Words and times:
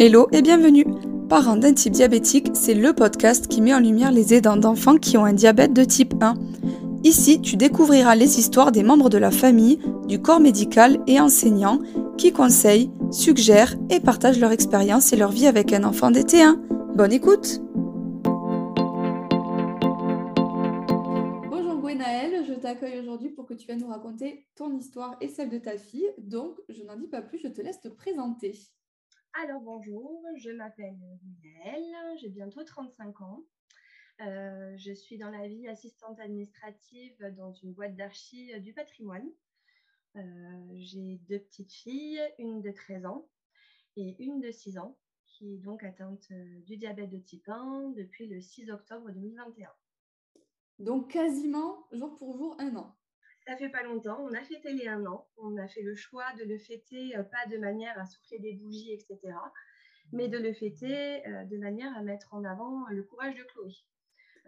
Hello 0.00 0.28
et 0.30 0.42
bienvenue 0.42 0.84
Parents 1.28 1.56
d'un 1.56 1.74
type 1.74 1.92
diabétique, 1.92 2.50
c'est 2.54 2.74
le 2.74 2.92
podcast 2.92 3.48
qui 3.48 3.60
met 3.60 3.74
en 3.74 3.80
lumière 3.80 4.12
les 4.12 4.32
aidants 4.32 4.56
d'enfants 4.56 4.96
qui 4.96 5.16
ont 5.16 5.24
un 5.24 5.32
diabète 5.32 5.72
de 5.72 5.82
type 5.82 6.14
1. 6.20 6.34
Ici, 7.02 7.40
tu 7.40 7.56
découvriras 7.56 8.14
les 8.14 8.38
histoires 8.38 8.70
des 8.70 8.84
membres 8.84 9.10
de 9.10 9.18
la 9.18 9.32
famille, 9.32 9.80
du 10.06 10.22
corps 10.22 10.38
médical 10.38 11.00
et 11.08 11.18
enseignants 11.18 11.80
qui 12.16 12.30
conseillent, 12.30 12.92
suggèrent 13.10 13.74
et 13.90 13.98
partagent 13.98 14.38
leur 14.38 14.52
expérience 14.52 15.12
et 15.12 15.16
leur 15.16 15.32
vie 15.32 15.48
avec 15.48 15.72
un 15.72 15.82
enfant 15.82 16.12
DT1. 16.12 16.94
Bonne 16.94 17.12
écoute 17.12 17.60
Bonjour 21.50 21.74
Gwenaëlle, 21.80 22.44
je 22.46 22.54
t'accueille 22.54 23.00
aujourd'hui 23.00 23.30
pour 23.30 23.46
que 23.46 23.54
tu 23.54 23.66
viennes 23.66 23.80
nous 23.80 23.88
raconter 23.88 24.46
ton 24.54 24.72
histoire 24.76 25.16
et 25.20 25.26
celle 25.26 25.50
de 25.50 25.58
ta 25.58 25.76
fille. 25.76 26.08
Donc, 26.18 26.56
je 26.68 26.84
n'en 26.84 26.94
dis 26.94 27.08
pas 27.08 27.20
plus, 27.20 27.40
je 27.40 27.48
te 27.48 27.60
laisse 27.60 27.80
te 27.80 27.88
présenter. 27.88 28.54
Alors 29.34 29.60
bonjour, 29.60 30.24
je 30.36 30.50
m'appelle 30.50 30.96
Miel, 31.42 32.18
j'ai 32.20 32.28
bientôt 32.28 32.64
35 32.64 33.20
ans. 33.20 33.44
Euh, 34.20 34.76
je 34.76 34.92
suis 34.92 35.16
dans 35.16 35.30
la 35.30 35.46
vie 35.46 35.68
assistante 35.68 36.18
administrative 36.18 37.14
dans 37.36 37.52
une 37.52 37.72
boîte 37.72 37.94
d'archi 37.94 38.58
du 38.60 38.72
patrimoine. 38.72 39.28
Euh, 40.16 40.20
j'ai 40.74 41.20
deux 41.28 41.38
petites 41.38 41.72
filles, 41.72 42.20
une 42.38 42.62
de 42.62 42.70
13 42.70 43.06
ans 43.06 43.28
et 43.96 44.16
une 44.22 44.40
de 44.40 44.50
6 44.50 44.78
ans, 44.78 44.98
qui 45.26 45.54
est 45.54 45.58
donc 45.58 45.84
atteinte 45.84 46.26
euh, 46.32 46.60
du 46.62 46.76
diabète 46.76 47.10
de 47.10 47.18
type 47.18 47.48
1 47.48 47.90
depuis 47.90 48.26
le 48.26 48.40
6 48.40 48.70
octobre 48.70 49.10
2021. 49.10 49.70
Donc 50.80 51.12
quasiment 51.12 51.86
jour 51.92 52.16
pour 52.16 52.36
jour 52.36 52.56
un 52.58 52.74
an 52.76 52.96
ça 53.48 53.56
fait 53.56 53.70
pas 53.70 53.82
longtemps. 53.82 54.18
On 54.20 54.34
a 54.34 54.42
fêté 54.42 54.74
les 54.74 54.88
un 54.88 55.06
an. 55.06 55.26
On 55.38 55.56
a 55.56 55.66
fait 55.68 55.80
le 55.80 55.94
choix 55.94 56.26
de 56.38 56.44
le 56.44 56.58
fêter 56.58 57.16
euh, 57.16 57.22
pas 57.22 57.46
de 57.50 57.56
manière 57.56 57.98
à 57.98 58.04
souffler 58.04 58.38
des 58.38 58.52
bougies, 58.52 58.92
etc., 58.92 59.18
mais 60.12 60.28
de 60.28 60.38
le 60.38 60.52
fêter 60.52 61.26
euh, 61.26 61.44
de 61.44 61.56
manière 61.56 61.96
à 61.96 62.02
mettre 62.02 62.34
en 62.34 62.44
avant 62.44 62.86
le 62.90 63.02
courage 63.02 63.34
de 63.36 63.42
Chloé. 63.44 63.72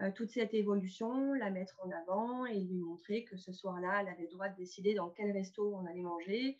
Euh, 0.02 0.10
toute 0.14 0.30
cette 0.30 0.52
évolution, 0.52 1.33
la 1.33 1.50
mettre 1.50 1.80
en 1.83 1.91
avant 1.91 2.44
et 2.44 2.60
lui 2.60 2.78
montrer 2.78 3.25
que 3.25 3.38
ce 3.38 3.52
soir-là, 3.52 4.00
elle 4.02 4.08
avait 4.08 4.25
le 4.25 4.30
droit 4.30 4.48
de 4.50 4.56
décider 4.56 4.94
dans 4.94 5.08
quel 5.08 5.30
resto 5.32 5.75
on 5.75 5.86
allait 5.86 6.03
manger, 6.03 6.58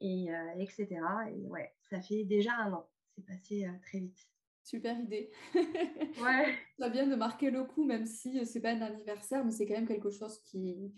et, 0.00 0.28
etc. 0.58 0.86
Et 1.34 1.48
ouais, 1.48 1.72
ça 1.90 2.00
fait 2.00 2.24
déjà 2.24 2.54
un 2.54 2.72
an. 2.72 2.88
C'est 3.16 3.26
passé 3.26 3.68
très 3.82 3.98
vite. 3.98 4.28
Super 4.62 4.98
idée. 5.00 5.30
ouais. 5.54 6.54
Ça 6.78 6.88
vient 6.88 7.08
de 7.08 7.16
marquer 7.16 7.50
le 7.50 7.64
coup, 7.64 7.84
même 7.84 8.06
si 8.06 8.46
c'est 8.46 8.60
pas 8.60 8.70
un 8.70 8.80
anniversaire, 8.80 9.44
mais 9.44 9.50
c'est 9.50 9.66
quand 9.66 9.74
même 9.74 9.88
quelque 9.88 10.10
chose 10.10 10.38
qui, 10.44 10.94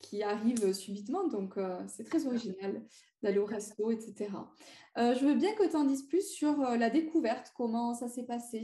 qui 0.00 0.22
arrive 0.22 0.72
subitement. 0.72 1.26
Donc, 1.28 1.56
euh, 1.56 1.82
c'est 1.88 2.04
très 2.04 2.26
original 2.26 2.82
d'aller 3.22 3.38
au 3.38 3.46
resto, 3.46 3.90
etc. 3.90 4.30
Euh, 4.98 5.14
je 5.14 5.24
veux 5.24 5.34
bien 5.34 5.54
que 5.54 5.68
tu 5.68 5.76
en 5.76 5.84
dises 5.84 6.06
plus 6.06 6.28
sur 6.28 6.60
euh, 6.60 6.76
la 6.76 6.90
découverte, 6.90 7.52
comment 7.56 7.94
ça 7.94 8.08
s'est 8.08 8.26
passé. 8.26 8.62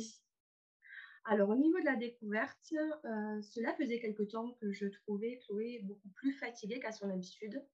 Alors, 1.25 1.51
au 1.51 1.57
niveau 1.57 1.79
de 1.79 1.85
la 1.85 1.97
découverte, 1.97 2.59
cela 2.65 3.73
faisait 3.75 4.01
quelque 4.01 4.25
temps 4.25 4.57
que 4.61 4.73
je 4.73 4.87
trouvais 4.87 5.39
Chloé 5.47 5.81
beaucoup 5.85 6.09
plus 6.17 6.33
fatiguée 6.33 6.81
qu'à 6.81 6.91
son 6.91 7.09
habitude. 7.11 7.65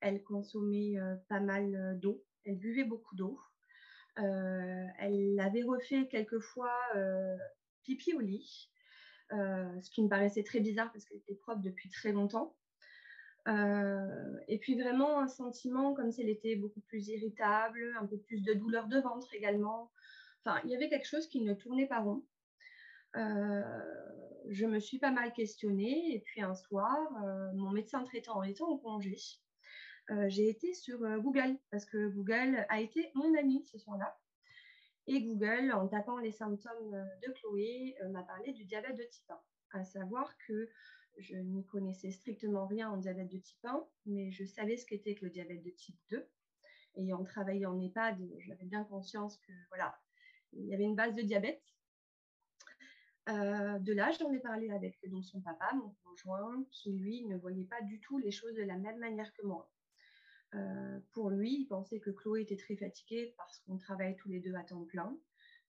Elle 0.00 0.22
consommait 0.22 0.94
pas 1.28 1.40
mal 1.40 1.98
d'eau, 2.00 2.24
elle 2.44 2.58
buvait 2.58 2.84
beaucoup 2.84 3.16
d'eau. 3.16 3.40
elle 4.14 5.40
avait 5.40 5.64
refait 5.64 6.06
quelquefois 6.06 6.70
pipi 7.82 8.14
au 8.14 8.20
lit, 8.20 8.70
ce 9.32 9.90
qui 9.90 10.04
me 10.04 10.08
paraissait 10.08 10.44
très 10.44 10.60
bizarre 10.60 10.92
parce 10.92 11.04
qu'elle 11.06 11.18
était 11.18 11.34
propre 11.34 11.62
depuis 11.62 11.90
très 11.90 12.12
longtemps. 12.12 12.56
Euh, 13.48 14.38
et 14.48 14.58
puis 14.58 14.80
vraiment 14.80 15.20
un 15.20 15.28
sentiment 15.28 15.94
comme 15.94 16.10
si 16.10 16.22
elle 16.22 16.28
était 16.28 16.56
beaucoup 16.56 16.80
plus 16.80 17.08
irritable, 17.08 17.96
un 18.00 18.06
peu 18.06 18.18
plus 18.18 18.42
de 18.42 18.54
douleur 18.54 18.88
de 18.88 18.98
ventre 18.98 19.32
également. 19.34 19.92
Enfin, 20.44 20.60
il 20.64 20.70
y 20.70 20.76
avait 20.76 20.88
quelque 20.88 21.06
chose 21.06 21.28
qui 21.28 21.40
ne 21.40 21.54
tournait 21.54 21.86
pas 21.86 22.00
rond. 22.00 22.24
Euh, 23.16 23.62
je 24.48 24.66
me 24.66 24.80
suis 24.80 24.98
pas 24.98 25.12
mal 25.12 25.32
questionnée 25.32 26.14
et 26.14 26.20
puis 26.20 26.42
un 26.42 26.54
soir, 26.54 26.98
euh, 27.24 27.52
mon 27.54 27.70
médecin 27.70 28.02
traitant 28.04 28.42
étant 28.42 28.68
en 28.68 28.78
congé, 28.78 29.16
j'ai 30.28 30.48
été 30.48 30.72
sur 30.72 31.00
Google 31.18 31.58
parce 31.72 31.84
que 31.84 32.06
Google 32.06 32.64
a 32.68 32.80
été 32.80 33.10
mon 33.14 33.36
ami 33.36 33.64
ce 33.66 33.76
soir-là. 33.76 34.16
Et 35.08 35.20
Google, 35.20 35.72
en 35.72 35.88
tapant 35.88 36.18
les 36.18 36.30
symptômes 36.30 36.92
de 37.26 37.32
Chloé, 37.32 37.96
m'a 38.10 38.22
parlé 38.22 38.52
du 38.52 38.64
diabète 38.64 38.96
de 38.96 39.02
type 39.02 39.28
1, 39.72 39.80
à 39.80 39.84
savoir 39.84 40.32
que 40.46 40.68
je 41.18 41.36
n'y 41.36 41.64
connaissais 41.66 42.10
strictement 42.10 42.66
rien 42.66 42.90
en 42.90 42.96
diabète 42.96 43.32
de 43.32 43.38
type 43.38 43.64
1, 43.64 43.84
mais 44.06 44.30
je 44.30 44.44
savais 44.44 44.76
ce 44.76 44.86
qu'était 44.86 45.16
le 45.20 45.30
diabète 45.30 45.62
de 45.62 45.70
type 45.70 45.98
2. 46.10 46.26
Ayant 46.96 47.24
travaillé 47.24 47.66
en 47.66 47.78
EHPAD, 47.80 48.18
j'avais 48.38 48.64
bien 48.64 48.84
conscience 48.84 49.36
que 49.38 49.52
voilà, 49.68 49.98
il 50.52 50.66
y 50.66 50.74
avait 50.74 50.84
une 50.84 50.96
base 50.96 51.14
de 51.14 51.22
diabète. 51.22 51.62
Euh, 53.28 53.78
de 53.80 53.92
là, 53.92 54.12
j'en 54.12 54.32
ai 54.32 54.38
parlé 54.38 54.70
avec 54.70 54.98
donc, 55.10 55.24
son 55.24 55.40
papa, 55.40 55.72
mon 55.74 55.94
conjoint, 56.04 56.64
qui 56.70 56.92
lui 56.92 57.26
ne 57.26 57.36
voyait 57.36 57.64
pas 57.64 57.82
du 57.82 58.00
tout 58.00 58.18
les 58.18 58.30
choses 58.30 58.54
de 58.54 58.62
la 58.62 58.76
même 58.76 58.98
manière 58.98 59.32
que 59.34 59.42
moi. 59.44 59.70
Euh, 60.54 61.00
pour 61.12 61.30
lui, 61.30 61.60
il 61.60 61.66
pensait 61.66 61.98
que 61.98 62.10
Chloé 62.10 62.42
était 62.42 62.56
très 62.56 62.76
fatiguée 62.76 63.34
parce 63.36 63.58
qu'on 63.60 63.78
travaillait 63.78 64.14
tous 64.14 64.28
les 64.28 64.40
deux 64.40 64.54
à 64.54 64.62
temps 64.62 64.84
plein, 64.84 65.18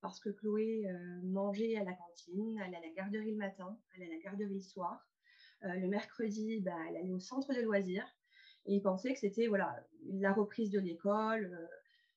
parce 0.02 0.20
que 0.20 0.30
Chloé 0.30 0.88
euh, 0.88 1.22
mangeait 1.24 1.76
à 1.78 1.84
la 1.84 1.94
cantine, 1.94 2.58
elle 2.60 2.76
allait 2.76 2.78
à 2.78 2.90
la 2.90 2.94
garderie 2.94 3.32
le 3.32 3.38
matin, 3.38 3.78
elle 3.96 4.04
allait 4.04 4.14
à 4.14 4.18
la 4.18 4.22
garderie 4.22 4.54
le 4.54 4.62
soir, 4.62 5.08
le 5.62 5.88
mercredi, 5.88 6.60
bah, 6.62 6.76
elle 6.90 6.98
allait 6.98 7.14
au 7.14 7.20
centre 7.20 7.54
de 7.54 7.62
loisirs 7.62 8.08
et 8.68 8.76
il 8.76 8.82
pensait 8.82 9.14
que 9.14 9.20
c'était 9.20 9.48
voilà, 9.48 9.76
la 10.06 10.34
reprise 10.34 10.70
de 10.72 10.80
l'école. 10.80 11.46
Euh, 11.46 11.68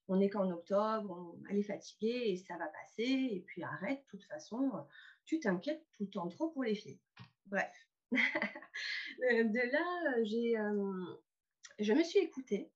on 0.08 0.16
n'est 0.16 0.28
qu'en 0.28 0.50
octobre, 0.50 1.36
elle 1.48 1.58
est 1.58 1.62
fatiguée 1.62 2.30
et 2.30 2.36
ça 2.36 2.56
va 2.56 2.66
passer. 2.66 3.04
Et 3.04 3.44
puis 3.46 3.62
arrête, 3.62 4.02
de 4.04 4.10
toute 4.10 4.24
façon, 4.24 4.72
tu 5.24 5.38
t'inquiètes 5.38 5.86
tout 5.92 6.02
le 6.04 6.10
temps 6.10 6.28
trop 6.28 6.50
pour 6.50 6.64
les 6.64 6.74
filles. 6.74 7.00
Bref. 7.46 7.72
Euh, 9.30 9.44
de 9.44 9.58
là, 9.58 10.24
je 11.78 11.92
me 11.92 12.02
suis 12.02 12.20
écoutée. 12.20 12.70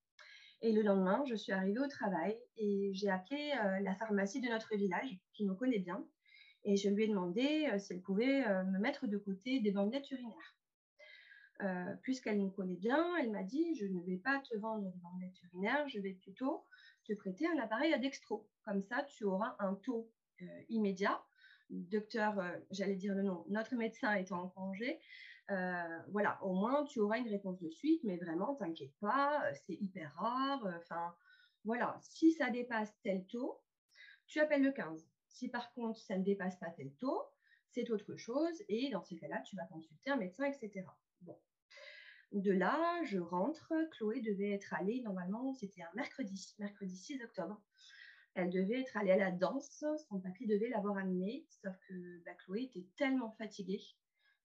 Et 0.61 0.71
le 0.71 0.83
lendemain, 0.83 1.23
je 1.27 1.33
suis 1.33 1.51
arrivée 1.51 1.79
au 1.79 1.87
travail 1.87 2.37
et 2.57 2.91
j'ai 2.93 3.09
appelé 3.09 3.51
la 3.81 3.95
pharmacie 3.95 4.41
de 4.41 4.47
notre 4.49 4.75
village, 4.75 5.17
qui 5.33 5.43
me 5.43 5.55
connaît 5.55 5.79
bien, 5.79 6.05
et 6.65 6.75
je 6.75 6.89
lui 6.89 7.05
ai 7.05 7.07
demandé 7.07 7.69
si 7.79 7.93
elle 7.93 8.01
pouvait 8.01 8.43
me 8.65 8.79
mettre 8.79 9.07
de 9.07 9.17
côté 9.17 9.59
des 9.59 9.71
bandelettes 9.71 10.09
urinaires. 10.11 10.55
Euh, 11.61 11.95
puisqu'elle 12.01 12.37
nous 12.37 12.49
connaît 12.49 12.75
bien, 12.75 13.15
elle 13.15 13.31
m'a 13.31 13.43
dit 13.43 13.75
je 13.75 13.85
ne 13.85 14.01
vais 14.01 14.17
pas 14.17 14.39
te 14.39 14.57
vendre 14.57 14.91
des 14.91 14.99
bandelettes 14.99 15.41
urinaires, 15.43 15.87
je 15.87 16.01
vais 16.01 16.11
plutôt 16.11 16.65
te 17.05 17.13
prêter 17.13 17.47
un 17.47 17.57
appareil 17.59 17.93
à 17.93 17.97
dextro. 17.97 18.45
Comme 18.65 18.81
ça, 18.81 19.03
tu 19.03 19.23
auras 19.23 19.55
un 19.59 19.75
taux 19.75 20.11
euh, 20.41 20.45
immédiat. 20.67 21.23
Docteur, 21.69 22.37
euh, 22.39 22.51
j'allais 22.71 22.95
dire 22.95 23.15
le 23.15 23.23
nom, 23.23 23.45
notre 23.47 23.75
médecin 23.75 24.13
étant 24.15 24.43
en 24.43 24.49
congé, 24.49 24.99
voilà, 26.09 26.43
au 26.43 26.53
moins 26.53 26.83
tu 26.85 26.99
auras 26.99 27.19
une 27.19 27.29
réponse 27.29 27.59
de 27.59 27.69
suite, 27.69 28.01
mais 28.03 28.17
vraiment, 28.17 28.55
t'inquiète 28.55 28.93
pas, 28.99 29.41
c'est 29.65 29.75
hyper 29.75 30.13
rare. 30.15 30.67
Enfin, 30.77 31.15
voilà, 31.63 31.97
si 32.01 32.33
ça 32.33 32.49
dépasse 32.49 32.93
tel 33.03 33.25
taux, 33.27 33.61
tu 34.27 34.39
appelles 34.39 34.63
le 34.63 34.71
15. 34.71 35.07
Si 35.35 35.49
par 35.49 35.73
contre 35.73 35.99
ça 35.99 36.17
ne 36.17 36.23
dépasse 36.23 36.55
pas 36.57 36.69
tel 36.69 36.93
taux, 36.93 37.21
c'est 37.67 37.89
autre 37.89 38.15
chose, 38.15 38.63
et 38.69 38.89
dans 38.89 39.03
ces 39.03 39.17
cas-là, 39.17 39.41
tu 39.41 39.57
vas 39.57 39.65
consulter 39.65 40.09
un 40.09 40.15
médecin, 40.15 40.45
etc. 40.45 40.85
De 42.31 42.51
là, 42.53 43.03
je 43.03 43.19
rentre. 43.19 43.73
Chloé 43.91 44.21
devait 44.21 44.51
être 44.51 44.73
allée, 44.73 45.01
normalement, 45.01 45.53
c'était 45.53 45.81
un 45.81 45.89
mercredi, 45.93 46.55
mercredi 46.57 46.95
6 46.95 47.21
octobre. 47.23 47.61
Elle 48.33 48.49
devait 48.49 48.79
être 48.79 48.95
allée 48.95 49.11
à 49.11 49.17
la 49.17 49.31
danse. 49.31 49.83
Son 50.07 50.21
papy 50.21 50.47
devait 50.47 50.69
l'avoir 50.69 50.97
amenée, 50.97 51.45
sauf 51.49 51.75
que 51.87 52.23
bah, 52.23 52.33
Chloé 52.35 52.63
était 52.63 52.87
tellement 52.95 53.31
fatiguée 53.31 53.83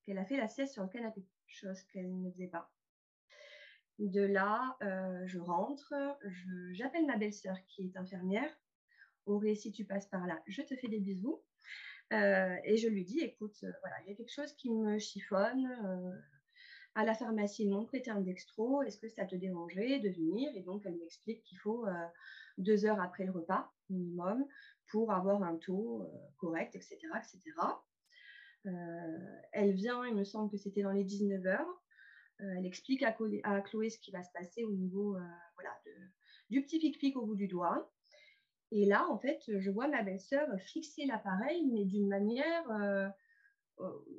qu'elle 0.03 0.19
a 0.19 0.25
fait 0.25 0.39
la 0.39 0.49
sieste 0.49 0.73
sur 0.73 0.83
le 0.83 0.89
canapé, 0.89 1.25
chose 1.47 1.81
qu'elle 1.85 2.21
ne 2.21 2.33
faisait 2.33 2.49
pas. 2.49 2.69
De 4.01 4.23
là, 4.23 4.77
euh, 4.83 5.25
je 5.27 5.39
rentre, 5.39 5.95
j'appelle 6.73 7.07
ma 7.07 7.17
belle-sœur 7.17 7.57
qui 7.69 7.87
est 7.87 7.97
infirmière. 7.97 8.51
Auré, 9.31 9.55
si 9.55 9.73
tu 9.73 9.85
passes 9.85 10.07
par 10.07 10.27
là, 10.27 10.43
je 10.47 10.63
te 10.63 10.77
fais 10.77 10.89
des 10.89 11.01
bisous. 11.01 11.43
Euh, 12.13 12.57
et 12.65 12.77
je 12.77 12.89
lui 12.89 13.05
dis, 13.05 13.21
écoute, 13.21 13.57
euh, 13.63 13.71
voilà, 13.81 13.97
il 14.03 14.11
y 14.11 14.13
a 14.13 14.17
quelque 14.17 14.33
chose 14.33 14.53
qui 14.55 14.71
me 14.71 14.99
chiffonne 14.99 15.69
à 16.95 17.05
la 17.05 17.15
pharmacie, 17.15 17.65
ils 17.65 17.71
m'ont 17.71 17.85
prêté 17.85 18.11
un 18.11 18.21
dextro, 18.21 18.83
est-ce 18.83 18.99
que 18.99 19.09
ça 19.09 19.25
te 19.25 19.37
dérangerait 19.37 20.01
de 20.01 20.11
venir? 20.11 20.51
Et 20.57 20.63
donc, 20.63 20.83
elle 20.85 20.97
m'explique 20.97 21.43
qu'il 21.45 21.59
faut 21.59 21.87
euh, 21.87 22.07
deux 22.59 22.85
heures 22.85 23.01
après 23.01 23.25
le 23.25 23.31
repas 23.31 23.73
minimum 23.89 24.45
pour 24.91 25.13
avoir 25.13 25.43
un 25.43 25.57
taux 25.57 26.03
euh, 26.03 26.07
correct, 26.39 26.75
etc. 26.75 26.99
etc. 27.17 27.41
Euh, 28.67 28.71
elle 29.53 29.73
vient, 29.73 30.05
il 30.05 30.15
me 30.15 30.25
semble 30.25 30.51
que 30.51 30.57
c'était 30.57 30.83
dans 30.83 30.93
les 30.93 31.05
19 31.05 31.47
heures. 31.47 31.83
elle 32.39 32.67
explique 32.67 33.03
à, 33.03 33.13
Chloé 33.63 33.91
ce 33.91 33.99
qui 33.99 34.11
va 34.11 34.23
se 34.23 34.33
passer 34.33 34.65
au 34.65 34.73
niveau 34.73 35.17
voilà, 35.55 35.81
du 36.51 36.63
petit 36.63 36.79
pic-pic 36.79 37.17
au 37.17 37.25
bout 37.25 37.37
du 37.37 37.49
doigt. 37.49 37.91
Et 38.73 38.85
là, 38.87 39.09
en 39.09 39.19
fait, 39.19 39.41
je 39.47 39.71
vois 39.71 39.89
ma 39.89 40.03
belle-sœur 40.03 40.49
fixer 40.61 41.05
l'appareil, 41.07 41.67
mais 41.67 41.85
d'une 41.85 42.09
manière... 42.09 42.65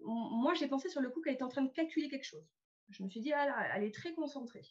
moi, 0.06 0.54
j'ai 0.54 0.68
pensé 0.68 0.90
sur 0.90 1.02
le 1.02 1.10
coup 1.10 1.22
qu'elle 1.22 1.36
était 1.36 1.44
en 1.44 1.50
train 1.50 1.64
de 1.64 1.72
calculer 1.72 2.10
quelque 2.10 2.26
chose. 2.26 2.46
Je 2.90 3.04
me 3.04 3.10
suis 3.10 3.22
dit, 3.22 3.32
ah 3.34 3.68
elle 3.76 3.84
est 3.84 3.94
très 3.94 4.14
concentrée. 4.14 4.66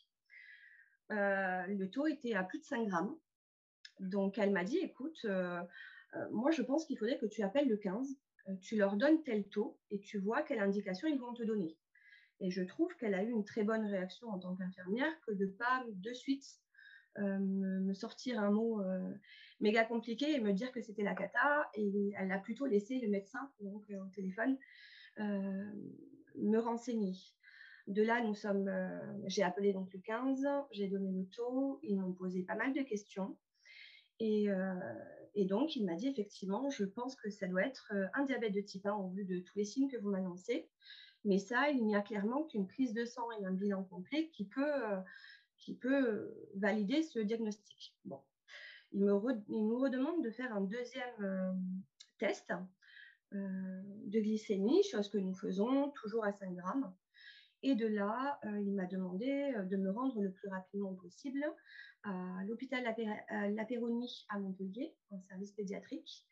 Euh, 1.11 1.67
le 1.67 1.91
taux 1.91 2.07
était 2.07 2.35
à 2.35 2.45
plus 2.45 2.59
de 2.61 2.65
5 2.65 2.87
grammes. 2.87 3.17
Donc, 3.99 4.39
elle 4.39 4.53
m'a 4.53 4.65
dit, 4.65 4.79
écoute, 4.79 5.27
moi, 6.31 6.51
je 6.51 6.63
pense 6.63 6.87
qu'il 6.87 6.99
faudrait 6.99 7.19
que 7.19 7.27
tu 7.27 7.43
appelles 7.43 7.69
le 7.69 7.77
15, 7.77 8.09
tu 8.61 8.77
leur 8.77 8.97
donnes 8.97 9.23
tel 9.23 9.49
taux 9.49 9.79
et 9.91 10.01
tu 10.01 10.19
vois 10.19 10.43
quelle 10.43 10.61
indication 10.61 11.09
ils 11.09 11.19
vont 11.19 11.35
te 11.35 11.43
donner. 11.43 11.77
Et 12.41 12.51
je 12.51 12.63
trouve 12.63 12.95
qu'elle 12.97 13.15
a 13.15 13.23
eu 13.23 13.31
une 13.31 13.45
très 13.45 13.65
bonne 13.65 13.85
réaction 13.85 14.29
en 14.29 14.39
tant 14.39 14.57
qu'infirmière 14.57 15.13
que 15.27 15.33
de 15.33 15.47
pas 15.47 15.85
de 15.89 16.13
suite 16.13 16.45
me, 17.19 17.93
sortir 17.93 18.41
un 18.41 18.51
mot 18.51 18.83
méga 19.61 19.85
compliqué 19.85 20.33
et 20.33 20.41
me 20.41 20.53
dire 20.53 20.73
que 20.73 20.81
c'était 20.81 21.03
la 21.03 21.15
cata. 21.15 21.71
Et 21.75 22.13
elle 22.17 22.33
a 22.33 22.39
plutôt 22.39 22.67
laissé 22.67 22.99
le 22.99 23.09
médecin, 23.09 23.51
donc 23.61 23.85
au 23.91 24.09
téléphone, 24.15 24.59
me 25.19 26.59
renseigner. 26.59 27.15
De 27.87 28.03
là, 28.03 28.23
nous 28.23 28.35
sommes, 28.35 28.71
j'ai 29.27 29.43
appelé 29.43 29.73
donc 29.73 29.93
le 29.93 30.01
15, 30.01 30.47
j'ai 30.71 30.89
donné 30.89 31.11
le 31.13 31.27
taux, 31.27 31.81
ils 31.83 31.99
m'ont 31.99 32.13
posé 32.13 32.43
pas 32.43 32.55
mal 32.55 32.73
de 32.73 32.83
questions. 32.83 33.37
Et, 34.21 34.49
donc, 35.37 35.77
il 35.77 35.85
m'a 35.85 35.95
dit 35.95 36.09
effectivement, 36.09 36.71
je 36.71 36.85
pense 36.85 37.17
que 37.17 37.31
ça 37.31 37.49
doit 37.49 37.67
être 37.67 37.93
un 38.15 38.25
diabète 38.25 38.53
de 38.53 38.61
type 38.61 38.87
1 38.87 38.95
au 38.95 39.09
vu 39.09 39.25
de 39.25 39.41
tous 39.41 39.59
les 39.59 39.65
signes 39.65 39.89
que 39.89 39.97
vous 39.97 40.11
m'annoncez. 40.11 40.69
Mais 41.25 41.39
ça, 41.39 41.71
il 41.71 41.85
n'y 41.85 41.97
a 41.97 42.01
clairement 42.01 42.45
qu'une 42.45 42.67
prise 42.67 42.95
de 42.95 43.05
sang 43.05 43.31
et 43.33 43.45
un 43.45 43.53
bilan 43.53 43.85
complet 43.85 44.29
qui 44.29 44.47
peut, 44.47 44.83
qui 45.59 45.75
peut 45.75 46.35
valider 46.55 47.03
ce 47.03 47.19
diagnostic. 47.19 47.97
Bon. 48.05 48.21
Il, 48.93 49.05
nous 49.05 49.79
redemande 49.79 50.25
de 50.25 50.31
faire 50.31 50.55
un 50.55 50.63
deuxième 50.63 51.63
test 52.19 52.53
de 53.33 54.21
glycémie, 54.21 54.83
chose 54.85 55.09
que 55.09 55.19
nous 55.19 55.35
faisons 55.35 55.91
toujours 55.91 56.25
à 56.25 56.33
5 56.33 56.55
grammes. 56.55 56.95
Et 57.63 57.75
de 57.75 57.87
là, 57.87 58.41
il 58.45 58.73
m'a 58.75 58.87
demandé 58.87 59.53
de 59.71 59.77
me 59.77 59.91
rendre 59.91 60.21
le 60.23 60.33
plus 60.33 60.49
rapidement 60.49 60.95
possible 60.95 61.45
à 62.03 62.43
l'hôpital 62.47 62.83
La 63.31 63.65
Péronie 63.65 64.27
à 64.31 64.39
Montpellier, 64.39 64.95
en 65.11 65.21
service 65.21 65.53
pédiatrique, 65.53 66.27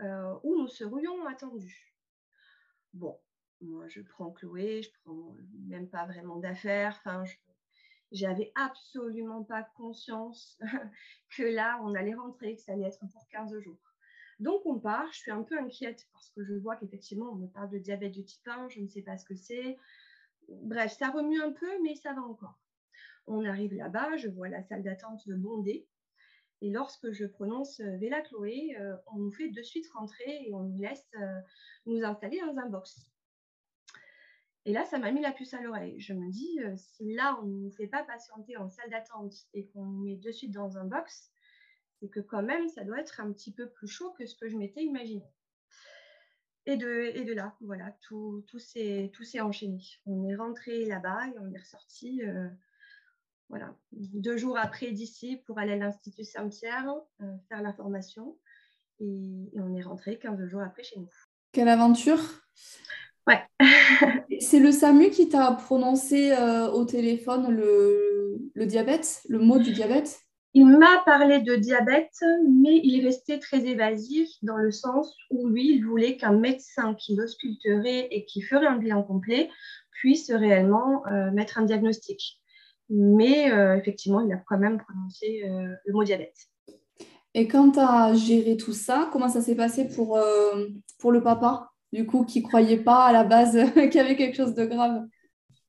où 0.00 0.56
nous 0.58 0.68
serions 0.68 1.24
attendus. 1.26 1.94
Bon, 2.92 3.18
moi 3.60 3.88
je 3.88 4.02
prends 4.02 4.30
Chloé, 4.30 4.82
je 4.82 4.90
prends 5.04 5.36
même 5.66 5.88
pas 5.88 6.06
vraiment 6.06 6.36
d'affaires. 6.36 7.00
J'avais 8.14 8.52
absolument 8.54 9.42
pas 9.44 9.68
conscience 9.76 10.58
que 11.36 11.42
là, 11.42 11.78
on 11.82 11.94
allait 11.94 12.14
rentrer, 12.14 12.56
que 12.56 12.62
ça 12.62 12.72
allait 12.72 12.86
être 12.86 13.00
pour 13.00 13.28
15 13.28 13.58
jours. 13.58 13.78
Donc 14.40 14.64
on 14.64 14.78
part, 14.78 15.12
je 15.12 15.18
suis 15.18 15.30
un 15.30 15.42
peu 15.42 15.58
inquiète 15.58 16.06
parce 16.12 16.30
que 16.30 16.44
je 16.44 16.54
vois 16.54 16.76
qu'effectivement, 16.76 17.32
on 17.32 17.36
me 17.36 17.46
parle 17.48 17.70
de 17.70 17.78
diabète 17.78 18.14
de 18.14 18.22
type 18.22 18.46
1, 18.46 18.68
je 18.68 18.80
ne 18.80 18.88
sais 18.88 19.02
pas 19.02 19.16
ce 19.16 19.24
que 19.24 19.34
c'est. 19.34 19.76
Bref, 20.48 20.92
ça 20.92 21.10
remue 21.10 21.40
un 21.40 21.52
peu, 21.52 21.70
mais 21.82 21.94
ça 21.94 22.12
va 22.12 22.22
encore. 22.22 22.58
On 23.26 23.44
arrive 23.44 23.74
là-bas, 23.74 24.16
je 24.16 24.28
vois 24.28 24.48
la 24.48 24.62
salle 24.62 24.82
d'attente 24.82 25.28
bondée. 25.28 25.86
Et 26.60 26.70
lorsque 26.70 27.10
je 27.12 27.26
prononce 27.26 27.80
euh, 27.80 27.96
Vela 27.98 28.20
Chloé, 28.22 28.76
euh, 28.78 28.96
on 29.12 29.18
nous 29.18 29.32
fait 29.32 29.50
de 29.50 29.62
suite 29.62 29.86
rentrer 29.92 30.46
et 30.46 30.54
on 30.54 30.62
nous 30.62 30.78
laisse 30.78 31.06
euh, 31.20 31.40
nous 31.86 32.02
installer 32.04 32.40
dans 32.40 32.56
un 32.58 32.68
box. 32.68 33.10
Et 34.66 34.72
là, 34.72 34.84
ça 34.84 34.98
m'a 34.98 35.10
mis 35.10 35.20
la 35.20 35.32
puce 35.32 35.54
à 35.54 35.60
l'oreille. 35.60 36.00
Je 36.00 36.14
me 36.14 36.30
dis, 36.30 36.58
si 36.76 37.14
là, 37.14 37.38
on 37.42 37.46
ne 37.46 37.64
nous 37.64 37.70
fait 37.70 37.86
pas 37.86 38.02
patienter 38.02 38.56
en 38.56 38.68
salle 38.70 38.90
d'attente 38.90 39.34
et 39.52 39.66
qu'on 39.66 39.84
nous 39.84 40.04
met 40.04 40.16
de 40.16 40.32
suite 40.32 40.52
dans 40.52 40.78
un 40.78 40.84
box, 40.84 41.30
c'est 42.00 42.08
que 42.08 42.20
quand 42.20 42.42
même, 42.42 42.68
ça 42.68 42.84
doit 42.84 43.00
être 43.00 43.20
un 43.20 43.30
petit 43.32 43.52
peu 43.52 43.68
plus 43.68 43.88
chaud 43.88 44.12
que 44.18 44.24
ce 44.26 44.34
que 44.34 44.48
je 44.48 44.56
m'étais 44.56 44.82
imaginé. 44.82 45.24
Et 46.66 46.78
de, 46.78 47.12
et 47.14 47.34
là, 47.34 47.54
voilà, 47.60 47.94
tout, 48.00 48.42
tout 48.48 48.58
s'est 48.58 49.40
enchaîné. 49.40 49.82
On 50.06 50.26
est 50.26 50.34
rentré 50.36 50.86
là-bas 50.86 51.28
et 51.28 51.38
on 51.38 51.52
est 51.52 51.58
ressorti 51.58 52.22
voilà, 53.48 53.74
deux 53.92 54.36
jours 54.36 54.58
après 54.58 54.90
d'ici 54.90 55.36
pour 55.46 55.58
aller 55.58 55.72
à 55.72 55.76
l'Institut 55.76 56.24
Saint-Pierre, 56.24 56.88
euh, 57.20 57.36
faire 57.48 57.62
la 57.62 57.72
formation. 57.72 58.38
Et, 59.00 59.50
on 59.56 59.74
est 59.74 59.82
rentré 59.82 60.18
15 60.18 60.46
jours 60.46 60.62
après 60.62 60.82
chez 60.82 60.98
nous. 60.98 61.10
Quelle 61.52 61.68
aventure? 61.68 62.18
Ouais. 63.26 63.40
C'est 64.40 64.60
le 64.60 64.72
SAMU 64.72 65.10
qui 65.10 65.28
t'a 65.28 65.52
prononcé 65.52 66.32
euh, 66.32 66.70
au 66.70 66.84
téléphone 66.84 67.50
le, 67.50 68.38
le, 68.54 68.66
diabète, 68.66 69.22
le 69.28 69.38
mot 69.38 69.58
du 69.58 69.72
diabète? 69.72 70.20
Il 70.56 70.66
m'a 70.66 71.02
parlé 71.04 71.40
de 71.40 71.56
diabète, 71.56 72.14
mais 72.48 72.80
il 72.84 73.04
restait 73.04 73.40
très 73.40 73.66
évasif 73.66 74.28
dans 74.42 74.56
le 74.56 74.70
sens 74.70 75.16
où 75.30 75.48
lui, 75.48 75.74
il 75.74 75.84
voulait 75.84 76.16
qu'un 76.16 76.32
médecin 76.32 76.94
qui 76.94 77.16
l'ausculterait 77.16 78.06
et 78.10 78.24
qui 78.24 78.40
ferait 78.40 78.66
un 78.66 78.76
bilan 78.76 79.02
complet 79.02 79.50
puisse 79.90 80.30
réellement 80.30 81.04
euh, 81.06 81.32
mettre 81.32 81.58
un 81.58 81.62
diagnostic. 81.62 82.40
Mais 82.88 83.50
euh, 83.50 83.76
effectivement, 83.76 84.20
il 84.20 84.32
a 84.32 84.42
quand 84.46 84.58
même 84.58 84.78
prononcé 84.78 85.42
euh, 85.44 85.74
le 85.84 85.92
mot 85.92 86.04
diabète. 86.04 86.36
Et 87.34 87.48
quand 87.48 87.72
tu 87.72 87.80
as 87.80 88.14
géré 88.14 88.56
tout 88.56 88.72
ça, 88.72 89.08
comment 89.12 89.28
ça 89.28 89.40
s'est 89.40 89.56
passé 89.56 89.88
pour, 89.88 90.16
euh, 90.16 90.68
pour 91.00 91.10
le 91.10 91.22
papa, 91.22 91.72
du 91.94 92.06
coup, 92.06 92.24
qui 92.24 92.42
ne 92.42 92.46
croyait 92.46 92.78
pas 92.78 93.06
à 93.06 93.12
la 93.12 93.24
base 93.24 93.52
qu'il 93.74 93.94
y 93.94 93.98
avait 93.98 94.16
quelque 94.16 94.36
chose 94.36 94.54
de 94.54 94.66
grave 94.66 95.06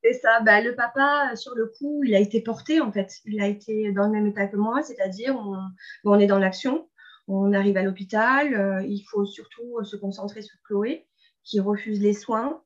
C'est 0.02 0.12
ça. 0.12 0.40
Bah, 0.40 0.60
le 0.60 0.74
papa, 0.74 1.34
sur 1.36 1.54
le 1.54 1.72
coup, 1.78 2.02
il 2.04 2.14
a 2.14 2.20
été 2.20 2.42
porté, 2.42 2.80
en 2.80 2.92
fait. 2.92 3.14
Il 3.24 3.40
a 3.40 3.46
été 3.46 3.92
dans 3.92 4.06
le 4.06 4.12
même 4.12 4.26
état 4.26 4.46
que 4.46 4.56
moi, 4.56 4.82
c'est-à-dire, 4.82 5.40
on, 6.04 6.18
est 6.18 6.26
dans 6.26 6.38
l'action, 6.38 6.88
on 7.28 7.52
arrive 7.52 7.76
à 7.76 7.82
l'hôpital, 7.82 8.84
il 8.86 9.02
faut 9.10 9.24
surtout 9.24 9.82
se 9.84 9.96
concentrer 9.96 10.42
sur 10.42 10.58
Chloé, 10.64 11.06
qui 11.44 11.60
refuse 11.60 12.00
les 12.00 12.12
soins, 12.12 12.62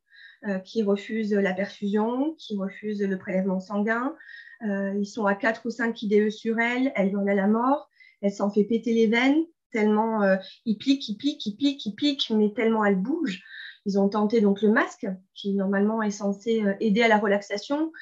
qui 0.64 0.82
refuse 0.82 1.32
la 1.32 1.52
perfusion, 1.52 2.34
qui 2.38 2.56
refuse 2.56 3.02
le 3.02 3.18
prélèvement 3.18 3.60
sanguin, 3.60 4.14
euh, 4.62 4.94
ils 4.98 5.06
sont 5.06 5.26
à 5.26 5.34
4 5.34 5.62
ou 5.66 5.70
5 5.70 6.02
IDE 6.02 6.30
sur 6.30 6.58
elle, 6.58 6.92
elle 6.94 7.16
en 7.16 7.26
a 7.26 7.34
la 7.34 7.46
mort, 7.46 7.88
elle 8.20 8.32
s'en 8.32 8.50
fait 8.50 8.64
péter 8.64 8.92
les 8.92 9.06
veines, 9.06 9.42
tellement 9.70 10.22
euh, 10.22 10.36
il 10.64 10.78
pique, 10.78 11.08
il 11.08 11.16
pique, 11.16 11.44
il 11.46 11.56
pique, 11.56 11.86
il 11.86 11.94
pique, 11.94 12.30
mais 12.30 12.52
tellement 12.52 12.84
elle 12.84 12.96
bouge. 12.96 13.42
Ils 13.86 13.98
ont 13.98 14.08
tenté 14.08 14.40
donc 14.40 14.62
le 14.62 14.70
masque, 14.70 15.06
qui 15.34 15.54
normalement 15.54 16.02
est 16.02 16.10
censé 16.10 16.62
euh, 16.62 16.74
aider 16.80 17.02
à 17.02 17.08
la 17.08 17.18
relaxation, 17.18 17.92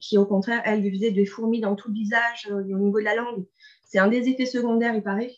qui 0.00 0.16
au 0.16 0.24
contraire, 0.24 0.62
elle 0.64 0.80
lui 0.80 0.90
faisait 0.90 1.10
des 1.10 1.26
fourmis 1.26 1.60
dans 1.60 1.76
tout 1.76 1.88
le 1.88 1.94
visage, 1.94 2.48
au 2.50 2.62
niveau 2.62 2.98
de 2.98 3.04
la 3.04 3.14
langue. 3.14 3.44
C'est 3.84 3.98
un 3.98 4.08
des 4.08 4.30
effets 4.30 4.46
secondaires, 4.46 4.94
il 4.94 5.02
paraît. 5.02 5.34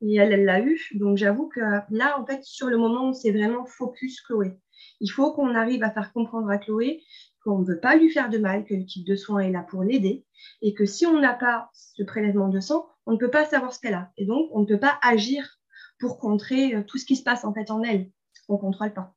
Et 0.00 0.14
elle, 0.14 0.32
elle 0.32 0.44
l'a 0.44 0.60
eu. 0.60 0.80
Donc 0.94 1.16
j'avoue 1.16 1.48
que 1.48 1.58
là, 1.90 2.20
en 2.20 2.24
fait, 2.24 2.44
sur 2.44 2.68
le 2.68 2.76
moment, 2.76 3.12
c'est 3.12 3.32
vraiment 3.32 3.64
focus 3.66 4.20
Chloé. 4.20 4.52
Il 5.00 5.08
faut 5.08 5.32
qu'on 5.32 5.56
arrive 5.56 5.82
à 5.82 5.90
faire 5.90 6.12
comprendre 6.12 6.48
à 6.50 6.58
Chloé 6.58 7.02
qu'on 7.42 7.58
ne 7.58 7.64
veut 7.64 7.80
pas 7.80 7.96
lui 7.96 8.10
faire 8.10 8.28
de 8.28 8.38
mal, 8.38 8.64
que 8.64 8.74
l'équipe 8.74 9.06
de 9.06 9.16
soins 9.16 9.40
est 9.40 9.50
là 9.50 9.62
pour 9.62 9.82
l'aider, 9.82 10.24
et 10.60 10.74
que 10.74 10.86
si 10.86 11.06
on 11.06 11.20
n'a 11.20 11.34
pas 11.34 11.70
ce 11.72 12.02
prélèvement 12.02 12.48
de 12.48 12.60
sang, 12.60 12.86
on 13.06 13.12
ne 13.12 13.16
peut 13.16 13.30
pas 13.30 13.44
savoir 13.44 13.72
ce 13.72 13.80
qu'elle 13.80 13.94
a. 13.94 14.10
Et 14.16 14.26
donc, 14.26 14.48
on 14.52 14.60
ne 14.60 14.66
peut 14.66 14.78
pas 14.78 14.98
agir 15.02 15.58
pour 15.98 16.18
contrer 16.18 16.74
euh, 16.74 16.82
tout 16.82 16.98
ce 16.98 17.04
qui 17.04 17.16
se 17.16 17.22
passe 17.22 17.44
en 17.44 17.52
fait 17.52 17.70
en 17.70 17.82
elle. 17.82 18.10
On 18.48 18.54
ne 18.54 18.58
contrôle 18.58 18.92
pas. 18.92 19.14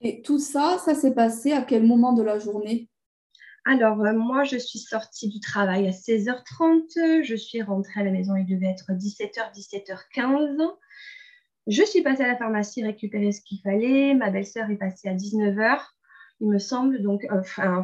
Et 0.00 0.22
tout 0.22 0.38
ça, 0.38 0.78
ça 0.84 0.94
s'est 0.94 1.14
passé 1.14 1.52
à 1.52 1.62
quel 1.62 1.86
moment 1.86 2.12
de 2.12 2.22
la 2.22 2.38
journée? 2.38 2.88
Alors, 3.64 4.04
euh, 4.04 4.12
moi, 4.12 4.42
je 4.42 4.56
suis 4.56 4.80
sortie 4.80 5.28
du 5.28 5.38
travail 5.38 5.86
à 5.86 5.92
16h30. 5.92 7.22
Je 7.22 7.36
suis 7.36 7.62
rentrée 7.62 8.00
à 8.00 8.04
la 8.04 8.10
maison, 8.10 8.34
il 8.34 8.46
devait 8.46 8.66
être 8.66 8.90
17h, 8.92 9.52
17h15. 9.54 10.58
Je 11.68 11.82
suis 11.84 12.02
passée 12.02 12.24
à 12.24 12.28
la 12.28 12.36
pharmacie 12.36 12.82
récupérer 12.82 13.30
ce 13.30 13.40
qu'il 13.40 13.60
fallait. 13.60 14.14
Ma 14.14 14.30
belle-sœur 14.30 14.68
est 14.70 14.76
passée 14.76 15.08
à 15.08 15.14
19h 15.14 15.78
il 16.42 16.48
me 16.48 16.58
semble. 16.58 17.00
Donc, 17.00 17.26
enfin, 17.30 17.82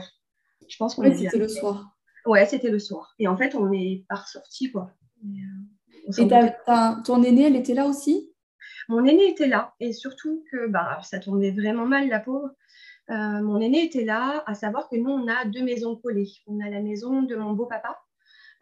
je 0.68 0.76
pense 0.76 0.94
qu'on 0.94 1.02
C'était 1.14 1.38
le 1.38 1.48
soir. 1.48 1.96
Ouais, 2.26 2.44
c'était 2.44 2.70
le 2.70 2.78
soir. 2.78 3.14
Et 3.18 3.26
en 3.26 3.36
fait, 3.36 3.54
on 3.54 3.72
est 3.72 4.04
pas 4.08 4.16
ressorti, 4.16 4.70
quoi. 4.70 4.90
Et, 6.18 6.28
ton 7.04 7.22
aînée, 7.22 7.46
elle 7.46 7.56
était 7.56 7.74
là 7.74 7.86
aussi? 7.86 8.30
Mon 8.88 9.04
aînée 9.04 9.30
était 9.30 9.48
là. 9.48 9.74
Et 9.80 9.92
surtout 9.92 10.44
que 10.50 10.66
bah, 10.68 11.00
ça 11.02 11.18
tombait 11.20 11.52
vraiment 11.52 11.86
mal, 11.86 12.08
la 12.08 12.20
pauvre. 12.20 12.50
Euh, 13.10 13.40
mon 13.40 13.60
aîné 13.60 13.84
était 13.84 14.04
là, 14.04 14.42
à 14.46 14.54
savoir 14.54 14.88
que 14.88 14.96
nous, 14.96 15.10
on 15.10 15.28
a 15.28 15.44
deux 15.46 15.62
maisons 15.62 15.96
collées. 15.96 16.30
On 16.46 16.60
a 16.60 16.68
la 16.68 16.80
maison 16.80 17.22
de 17.22 17.36
mon 17.36 17.52
beau-papa, 17.52 17.98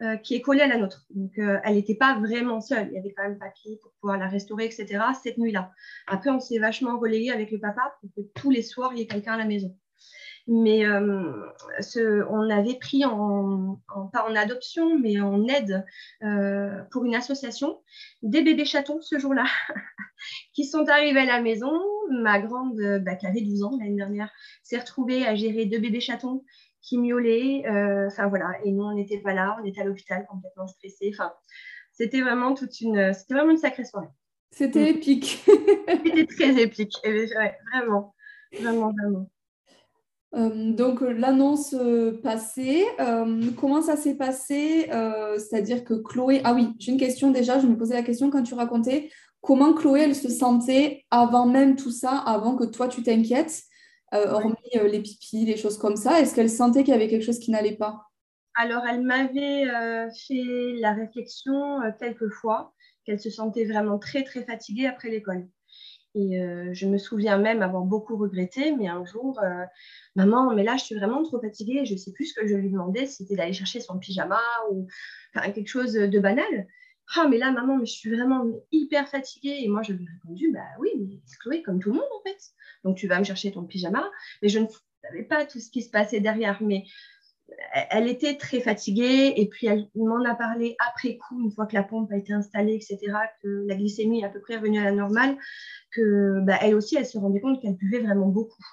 euh, 0.01 0.15
qui 0.17 0.35
est 0.35 0.41
collée 0.41 0.61
à 0.61 0.67
la 0.67 0.77
nôtre. 0.77 1.05
Donc, 1.09 1.37
euh, 1.37 1.59
elle 1.63 1.75
n'était 1.75 1.95
pas 1.95 2.19
vraiment 2.19 2.61
seule. 2.61 2.87
Il 2.89 2.93
y 2.93 2.99
avait 2.99 3.13
quand 3.13 3.23
même 3.23 3.39
papier 3.39 3.77
pour 3.81 3.91
pouvoir 3.99 4.17
la 4.17 4.27
restaurer, 4.27 4.65
etc. 4.65 4.99
cette 5.21 5.37
nuit-là. 5.37 5.71
Après, 6.07 6.29
on 6.29 6.39
s'est 6.39 6.59
vachement 6.59 6.97
relayé 6.99 7.31
avec 7.31 7.51
le 7.51 7.59
papa 7.59 7.97
pour 7.99 8.09
que 8.15 8.21
tous 8.35 8.51
les 8.51 8.61
soirs, 8.61 8.91
il 8.93 8.99
y 8.99 9.01
ait 9.01 9.07
quelqu'un 9.07 9.33
à 9.33 9.37
la 9.37 9.45
maison. 9.45 9.75
Mais 10.47 10.85
euh, 10.85 11.33
ce, 11.81 12.23
on 12.29 12.49
avait 12.49 12.75
pris 12.75 13.03
en, 13.03 13.81
pas 14.13 14.25
en 14.29 14.35
adoption, 14.35 14.97
mais 14.97 15.19
en 15.19 15.45
aide 15.47 15.85
euh, 16.23 16.83
pour 16.91 17.03
une 17.03 17.15
association 17.15 17.81
des 18.21 18.41
bébés 18.41 18.63
chatons 18.63 19.01
ce 19.01 19.19
jour-là 19.19 19.45
qui 20.53 20.63
sont 20.63 20.87
arrivés 20.87 21.19
à 21.21 21.25
la 21.25 21.41
maison. 21.41 21.71
Ma 22.09 22.39
grande, 22.39 22.79
bah, 23.03 23.15
qui 23.15 23.27
avait 23.27 23.41
12 23.41 23.63
ans 23.63 23.77
l'année 23.77 23.97
dernière, 23.97 24.31
s'est 24.63 24.79
retrouvée 24.79 25.27
à 25.27 25.35
gérer 25.35 25.65
deux 25.65 25.79
bébés 25.79 25.99
chatons 25.99 26.45
qui 26.81 26.97
miaulaient. 26.97 27.65
Euh, 27.67 28.07
enfin 28.07 28.27
voilà, 28.27 28.51
et 28.63 28.71
nous 28.71 28.83
on 28.83 28.93
n'était 28.93 29.19
pas 29.19 29.33
là, 29.33 29.57
on 29.61 29.65
était 29.65 29.81
à 29.81 29.83
l'hôpital 29.83 30.25
complètement 30.29 30.67
stressés. 30.67 31.11
Enfin, 31.13 31.33
c'était 31.91 32.21
vraiment 32.21 32.53
toute 32.53 32.79
une, 32.79 33.13
c'était 33.13 33.33
vraiment 33.33 33.51
une 33.51 33.57
sacrée 33.57 33.83
soirée. 33.83 34.07
C'était 34.51 34.93
mm. 34.93 34.95
épique. 34.95 35.43
c'était 35.87 36.25
très 36.25 36.61
épique, 36.61 36.93
et, 37.03 37.25
vraiment, 37.71 38.15
vraiment, 38.53 38.93
vraiment. 38.93 39.29
Euh, 40.35 40.73
donc 40.73 41.01
l'annonce 41.01 41.73
euh, 41.73 42.19
passée, 42.21 42.85
comment 43.57 43.81
ça 43.81 43.95
s'est 43.95 44.15
passé 44.15 44.89
C'est-à-dire 45.37 45.83
que 45.83 45.93
Chloé, 45.93 46.41
ah 46.43 46.53
oui, 46.53 46.69
j'ai 46.79 46.91
une 46.91 46.99
question 46.99 47.31
déjà, 47.31 47.59
je 47.59 47.67
me 47.67 47.77
posais 47.77 47.95
la 47.95 48.03
question 48.03 48.29
quand 48.29 48.43
tu 48.43 48.53
racontais 48.53 49.09
comment 49.41 49.73
Chloé, 49.73 50.01
elle 50.01 50.15
se 50.15 50.29
sentait 50.29 51.05
avant 51.11 51.45
même 51.45 51.75
tout 51.75 51.91
ça, 51.91 52.17
avant 52.17 52.55
que 52.55 52.65
toi 52.65 52.87
tu 52.87 53.03
t'inquiètes, 53.03 53.61
hormis 54.11 54.55
les 54.73 54.99
pipis, 54.99 55.45
les 55.45 55.57
choses 55.57 55.77
comme 55.77 55.95
ça. 55.95 56.19
Est-ce 56.19 56.35
qu'elle 56.35 56.49
sentait 56.49 56.83
qu'il 56.83 56.93
y 56.93 56.97
avait 56.97 57.07
quelque 57.07 57.25
chose 57.25 57.39
qui 57.39 57.51
n'allait 57.51 57.77
pas? 57.77 58.03
Alors 58.55 58.83
elle 58.89 59.01
m'avait 59.01 59.65
fait 60.27 60.73
la 60.79 60.93
réflexion 60.93 61.79
quelques 61.99 62.29
fois 62.29 62.73
qu'elle 63.05 63.19
se 63.19 63.29
sentait 63.29 63.65
vraiment 63.65 63.99
très 63.99 64.23
très 64.23 64.43
fatiguée 64.43 64.87
après 64.87 65.09
l'école. 65.09 65.47
Et 66.17 66.41
euh, 66.41 66.73
je 66.73 66.87
me 66.87 66.97
souviens 66.97 67.37
même 67.37 67.61
avoir 67.61 67.83
beaucoup 67.83 68.17
regretté, 68.17 68.75
mais 68.75 68.87
un 68.87 69.05
jour, 69.05 69.39
euh, 69.43 69.63
maman, 70.15 70.53
mais 70.55 70.63
là, 70.63 70.75
je 70.75 70.83
suis 70.83 70.95
vraiment 70.95 71.21
trop 71.21 71.39
fatiguée, 71.39 71.85
je 71.85 71.93
ne 71.93 71.97
sais 71.97 72.11
plus 72.11 72.25
ce 72.25 72.33
que 72.33 72.47
je 72.47 72.55
lui 72.55 72.71
demandais, 72.71 73.05
c'était 73.05 73.35
d'aller 73.35 73.53
chercher 73.53 73.81
son 73.81 73.99
pyjama 73.99 74.41
ou 74.71 74.87
quelque 75.53 75.67
chose 75.67 75.93
de 75.93 76.19
banal. 76.19 76.67
Ah, 77.15 77.27
mais 77.29 77.37
là, 77.37 77.51
maman, 77.51 77.79
je 77.79 77.91
suis 77.91 78.13
vraiment 78.13 78.45
hyper 78.71 79.07
fatiguée. 79.07 79.59
Et 79.61 79.67
moi, 79.69 79.81
je 79.81 79.93
lui 79.93 80.03
ai 80.03 80.07
répondu, 80.21 80.51
bah 80.51 80.65
oui, 80.79 80.89
mais 80.99 81.19
Chloé, 81.39 81.61
comme 81.61 81.79
tout 81.79 81.89
le 81.89 81.95
monde, 81.95 82.09
en 82.19 82.21
fait. 82.23 82.37
Donc, 82.83 82.97
tu 82.97 83.07
vas 83.07 83.19
me 83.19 83.23
chercher 83.23 83.51
ton 83.51 83.63
pyjama. 83.63 84.09
Mais 84.41 84.49
je 84.49 84.59
ne 84.59 84.67
savais 85.03 85.23
pas 85.23 85.45
tout 85.45 85.59
ce 85.59 85.69
qui 85.71 85.81
se 85.81 85.89
passait 85.89 86.19
derrière. 86.19 86.61
Mais 86.61 86.83
elle 87.91 88.07
était 88.07 88.35
très 88.35 88.59
fatiguée 88.59 89.33
et 89.35 89.47
puis 89.47 89.67
elle 89.67 89.89
m'en 89.95 90.23
a 90.23 90.35
parlé 90.35 90.75
après 90.87 91.17
coup, 91.17 91.41
une 91.41 91.51
fois 91.51 91.65
que 91.65 91.75
la 91.75 91.83
pompe 91.83 92.11
a 92.11 92.17
été 92.17 92.33
installée, 92.33 92.75
etc., 92.75 92.99
que 93.41 93.65
la 93.67 93.75
glycémie 93.75 94.21
est 94.21 94.25
à 94.25 94.29
peu 94.29 94.41
près 94.41 94.57
revenue 94.57 94.79
à 94.79 94.83
la 94.83 94.91
normale, 94.91 95.37
que 95.91 96.39
bah, 96.41 96.57
elle 96.61 96.75
aussi, 96.75 96.97
elle 96.97 97.05
se 97.05 97.17
rendait 97.17 97.39
compte 97.39 97.61
qu'elle 97.61 97.75
buvait 97.75 97.99
vraiment 97.99 98.27
beaucoup. 98.27 98.63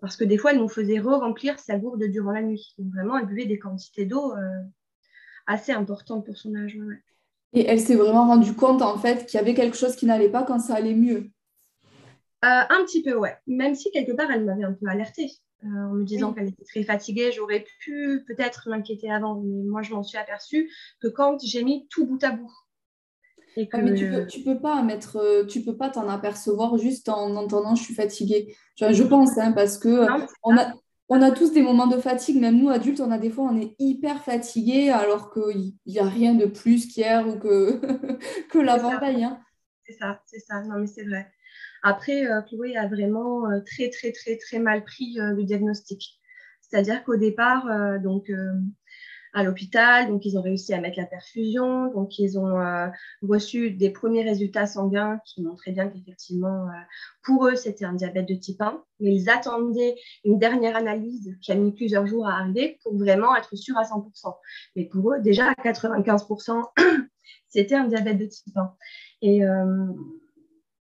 Parce 0.00 0.16
que 0.16 0.24
des 0.24 0.38
fois, 0.38 0.52
elle 0.52 0.58
nous 0.58 0.68
faisait 0.68 1.00
re-remplir 1.00 1.58
sa 1.58 1.78
gourde 1.78 2.04
durant 2.04 2.30
la 2.30 2.42
nuit. 2.42 2.74
Donc 2.78 2.92
vraiment, 2.92 3.18
elle 3.18 3.26
buvait 3.26 3.46
des 3.46 3.58
quantités 3.58 4.04
d'eau 4.04 4.32
euh, 4.32 4.62
assez 5.46 5.72
importantes 5.72 6.24
pour 6.24 6.36
son 6.36 6.54
âge. 6.54 6.78
Et 7.52 7.66
elle 7.66 7.80
s'est 7.80 7.96
vraiment 7.96 8.26
rendue 8.26 8.54
compte, 8.54 8.82
en 8.82 8.98
fait, 8.98 9.26
qu'il 9.26 9.38
y 9.38 9.40
avait 9.40 9.54
quelque 9.54 9.76
chose 9.76 9.96
qui 9.96 10.06
n'allait 10.06 10.28
pas 10.28 10.44
quand 10.44 10.60
ça 10.60 10.74
allait 10.74 10.94
mieux. 10.94 11.30
Euh, 12.44 12.62
un 12.70 12.84
petit 12.84 13.02
peu, 13.02 13.14
ouais. 13.14 13.36
Même 13.46 13.74
si 13.74 13.90
quelque 13.90 14.12
part, 14.12 14.30
elle 14.30 14.44
m'avait 14.44 14.64
un 14.64 14.74
peu 14.74 14.86
alertée. 14.86 15.30
Euh, 15.64 15.66
en 15.66 15.94
me 15.94 16.04
disant 16.04 16.32
qu'elle 16.32 16.48
était 16.48 16.64
très 16.64 16.84
fatiguée. 16.84 17.32
J'aurais 17.32 17.64
pu 17.80 18.22
peut-être 18.28 18.68
m'inquiéter 18.68 19.10
avant, 19.10 19.40
mais 19.40 19.64
moi, 19.64 19.82
je 19.82 19.92
m'en 19.92 20.04
suis 20.04 20.16
aperçue 20.16 20.70
que 21.00 21.08
quand 21.08 21.38
j'ai 21.44 21.64
mis 21.64 21.88
tout 21.88 22.06
bout 22.06 22.22
à 22.22 22.30
bout. 22.30 22.52
Et 23.56 23.68
ah, 23.72 23.78
mais 23.78 23.94
tu 23.94 24.08
peux, 24.08 24.26
tu 24.26 24.42
peux 24.42 24.60
pas 24.60 24.82
mettre, 24.82 25.16
euh, 25.16 25.44
tu 25.44 25.62
peux 25.62 25.76
pas 25.76 25.90
t'en 25.90 26.08
apercevoir 26.08 26.78
juste 26.78 27.08
en 27.08 27.34
entendant 27.34 27.74
je 27.74 27.82
suis 27.82 27.94
fatiguée. 27.94 28.54
Je, 28.76 29.02
pense, 29.02 29.36
hein, 29.36 29.50
parce 29.50 29.78
que 29.78 30.06
on, 30.44 30.56
a, 30.56 30.72
on 31.08 31.20
a 31.20 31.32
tous 31.32 31.52
des 31.52 31.62
moments 31.62 31.88
de 31.88 31.96
fatigue, 31.96 32.40
même 32.40 32.56
nous 32.56 32.68
adultes, 32.68 33.00
on 33.00 33.10
a 33.10 33.18
des 33.18 33.30
fois 33.30 33.50
on 33.50 33.60
est 33.60 33.74
hyper 33.80 34.22
fatigué 34.22 34.90
alors 34.90 35.32
qu'il 35.32 35.72
n'y 35.86 35.98
a 35.98 36.04
rien 36.04 36.34
de 36.34 36.46
plus 36.46 36.86
qu'hier 36.86 37.26
ou 37.26 37.36
que, 37.36 37.80
que 38.50 38.58
l'avant-veille. 38.58 39.24
Hein. 39.24 39.40
C'est 39.84 39.94
ça, 39.94 40.22
c'est 40.26 40.38
ça. 40.38 40.62
Non, 40.62 40.78
mais 40.78 40.86
c'est 40.86 41.04
vrai. 41.04 41.28
Après, 41.82 42.26
euh, 42.26 42.42
Chloé 42.42 42.76
a 42.76 42.86
vraiment 42.86 43.50
euh, 43.50 43.60
très, 43.60 43.90
très, 43.90 44.12
très, 44.12 44.36
très 44.36 44.58
mal 44.58 44.84
pris 44.84 45.18
euh, 45.20 45.34
le 45.34 45.44
diagnostic. 45.44 46.20
C'est-à-dire 46.60 47.02
qu'au 47.04 47.16
départ, 47.16 47.64
donc, 48.02 48.30
à 49.32 49.42
l'hôpital, 49.42 50.06
donc 50.08 50.26
ils 50.26 50.36
ont 50.36 50.42
réussi 50.42 50.74
à 50.74 50.82
mettre 50.82 50.98
la 50.98 51.06
perfusion, 51.06 51.90
donc 51.90 52.18
ils 52.18 52.38
ont 52.38 52.60
reçu 53.22 53.70
des 53.70 53.88
premiers 53.88 54.22
résultats 54.22 54.66
sanguins 54.66 55.18
qui 55.24 55.40
montraient 55.40 55.72
bien 55.72 55.88
qu'effectivement, 55.88 56.66
pour 57.22 57.46
eux, 57.46 57.56
c'était 57.56 57.86
un 57.86 57.94
diabète 57.94 58.28
de 58.28 58.34
type 58.34 58.60
1, 58.60 58.84
mais 59.00 59.14
ils 59.14 59.30
attendaient 59.30 59.94
une 60.26 60.38
dernière 60.38 60.76
analyse 60.76 61.34
qui 61.40 61.52
a 61.52 61.54
mis 61.54 61.72
plusieurs 61.72 62.06
jours 62.06 62.28
à 62.28 62.34
arriver 62.34 62.78
pour 62.82 62.94
vraiment 62.98 63.34
être 63.34 63.56
sûr 63.56 63.78
à 63.78 63.84
100%. 63.84 64.36
Mais 64.76 64.84
pour 64.84 65.14
eux, 65.14 65.20
déjà 65.20 65.46
à 65.46 65.54
95%, 65.54 66.64
c'était 67.48 67.76
un 67.76 67.86
diabète 67.86 68.18
de 68.18 68.26
type 68.26 68.54
1. 68.54 68.74
Et 69.22 69.42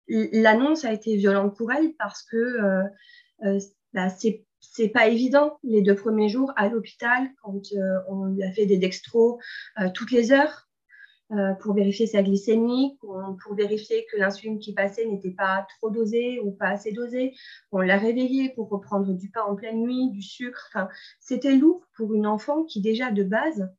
l'annonce 0.08 0.86
a 0.86 0.94
été 0.94 1.16
violente 1.16 1.56
pour 1.56 1.72
elle 1.72 1.94
parce 1.98 2.24
que 2.24 2.38
euh, 2.38 2.84
euh, 3.44 3.60
bah, 3.94 4.10
c'est 4.10 4.90
pas 4.90 5.08
évident 5.08 5.60
les 5.64 5.82
deux 5.82 5.96
premiers 5.96 6.30
jours 6.30 6.52
à 6.56 6.70
l'hôpital 6.70 7.30
quand 7.42 7.62
euh, 7.74 8.00
on 8.08 8.26
lui 8.26 8.44
a 8.44 8.52
fait 8.52 8.66
des 8.66 8.78
dextros 8.78 9.40
toutes 9.94 10.12
les 10.12 10.32
heures 10.32 10.64
pour 11.60 11.74
vérifier 11.74 12.08
sa 12.08 12.24
glycémie, 12.24 12.98
pour 13.02 13.54
vérifier 13.54 14.06
que 14.10 14.18
l'insuline 14.18 14.60
qui 14.60 14.74
passait 14.74 15.06
n'était 15.06 15.32
pas 15.32 15.68
trop 15.76 15.90
dosée 15.90 16.40
ou 16.40 16.52
pas 16.52 16.70
assez 16.70 16.94
dosée. 16.94 17.34
On 17.74 17.82
l'a 17.82 17.98
réveillée 17.98 18.54
pour 18.56 18.70
reprendre 18.70 19.14
du 19.14 19.30
pain 19.30 19.42
en 19.42 19.54
pleine 19.54 19.82
nuit, 19.82 20.10
du 20.12 20.22
sucre. 20.22 20.78
C'était 21.20 21.58
lourd 21.58 21.86
pour 21.98 22.14
une 22.14 22.26
enfant 22.26 22.64
qui 22.64 22.80
déjà 22.80 23.12
de 23.12 23.24
base 23.24 23.70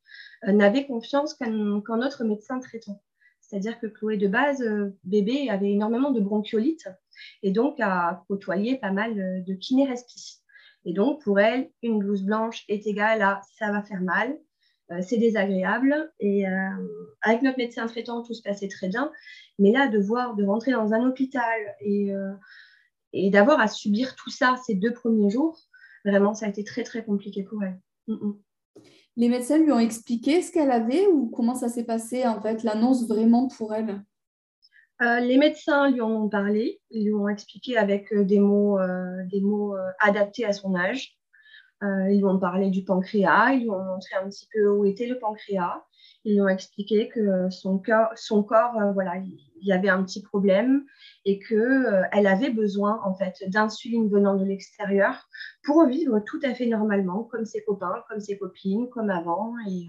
n'avait 0.46 0.86
confiance 0.86 1.32
qu'en 1.32 2.02
autre 2.02 2.22
médecin 2.24 2.60
traitant. 2.60 3.00
C'est-à-dire 3.48 3.80
que 3.80 3.86
Chloé 3.86 4.18
de 4.18 4.28
base, 4.28 4.60
euh, 4.60 4.94
bébé, 5.04 5.48
avait 5.48 5.70
énormément 5.70 6.10
de 6.10 6.20
bronchiolite 6.20 6.86
et 7.42 7.50
donc 7.50 7.80
a 7.80 8.24
côtoyé 8.28 8.76
pas 8.76 8.92
mal 8.92 9.18
euh, 9.18 9.40
de 9.40 9.54
kinérespi. 9.54 10.42
Et 10.84 10.92
donc 10.92 11.22
pour 11.22 11.40
elle, 11.40 11.70
une 11.82 11.98
blouse 11.98 12.22
blanche 12.22 12.64
est 12.68 12.86
égale 12.86 13.22
à 13.22 13.40
ça 13.58 13.72
va 13.72 13.82
faire 13.82 14.02
mal, 14.02 14.38
euh, 14.90 15.00
c'est 15.00 15.16
désagréable. 15.16 16.12
Et 16.20 16.44
avec 17.22 17.42
notre 17.42 17.58
médecin 17.58 17.86
traitant, 17.86 18.22
tout 18.22 18.34
se 18.34 18.42
passait 18.42 18.68
très 18.68 18.88
bien. 18.88 19.10
Mais 19.58 19.72
là, 19.72 19.88
de 19.88 19.98
voir, 19.98 20.36
de 20.36 20.44
rentrer 20.44 20.72
dans 20.72 20.92
un 20.92 21.06
hôpital 21.08 21.58
et, 21.80 22.12
et 23.12 23.30
d'avoir 23.30 23.60
à 23.60 23.66
subir 23.66 24.14
tout 24.14 24.30
ça 24.30 24.56
ces 24.64 24.74
deux 24.74 24.92
premiers 24.92 25.30
jours, 25.30 25.58
vraiment, 26.04 26.34
ça 26.34 26.46
a 26.46 26.48
été 26.48 26.64
très, 26.64 26.84
très 26.84 27.04
compliqué 27.04 27.42
pour 27.42 27.62
elle. 27.64 27.80
Mm, 28.06 28.14
mm. 28.14 28.38
Les 29.18 29.28
médecins 29.28 29.58
lui 29.58 29.72
ont 29.72 29.80
expliqué 29.80 30.42
ce 30.42 30.52
qu'elle 30.52 30.70
avait 30.70 31.08
ou 31.08 31.26
comment 31.26 31.56
ça 31.56 31.68
s'est 31.68 31.84
passé, 31.84 32.24
en 32.24 32.40
fait, 32.40 32.62
l'annonce 32.62 33.08
vraiment 33.08 33.48
pour 33.48 33.74
elle? 33.74 34.00
Euh, 35.02 35.18
les 35.18 35.38
médecins 35.38 35.90
lui 35.90 36.00
ont 36.00 36.28
parlé, 36.28 36.80
lui 36.92 37.12
ont 37.12 37.28
expliqué 37.28 37.76
avec 37.76 38.12
euh, 38.12 38.24
des 38.24 38.38
mots, 38.38 38.78
euh, 38.78 39.24
des 39.26 39.40
mots 39.40 39.74
adaptés 39.98 40.44
à 40.44 40.52
son 40.52 40.76
âge. 40.76 41.16
ils 41.82 42.18
lui 42.18 42.24
ont 42.24 42.38
parlé 42.38 42.70
du 42.70 42.84
pancréas, 42.84 43.54
ils 43.54 43.62
lui 43.62 43.70
ont 43.70 43.82
montré 43.82 44.14
un 44.22 44.28
petit 44.28 44.46
peu 44.52 44.68
où 44.68 44.84
était 44.84 45.06
le 45.06 45.18
pancréas. 45.18 45.82
Ils 46.24 46.34
lui 46.34 46.40
ont 46.40 46.48
expliqué 46.48 47.08
que 47.08 47.50
son, 47.50 47.82
son 48.14 48.44
corps, 48.44 48.74
voilà, 48.94 49.16
il 49.16 49.66
y 49.66 49.72
avait 49.72 49.88
un 49.88 50.04
petit 50.04 50.22
problème 50.22 50.84
et 51.24 51.40
qu'elle 51.40 52.26
avait 52.26 52.50
besoin 52.50 53.00
en 53.04 53.14
fait 53.14 53.34
d'insuline 53.48 54.08
venant 54.08 54.36
de 54.36 54.44
l'extérieur 54.44 55.28
pour 55.68 55.84
vivre 55.84 56.18
tout 56.20 56.40
à 56.44 56.54
fait 56.54 56.64
normalement, 56.64 57.24
comme 57.24 57.44
ses 57.44 57.62
copains, 57.62 58.02
comme 58.08 58.20
ses 58.20 58.38
copines, 58.38 58.88
comme 58.88 59.10
avant. 59.10 59.52
Et, 59.68 59.86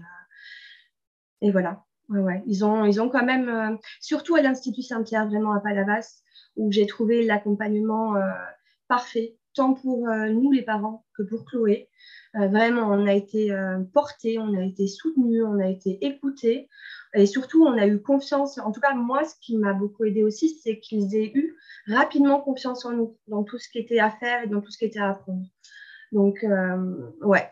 euh, 1.42 1.50
voilà. 1.50 1.86
Ouais, 2.10 2.42
Ils, 2.44 2.66
ont, 2.66 3.08
quand 3.08 3.24
même, 3.24 3.48
euh, 3.48 3.76
surtout 3.98 4.34
à 4.34 4.42
l'Institut 4.42 4.82
Saint-Pierre, 4.82 5.26
vraiment 5.26 5.54
à 5.54 5.60
Palavas, 5.60 6.20
où 6.56 6.70
j'ai 6.70 6.86
trouvé 6.86 7.24
l'accompagnement 7.24 8.14
parfait, 8.88 9.38
pour 9.74 10.08
nous 10.08 10.50
les 10.50 10.62
parents 10.62 11.04
que 11.16 11.22
pour 11.22 11.44
Chloé. 11.44 11.88
vraiment, 12.34 12.90
on 12.90 13.06
a 13.06 13.14
été 13.14 13.54
portés, 13.92 14.38
on 14.38 14.54
a 14.54 14.62
été 14.64 14.86
soutenus, 14.86 15.42
on 15.44 15.58
a 15.58 15.68
été 15.68 16.04
écoutés. 16.04 16.68
Et 17.14 17.26
surtout, 17.26 17.64
on 17.64 17.76
a 17.76 17.86
eu 17.86 18.00
confiance. 18.00 18.58
En 18.58 18.72
tout 18.72 18.80
cas, 18.80 18.94
moi, 18.94 19.24
ce 19.24 19.34
qui 19.40 19.56
m'a 19.56 19.72
beaucoup 19.72 20.04
aidé 20.04 20.22
aussi, 20.22 20.50
c'est 20.62 20.78
qu'ils 20.78 21.16
aient 21.16 21.32
eu 21.34 21.56
rapidement 21.86 22.40
confiance 22.40 22.84
en 22.84 22.92
nous, 22.92 23.18
dans 23.26 23.42
tout 23.42 23.58
ce 23.58 23.68
qui 23.68 23.78
était 23.78 23.98
à 23.98 24.10
faire 24.10 24.44
et 24.44 24.46
dans 24.46 24.60
tout 24.60 24.70
ce 24.70 24.78
qui 24.78 24.84
était 24.84 25.00
à 25.00 25.10
apprendre. 25.10 25.44
Donc, 26.12 26.44
euh, 26.44 27.10
ouais. 27.22 27.50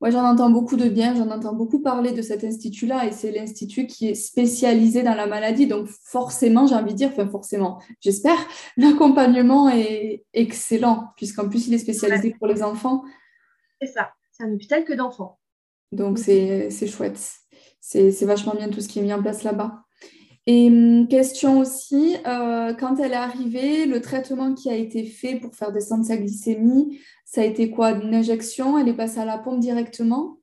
Ouais, 0.00 0.10
j'en 0.10 0.24
entends 0.24 0.50
beaucoup 0.50 0.76
de 0.76 0.88
bien, 0.88 1.14
j'en 1.14 1.30
entends 1.30 1.52
beaucoup 1.52 1.80
parler 1.80 2.12
de 2.12 2.22
cet 2.22 2.42
institut-là 2.42 3.06
et 3.06 3.12
c'est 3.12 3.32
l'institut 3.32 3.86
qui 3.86 4.08
est 4.08 4.14
spécialisé 4.14 5.02
dans 5.02 5.14
la 5.14 5.26
maladie. 5.26 5.66
Donc 5.66 5.88
forcément, 5.88 6.66
j'ai 6.66 6.74
envie 6.74 6.92
de 6.92 6.96
dire, 6.98 7.10
enfin 7.12 7.28
forcément, 7.28 7.82
j'espère, 8.00 8.38
l'accompagnement 8.76 9.68
est 9.68 10.24
excellent 10.32 11.08
puisqu'en 11.16 11.48
plus 11.48 11.68
il 11.68 11.74
est 11.74 11.78
spécialisé 11.78 12.34
pour 12.38 12.46
les 12.46 12.62
enfants. 12.62 13.04
C'est 13.80 13.88
ça, 13.88 14.10
c'est 14.32 14.44
un 14.44 14.52
hôpital 14.52 14.84
que 14.84 14.94
d'enfants. 14.94 15.38
Donc 15.92 16.18
c'est 16.18 16.70
chouette 16.86 17.40
c'est 17.80 18.24
vachement 18.24 18.54
bien 18.54 18.68
tout 18.68 18.80
ce 18.80 18.88
qui 18.88 18.98
est 18.98 19.02
mis 19.02 19.12
en 19.12 19.22
place 19.22 19.42
là-bas. 19.42 19.84
Et 20.46 20.68
hum, 20.68 21.08
question 21.08 21.58
aussi, 21.58 22.16
euh, 22.26 22.74
quand 22.74 22.98
elle 22.98 23.12
est 23.12 23.16
arrivée, 23.16 23.86
le 23.86 24.00
traitement 24.00 24.54
qui 24.54 24.70
a 24.70 24.74
été 24.74 25.04
fait 25.04 25.36
pour 25.36 25.54
faire 25.54 25.72
descendre 25.72 26.04
sa 26.04 26.16
glycémie, 26.16 27.00
ça 27.24 27.42
a 27.42 27.44
été 27.44 27.70
quoi? 27.70 27.92
Une 27.92 28.14
injection? 28.14 28.78
Elle 28.78 28.88
est 28.88 28.96
passée 28.96 29.20
à 29.20 29.24
la 29.24 29.38
pompe 29.38 29.60
directement? 29.60 30.38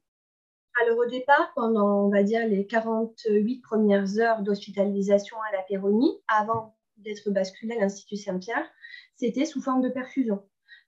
Alors 0.81 0.99
au 0.99 1.09
départ, 1.09 1.51
pendant 1.55 2.05
on 2.05 2.09
va 2.09 2.21
dire 2.21 2.47
les 2.47 2.67
48 2.67 3.61
premières 3.61 4.19
heures 4.19 4.43
d'hospitalisation 4.43 5.37
à 5.49 5.55
la 5.55 5.63
Péronie, 5.63 6.19
avant 6.27 6.75
d'être 6.97 7.31
basculée 7.31 7.75
à 7.75 7.81
l'Institut 7.81 8.17
Saint-Pierre, 8.17 8.69
c'était 9.15 9.45
sous 9.45 9.61
forme 9.61 9.81
de 9.81 9.89
perfusion. 9.89 10.43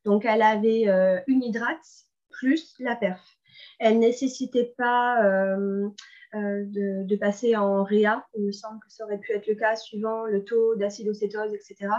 Donc 0.06 0.26
elle 0.26 0.44
avait 0.44 0.88
euh, 0.88 1.20
une 1.28 1.44
hydrate 1.44 2.06
plus 2.30 2.76
la 2.80 2.96
perf. 2.96 3.22
Elle 3.80 4.00
nécessitait 4.00 4.74
pas 4.78 5.24
euh, 5.24 5.90
euh, 6.36 6.64
de, 6.66 7.16
passer 7.16 7.56
en 7.56 7.84
réa. 7.84 8.26
Il 8.38 8.46
me 8.46 8.52
semble 8.52 8.80
que 8.80 8.92
ça 8.92 9.04
aurait 9.06 9.18
pu 9.18 9.32
être 9.34 9.48
le 9.48 9.56
cas 9.56 9.76
suivant 9.76 10.26
le 10.26 10.44
taux 10.44 10.76
d'acidocétose, 10.76 11.54
etc. 11.54 11.90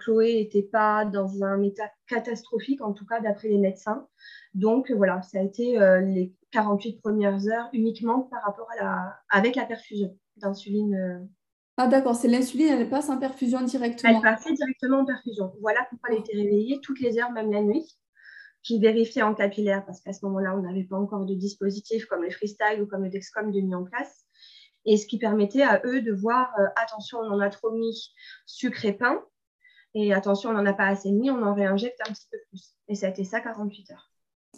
Chloé 0.00 0.34
n'était 0.34 0.62
pas 0.62 1.04
dans 1.04 1.44
un 1.44 1.62
état 1.62 1.88
catastrophique, 2.08 2.82
en 2.82 2.92
tout 2.92 3.06
cas 3.06 3.20
d'après 3.20 3.48
les 3.48 3.58
médecins. 3.58 4.08
Donc 4.54 4.90
voilà, 4.90 5.22
ça 5.22 5.38
a 5.38 5.42
été 5.42 5.78
les 6.02 6.34
48 6.50 7.00
premières 7.00 7.46
heures 7.46 7.68
uniquement 7.72 8.22
par 8.22 8.42
rapport 8.42 8.68
à 8.72 8.82
la, 8.82 9.16
avec 9.30 9.54
la 9.54 9.64
perfusion 9.64 10.18
d'insuline. 10.36 11.28
Ah 11.76 11.86
d'accord, 11.86 12.16
c'est 12.16 12.26
l'insuline, 12.26 12.68
elle 12.68 12.88
passe 12.88 13.08
en 13.08 13.18
perfusion 13.18 13.62
directement. 13.62 14.14
Elle 14.16 14.22
passait 14.22 14.52
directement 14.52 15.00
en 15.00 15.04
perfusion. 15.04 15.52
Voilà 15.60 15.86
pourquoi 15.90 16.10
elle 16.10 16.20
était 16.20 16.36
réveillée 16.36 16.80
toutes 16.82 17.00
les 17.00 17.18
heures, 17.18 17.30
même 17.30 17.52
la 17.52 17.62
nuit 17.62 17.86
qui 18.66 18.80
vérifiait 18.80 19.22
en 19.22 19.32
capillaire, 19.32 19.84
parce 19.86 20.00
qu'à 20.00 20.12
ce 20.12 20.24
moment-là, 20.26 20.56
on 20.56 20.62
n'avait 20.62 20.82
pas 20.82 20.96
encore 20.96 21.24
de 21.24 21.34
dispositifs 21.34 22.06
comme 22.06 22.24
le 22.24 22.30
freestyle 22.30 22.82
ou 22.82 22.86
comme 22.86 23.04
le 23.04 23.10
Dexcom 23.10 23.52
de 23.52 23.60
mis 23.60 23.74
en 23.76 23.84
place. 23.84 24.24
Et 24.84 24.96
ce 24.96 25.06
qui 25.06 25.18
permettait 25.18 25.62
à 25.62 25.80
eux 25.84 26.02
de 26.02 26.12
voir, 26.12 26.52
euh, 26.58 26.66
attention, 26.74 27.18
on 27.18 27.30
en 27.30 27.40
a 27.40 27.48
trop 27.48 27.70
mis 27.70 28.12
sucre 28.44 28.84
et 28.84 28.92
pain, 28.92 29.22
et 29.94 30.12
attention, 30.12 30.50
on 30.50 30.54
n'en 30.54 30.66
a 30.66 30.72
pas 30.72 30.88
assez 30.88 31.12
mis, 31.12 31.30
on 31.30 31.42
en 31.44 31.54
réinjecte 31.54 32.00
un 32.08 32.12
petit 32.12 32.26
peu 32.30 32.38
plus. 32.48 32.76
Et 32.88 32.96
ça 32.96 33.06
a 33.06 33.10
été 33.10 33.22
ça 33.22 33.40
48 33.40 33.92
heures. 33.92 34.10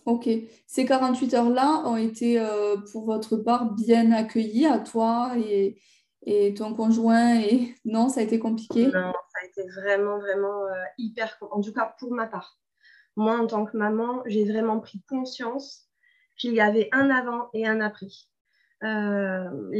Ok. 0.06 0.26
Ces 0.66 0.86
48 0.86 1.34
heures-là 1.34 1.82
ont 1.84 1.96
été, 1.96 2.40
euh, 2.40 2.76
pour 2.90 3.04
votre 3.04 3.36
part, 3.36 3.74
bien 3.74 4.10
accueillies 4.12 4.66
à 4.66 4.78
toi 4.78 5.34
et, 5.36 5.82
et 6.22 6.54
ton 6.54 6.74
conjoint 6.74 7.38
et 7.40 7.74
non, 7.84 8.08
ça 8.08 8.20
a 8.20 8.22
été 8.22 8.38
compliqué? 8.38 8.86
Non, 8.86 9.12
ça 9.12 9.42
a 9.42 9.46
été 9.46 9.68
vraiment, 9.68 10.18
vraiment 10.18 10.64
euh, 10.64 10.82
hyper, 10.96 11.36
en 11.50 11.60
tout 11.60 11.74
cas 11.74 11.94
pour 11.98 12.10
ma 12.12 12.26
part 12.26 12.58
moi, 13.18 13.36
en 13.36 13.48
tant 13.48 13.66
que 13.66 13.76
maman, 13.76 14.22
j'ai 14.26 14.44
vraiment 14.44 14.78
pris 14.78 15.02
conscience 15.08 15.88
qu'il 16.36 16.54
y 16.54 16.60
avait 16.60 16.88
un 16.92 17.10
avant 17.10 17.50
et 17.52 17.66
un 17.66 17.80
après. 17.80 18.06
Euh, 18.84 19.70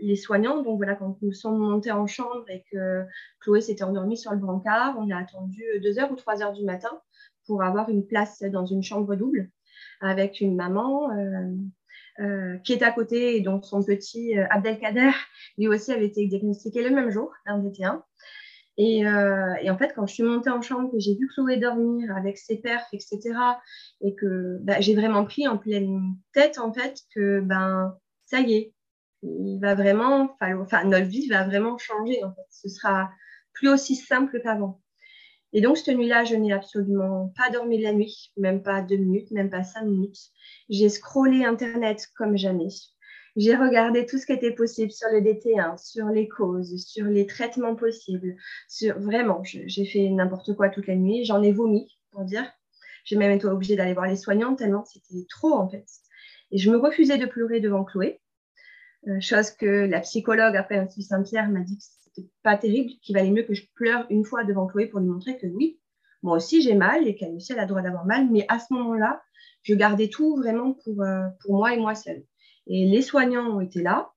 les, 0.00 0.16
soignants, 0.16 0.62
donc 0.62 0.78
voilà, 0.78 0.94
quand 0.94 1.18
nous 1.20 1.34
sommes 1.34 1.58
montés 1.58 1.92
en 1.92 2.06
chambre 2.06 2.48
et 2.48 2.64
que 2.72 3.04
Chloé 3.40 3.60
s'était 3.60 3.84
endormie 3.84 4.16
sur 4.16 4.32
le 4.32 4.38
brancard, 4.38 4.96
on 4.98 5.10
a 5.10 5.18
attendu 5.18 5.62
deux 5.82 5.98
heures 5.98 6.10
ou 6.10 6.16
trois 6.16 6.42
heures 6.42 6.54
du 6.54 6.64
matin 6.64 7.02
pour 7.46 7.62
avoir 7.62 7.90
une 7.90 8.06
place 8.06 8.42
dans 8.42 8.64
une 8.64 8.82
chambre 8.82 9.14
double 9.14 9.50
avec 10.00 10.40
une 10.40 10.56
maman 10.56 11.10
euh, 11.10 11.54
euh, 12.20 12.56
qui 12.64 12.72
est 12.72 12.82
à 12.82 12.92
côté 12.92 13.36
et 13.36 13.40
dont 13.42 13.60
son 13.60 13.82
petit 13.82 14.38
Abdelkader, 14.38 15.10
lui 15.58 15.68
aussi, 15.68 15.92
avait 15.92 16.06
été 16.06 16.26
diagnostiqué 16.26 16.82
le 16.82 16.94
même 16.94 17.10
jour 17.10 17.30
d'un 17.44 17.58
DT1. 17.58 18.00
Euh, 18.80 19.54
et, 19.60 19.70
en 19.70 19.76
fait, 19.76 19.92
quand 19.94 20.06
je 20.06 20.14
suis 20.14 20.22
montée 20.22 20.50
en 20.50 20.62
chambre, 20.62 20.90
que 20.90 20.98
j'ai 20.98 21.14
vu 21.14 21.28
Chloé 21.28 21.58
dormir 21.58 22.14
avec 22.16 22.38
ses 22.38 22.56
perfs, 22.56 22.88
etc., 22.92 23.34
et 24.00 24.14
que 24.14 24.58
bah, 24.62 24.80
j'ai 24.80 24.94
vraiment 24.94 25.24
pris 25.24 25.46
en 25.46 25.58
pleine 25.58 26.16
tête, 26.32 26.58
en 26.58 26.72
fait, 26.72 27.00
que 27.14 27.40
ben, 27.40 27.96
ça 28.24 28.40
y 28.40 28.54
est, 28.54 28.74
il 29.22 29.58
va 29.60 29.74
vraiment, 29.74 30.36
enfin, 30.60 30.84
notre 30.84 31.06
vie 31.06 31.28
va 31.28 31.44
vraiment 31.46 31.76
changer, 31.78 32.24
en 32.24 32.30
fait. 32.34 32.46
Ce 32.50 32.68
sera 32.68 33.10
plus 33.52 33.68
aussi 33.68 33.94
simple 33.94 34.40
qu'avant. 34.42 34.80
Et 35.52 35.60
donc, 35.60 35.76
cette 35.76 35.94
nuit-là, 35.94 36.24
je 36.24 36.34
n'ai 36.34 36.52
absolument 36.52 37.32
pas 37.36 37.50
dormi 37.50 37.80
la 37.80 37.92
nuit, 37.92 38.32
même 38.38 38.62
pas 38.62 38.80
deux 38.80 38.96
minutes, 38.96 39.30
même 39.32 39.50
pas 39.50 39.62
cinq 39.62 39.84
minutes. 39.84 40.18
J'ai 40.70 40.88
scrollé 40.88 41.44
Internet 41.44 42.06
comme 42.16 42.38
jamais. 42.38 42.68
J'ai 43.36 43.56
regardé 43.56 44.04
tout 44.04 44.18
ce 44.18 44.26
qui 44.26 44.32
était 44.32 44.52
possible 44.52 44.90
sur 44.90 45.08
le 45.10 45.20
DT1, 45.20 45.78
sur 45.82 46.06
les 46.06 46.28
causes, 46.28 46.76
sur 46.84 47.06
les 47.06 47.26
traitements 47.26 47.74
possibles. 47.74 48.36
Sur... 48.68 48.98
Vraiment, 48.98 49.42
j'ai 49.42 49.84
fait 49.86 50.10
n'importe 50.10 50.54
quoi 50.54 50.68
toute 50.68 50.86
la 50.86 50.96
nuit. 50.96 51.24
J'en 51.24 51.42
ai 51.42 51.52
vomi, 51.52 51.88
pour 52.10 52.24
dire. 52.24 52.44
J'ai 53.04 53.16
même 53.16 53.32
été 53.32 53.46
obligée 53.46 53.74
d'aller 53.74 53.94
voir 53.94 54.06
les 54.06 54.16
soignants 54.16 54.54
tellement 54.54 54.84
c'était 54.84 55.26
trop, 55.28 55.54
en 55.54 55.68
fait. 55.68 55.86
Et 56.50 56.58
je 56.58 56.70
me 56.70 56.76
refusais 56.76 57.18
de 57.18 57.26
pleurer 57.26 57.60
devant 57.60 57.84
Chloé. 57.84 58.20
Euh, 59.08 59.20
chose 59.20 59.50
que 59.50 59.86
la 59.86 60.00
psychologue 60.00 60.56
après 60.56 60.76
l'Institut 60.76 61.08
Saint-Pierre 61.08 61.48
m'a 61.48 61.60
dit 61.60 61.76
que 61.76 61.82
c'était 61.82 62.28
pas 62.42 62.56
terrible, 62.56 62.90
qu'il 63.00 63.16
valait 63.16 63.30
mieux 63.30 63.42
que 63.42 63.54
je 63.54 63.64
pleure 63.74 64.06
une 64.10 64.24
fois 64.24 64.44
devant 64.44 64.66
Chloé 64.66 64.86
pour 64.86 65.00
lui 65.00 65.08
montrer 65.08 65.38
que 65.38 65.46
oui, 65.48 65.80
moi 66.22 66.36
aussi 66.36 66.62
j'ai 66.62 66.74
mal 66.74 67.08
et 67.08 67.16
qu'elle 67.16 67.34
aussi 67.34 67.52
a 67.52 67.62
le 67.62 67.66
droit 67.66 67.82
d'avoir 67.82 68.04
mal, 68.04 68.28
mais 68.30 68.44
à 68.48 68.60
ce 68.60 68.72
moment-là, 68.74 69.20
je 69.62 69.74
gardais 69.74 70.08
tout 70.08 70.36
vraiment 70.36 70.74
pour, 70.84 71.02
euh, 71.02 71.26
pour 71.40 71.54
moi 71.54 71.74
et 71.74 71.78
moi 71.78 71.96
seule. 71.96 72.22
Et 72.66 72.86
les 72.86 73.02
soignants 73.02 73.56
ont 73.56 73.60
été 73.60 73.82
là. 73.82 74.12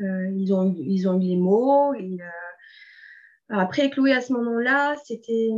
Euh, 0.00 0.30
ils, 0.34 0.52
ont, 0.52 0.74
ils 0.78 1.08
ont 1.08 1.18
eu 1.20 1.24
les 1.24 1.36
mots. 1.36 1.94
Euh, 1.94 2.18
Après, 3.48 3.90
Chloé, 3.90 4.12
à 4.12 4.20
ce 4.20 4.32
moment-là, 4.32 4.96
c'était, 5.04 5.50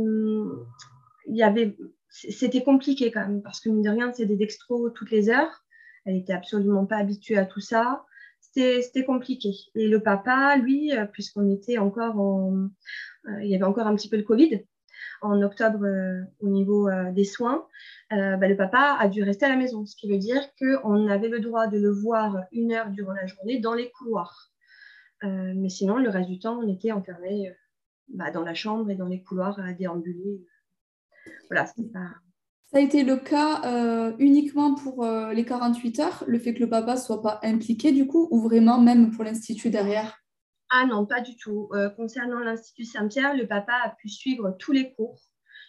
il 1.27 1.35
y 1.35 1.43
avait, 1.43 1.77
c'était 2.09 2.63
compliqué 2.63 3.11
quand 3.11 3.21
même, 3.21 3.41
parce 3.41 3.59
que 3.59 3.69
mine 3.69 3.81
de 3.81 3.89
rien, 3.89 4.11
c'est 4.13 4.25
des 4.25 4.37
dextros 4.37 4.89
toutes 4.89 5.11
les 5.11 5.29
heures. 5.29 5.63
Elle 6.05 6.15
n'était 6.15 6.33
absolument 6.33 6.85
pas 6.85 6.97
habituée 6.97 7.37
à 7.37 7.45
tout 7.45 7.61
ça. 7.61 8.05
C'était 8.39 9.03
compliqué. 9.05 9.51
Et 9.75 9.87
le 9.87 10.01
papa, 10.01 10.55
lui, 10.57 10.93
euh, 10.93 11.05
puisqu'on 11.05 11.49
était 11.49 11.77
encore 11.77 12.19
en. 12.19 12.69
il 13.41 13.47
y 13.47 13.55
avait 13.55 13.65
encore 13.65 13.87
un 13.87 13.95
petit 13.95 14.09
peu 14.09 14.17
le 14.17 14.23
Covid, 14.23 14.65
en 15.21 15.41
octobre 15.41 15.83
euh, 15.85 16.21
au 16.39 16.49
niveau 16.49 16.87
euh, 16.87 17.11
des 17.11 17.23
soins, 17.23 17.67
euh, 18.13 18.37
bah, 18.37 18.47
le 18.47 18.55
papa 18.55 18.97
a 18.99 19.07
dû 19.07 19.23
rester 19.23 19.45
à 19.45 19.49
la 19.49 19.55
maison, 19.55 19.85
ce 19.85 19.95
qui 19.95 20.09
veut 20.09 20.17
dire 20.17 20.41
qu'on 20.59 21.07
avait 21.07 21.29
le 21.29 21.39
droit 21.39 21.67
de 21.67 21.77
le 21.77 21.91
voir 21.91 22.43
une 22.51 22.71
heure 22.71 22.89
durant 22.89 23.13
la 23.13 23.25
journée 23.25 23.59
dans 23.59 23.73
les 23.73 23.91
couloirs. 23.91 24.51
mais 25.23 25.69
sinon, 25.69 25.97
le 25.97 26.09
reste 26.09 26.29
du 26.29 26.39
temps, 26.39 26.59
on 26.59 26.67
était 26.67 26.91
enfermé 26.91 27.51
bah, 28.09 28.31
dans 28.31 28.43
la 28.43 28.53
chambre 28.53 28.89
et 28.91 28.95
dans 28.95 29.07
les 29.07 29.23
couloirs 29.23 29.59
à 29.59 29.73
déambuler. 29.73 30.45
Voilà, 31.49 31.65
pas... 31.93 32.09
Ça 32.71 32.77
a 32.77 32.81
été 32.81 33.03
le 33.03 33.17
cas 33.17 34.13
uniquement 34.19 34.75
pour 34.75 35.05
les 35.05 35.45
48 35.45 35.99
heures, 35.99 36.23
le 36.27 36.37
fait 36.37 36.53
que 36.53 36.59
le 36.59 36.69
papa 36.69 36.93
ne 36.93 36.99
soit 36.99 37.21
pas 37.21 37.39
impliqué 37.41 37.91
du 37.91 38.05
coup, 38.05 38.27
ou 38.29 38.41
vraiment 38.41 38.79
même 38.79 39.11
pour 39.11 39.23
l'institut 39.23 39.69
derrière? 39.69 40.24
Ah 40.69 40.85
non, 40.85 41.05
pas 41.05 41.21
du 41.21 41.35
tout. 41.37 41.69
Euh, 41.73 41.89
concernant 41.89 42.39
l'Institut 42.39 42.85
Saint-Pierre, 42.85 43.35
le 43.35 43.47
papa 43.47 43.73
a 43.83 43.89
pu 43.89 44.09
suivre 44.09 44.55
tous 44.57 44.71
les 44.71 44.93
cours. 44.93 45.21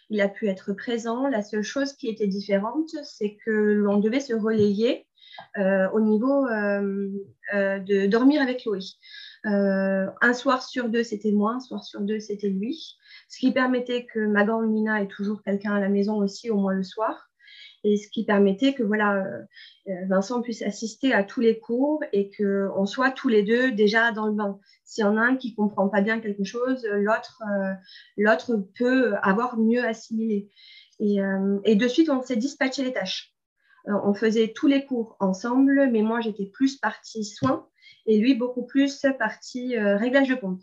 Il 0.09 0.21
a 0.21 0.29
pu 0.29 0.47
être 0.47 0.73
présent. 0.73 1.27
La 1.27 1.41
seule 1.41 1.63
chose 1.63 1.93
qui 1.93 2.07
était 2.07 2.27
différente, 2.27 2.89
c'est 3.03 3.37
que 3.45 3.51
l'on 3.51 3.97
devait 3.97 4.19
se 4.19 4.33
relayer 4.33 5.05
euh, 5.57 5.87
au 5.91 5.99
niveau 5.99 6.47
euh, 6.47 7.09
de 7.53 8.07
dormir 8.07 8.41
avec 8.41 8.61
Chloé. 8.61 8.79
un 9.43 10.33
soir 10.33 10.63
sur 10.63 10.89
deux, 10.89 11.03
c'était 11.03 11.31
moi, 11.31 11.53
un 11.53 11.59
soir 11.59 11.83
sur 11.83 12.01
deux, 12.01 12.19
c'était 12.19 12.49
lui. 12.49 12.95
Ce 13.29 13.37
qui 13.39 13.51
permettait 13.51 14.05
que 14.05 14.19
ma 14.19 14.45
grande 14.45 14.71
Nina 14.71 15.01
ait 15.01 15.07
toujours 15.07 15.43
quelqu'un 15.43 15.73
à 15.73 15.79
la 15.79 15.89
maison 15.89 16.15
aussi, 16.17 16.49
au 16.49 16.57
moins 16.57 16.73
le 16.73 16.83
soir 16.83 17.26
et 17.87 17.97
ce 17.97 18.09
qui 18.09 18.25
permettait 18.25 18.73
que 18.73 18.83
voilà, 18.83 19.23
Vincent 20.09 20.41
puisse 20.41 20.61
assister 20.61 21.13
à 21.13 21.23
tous 21.23 21.41
les 21.41 21.59
cours 21.59 22.03
et 22.11 22.31
qu'on 22.31 22.85
soit 22.85 23.11
tous 23.11 23.29
les 23.29 23.43
deux 23.43 23.71
déjà 23.71 24.11
dans 24.11 24.27
le 24.27 24.33
bain. 24.33 24.59
S'il 24.87 25.03
y 25.03 25.07
en 25.07 25.17
a 25.17 25.21
un 25.21 25.35
qui 25.35 25.53
comprend 25.53 25.89
pas 25.89 25.99
bien 25.99 26.21
quelque 26.21 26.45
chose, 26.45 26.87
l'autre 26.89 27.41
euh, 27.45 27.73
l'autre 28.15 28.55
peut 28.77 29.15
avoir 29.21 29.57
mieux 29.57 29.85
assimilé. 29.85 30.49
Et, 30.99 31.21
euh, 31.21 31.59
et 31.65 31.75
de 31.75 31.87
suite, 31.89 32.09
on 32.09 32.21
s'est 32.21 32.37
dispatché 32.37 32.83
les 32.83 32.93
tâches. 32.93 33.33
Euh, 33.89 33.99
on 34.05 34.13
faisait 34.13 34.53
tous 34.55 34.67
les 34.67 34.85
cours 34.85 35.17
ensemble, 35.19 35.89
mais 35.91 36.01
moi, 36.03 36.21
j'étais 36.21 36.45
plus 36.45 36.77
partie 36.77 37.25
soins 37.25 37.67
et 38.05 38.17
lui, 38.17 38.33
beaucoup 38.33 38.65
plus 38.65 39.05
partie 39.19 39.77
réglage 39.77 40.29
de 40.29 40.35
pompe. 40.35 40.61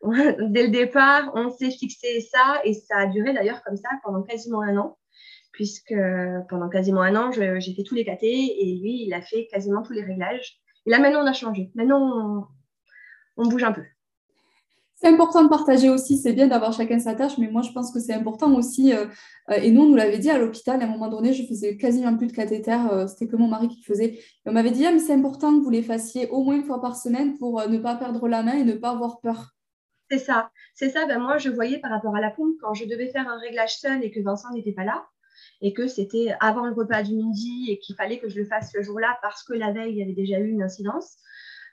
Dès 0.02 0.62
le 0.62 0.70
départ, 0.70 1.30
on 1.34 1.50
s'est 1.50 1.70
fixé 1.70 2.22
ça 2.22 2.60
et 2.64 2.72
ça 2.72 2.96
a 2.96 3.06
duré 3.06 3.34
d'ailleurs 3.34 3.62
comme 3.62 3.76
ça 3.76 3.90
pendant 4.02 4.22
quasiment 4.22 4.62
un 4.62 4.78
an 4.78 4.96
puisque 5.58 5.92
pendant 6.48 6.68
quasiment 6.68 7.02
un 7.02 7.16
an, 7.16 7.32
j'ai 7.32 7.74
fait 7.74 7.82
tous 7.82 7.96
les 7.96 8.04
KT 8.04 8.22
et 8.22 8.78
lui, 8.80 9.02
il 9.04 9.12
a 9.12 9.20
fait 9.20 9.48
quasiment 9.50 9.82
tous 9.82 9.92
les 9.92 10.04
réglages. 10.04 10.60
Et 10.86 10.90
là, 10.90 11.00
maintenant, 11.00 11.24
on 11.24 11.26
a 11.26 11.32
changé. 11.32 11.72
Maintenant, 11.74 12.48
on, 13.36 13.48
bouge 13.48 13.64
un 13.64 13.72
peu. 13.72 13.82
C'est 14.94 15.08
important 15.08 15.42
de 15.42 15.48
partager 15.48 15.90
aussi, 15.90 16.16
c'est 16.16 16.32
bien 16.32 16.46
d'avoir 16.46 16.72
chacun 16.72 17.00
sa 17.00 17.16
tâche, 17.16 17.38
mais 17.38 17.48
moi 17.48 17.62
je 17.62 17.72
pense 17.72 17.92
que 17.92 17.98
c'est 17.98 18.14
important 18.14 18.52
aussi, 18.54 18.92
euh, 18.92 19.06
et 19.48 19.70
nous 19.70 19.82
on 19.82 19.86
nous 19.90 19.96
l'avait 19.96 20.18
dit 20.18 20.28
à 20.28 20.38
l'hôpital, 20.38 20.80
à 20.80 20.84
un 20.86 20.88
moment 20.88 21.08
donné, 21.08 21.32
je 21.32 21.44
faisais 21.44 21.76
quasiment 21.76 22.16
plus 22.16 22.26
de 22.26 22.32
cathéter, 22.32 22.76
euh, 22.92 23.06
c'était 23.06 23.28
que 23.28 23.36
mon 23.36 23.46
mari 23.46 23.68
qui 23.68 23.80
le 23.80 23.84
faisait. 23.84 24.18
on 24.44 24.52
m'avait 24.52 24.72
dit, 24.72 24.84
ah, 24.86 24.92
mais 24.92 24.98
c'est 24.98 25.12
important 25.12 25.56
que 25.56 25.62
vous 25.62 25.70
les 25.70 25.82
fassiez 25.82 26.28
au 26.30 26.42
moins 26.42 26.56
une 26.56 26.64
fois 26.64 26.80
par 26.80 26.96
semaine 26.96 27.38
pour 27.38 27.60
euh, 27.60 27.68
ne 27.68 27.78
pas 27.78 27.94
perdre 27.94 28.26
la 28.26 28.42
main 28.42 28.54
et 28.54 28.64
ne 28.64 28.74
pas 28.74 28.90
avoir 28.90 29.20
peur. 29.20 29.54
C'est 30.10 30.18
ça, 30.18 30.50
c'est 30.74 30.90
ça, 30.90 31.06
ben 31.06 31.20
moi 31.20 31.38
je 31.38 31.50
voyais 31.50 31.78
par 31.78 31.92
rapport 31.92 32.16
à 32.16 32.20
la 32.20 32.30
pompe, 32.30 32.54
quand 32.60 32.74
je 32.74 32.84
devais 32.84 33.08
faire 33.08 33.28
un 33.28 33.38
réglage 33.38 33.78
seul 33.78 34.02
et 34.02 34.10
que 34.10 34.20
Vincent 34.20 34.52
n'était 34.52 34.72
pas 34.72 34.84
là, 34.84 35.04
et 35.60 35.72
que 35.72 35.86
c'était 35.86 36.34
avant 36.40 36.66
le 36.66 36.72
repas 36.72 37.02
du 37.02 37.14
midi 37.14 37.66
et 37.70 37.78
qu'il 37.78 37.96
fallait 37.96 38.18
que 38.18 38.28
je 38.28 38.38
le 38.38 38.44
fasse 38.44 38.70
ce 38.72 38.82
jour-là 38.82 39.18
parce 39.22 39.42
que 39.42 39.54
la 39.54 39.72
veille, 39.72 39.92
il 39.92 39.98
y 39.98 40.02
avait 40.02 40.12
déjà 40.12 40.38
eu 40.38 40.48
une 40.48 40.62
incidence, 40.62 41.18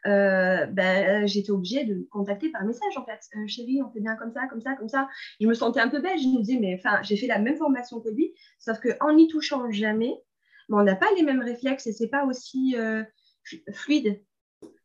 euh, 0.07 0.67
ben, 0.67 1.25
j'étais 1.25 1.51
obligée 1.51 1.83
de 1.83 2.07
contacter 2.11 2.49
par 2.49 2.63
message 2.63 2.97
en 2.97 3.05
fait. 3.05 3.19
Euh, 3.35 3.47
chérie, 3.47 3.81
on 3.81 3.91
fait 3.91 4.01
bien 4.01 4.15
comme 4.15 4.31
ça, 4.31 4.47
comme 4.47 4.61
ça, 4.61 4.75
comme 4.75 4.89
ça. 4.89 5.07
Je 5.39 5.47
me 5.47 5.53
sentais 5.53 5.79
un 5.79 5.89
peu 5.89 5.99
belle. 5.99 6.19
Je 6.19 6.27
me 6.27 6.41
disais, 6.41 6.59
mais 6.59 6.75
enfin, 6.77 7.01
j'ai 7.01 7.17
fait 7.17 7.27
la 7.27 7.39
même 7.39 7.57
formation 7.57 7.99
que 8.01 8.09
lui, 8.09 8.33
sauf 8.59 8.79
qu'en 8.79 9.13
n'y 9.13 9.27
touchant 9.27 9.69
jamais, 9.71 10.13
on 10.69 10.83
n'a 10.83 10.95
pas 10.95 11.07
les 11.15 11.23
mêmes 11.23 11.41
réflexes 11.41 11.87
et 11.87 11.91
c'est 11.91 12.09
pas 12.09 12.25
aussi 12.25 12.75
euh, 12.77 13.03
fluide. 13.73 14.21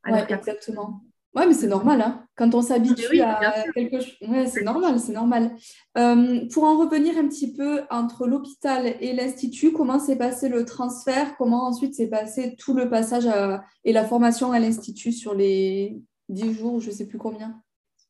exactement. 0.06 1.02
Oui, 1.34 1.44
mais 1.46 1.54
c'est 1.54 1.68
normal, 1.68 2.02
hein. 2.02 2.26
quand 2.34 2.54
on 2.56 2.62
s'habitue 2.62 3.20
à 3.20 3.64
quelque 3.72 4.00
chose. 4.00 4.16
Ouais, 4.28 4.46
c'est 4.46 4.64
normal, 4.64 4.98
c'est 4.98 5.12
normal. 5.12 5.54
Euh, 5.96 6.40
pour 6.52 6.64
en 6.64 6.76
revenir 6.76 7.16
un 7.18 7.28
petit 7.28 7.52
peu 7.52 7.82
entre 7.88 8.26
l'hôpital 8.26 8.96
et 9.00 9.12
l'Institut, 9.12 9.72
comment 9.72 10.00
s'est 10.00 10.18
passé 10.18 10.48
le 10.48 10.64
transfert? 10.64 11.36
Comment 11.36 11.68
ensuite 11.68 11.94
s'est 11.94 12.08
passé 12.08 12.56
tout 12.58 12.74
le 12.74 12.90
passage 12.90 13.28
et 13.84 13.92
la 13.92 14.04
formation 14.04 14.50
à 14.50 14.58
l'Institut 14.58 15.12
sur 15.12 15.34
les 15.34 16.02
10 16.30 16.52
jours, 16.52 16.80
je 16.80 16.90
ne 16.90 16.94
sais 16.94 17.06
plus 17.06 17.18
combien? 17.18 17.62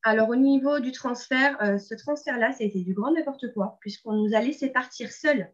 Alors, 0.02 0.30
au 0.30 0.36
niveau 0.36 0.80
du 0.80 0.92
transfert, 0.92 1.58
ce 1.78 1.94
transfert-là, 1.94 2.52
été 2.58 2.82
du 2.82 2.94
grand 2.94 3.12
n'importe 3.12 3.52
quoi, 3.52 3.76
puisqu'on 3.80 4.14
nous 4.14 4.34
a 4.34 4.40
laissé 4.40 4.70
partir 4.70 5.12
seuls 5.12 5.52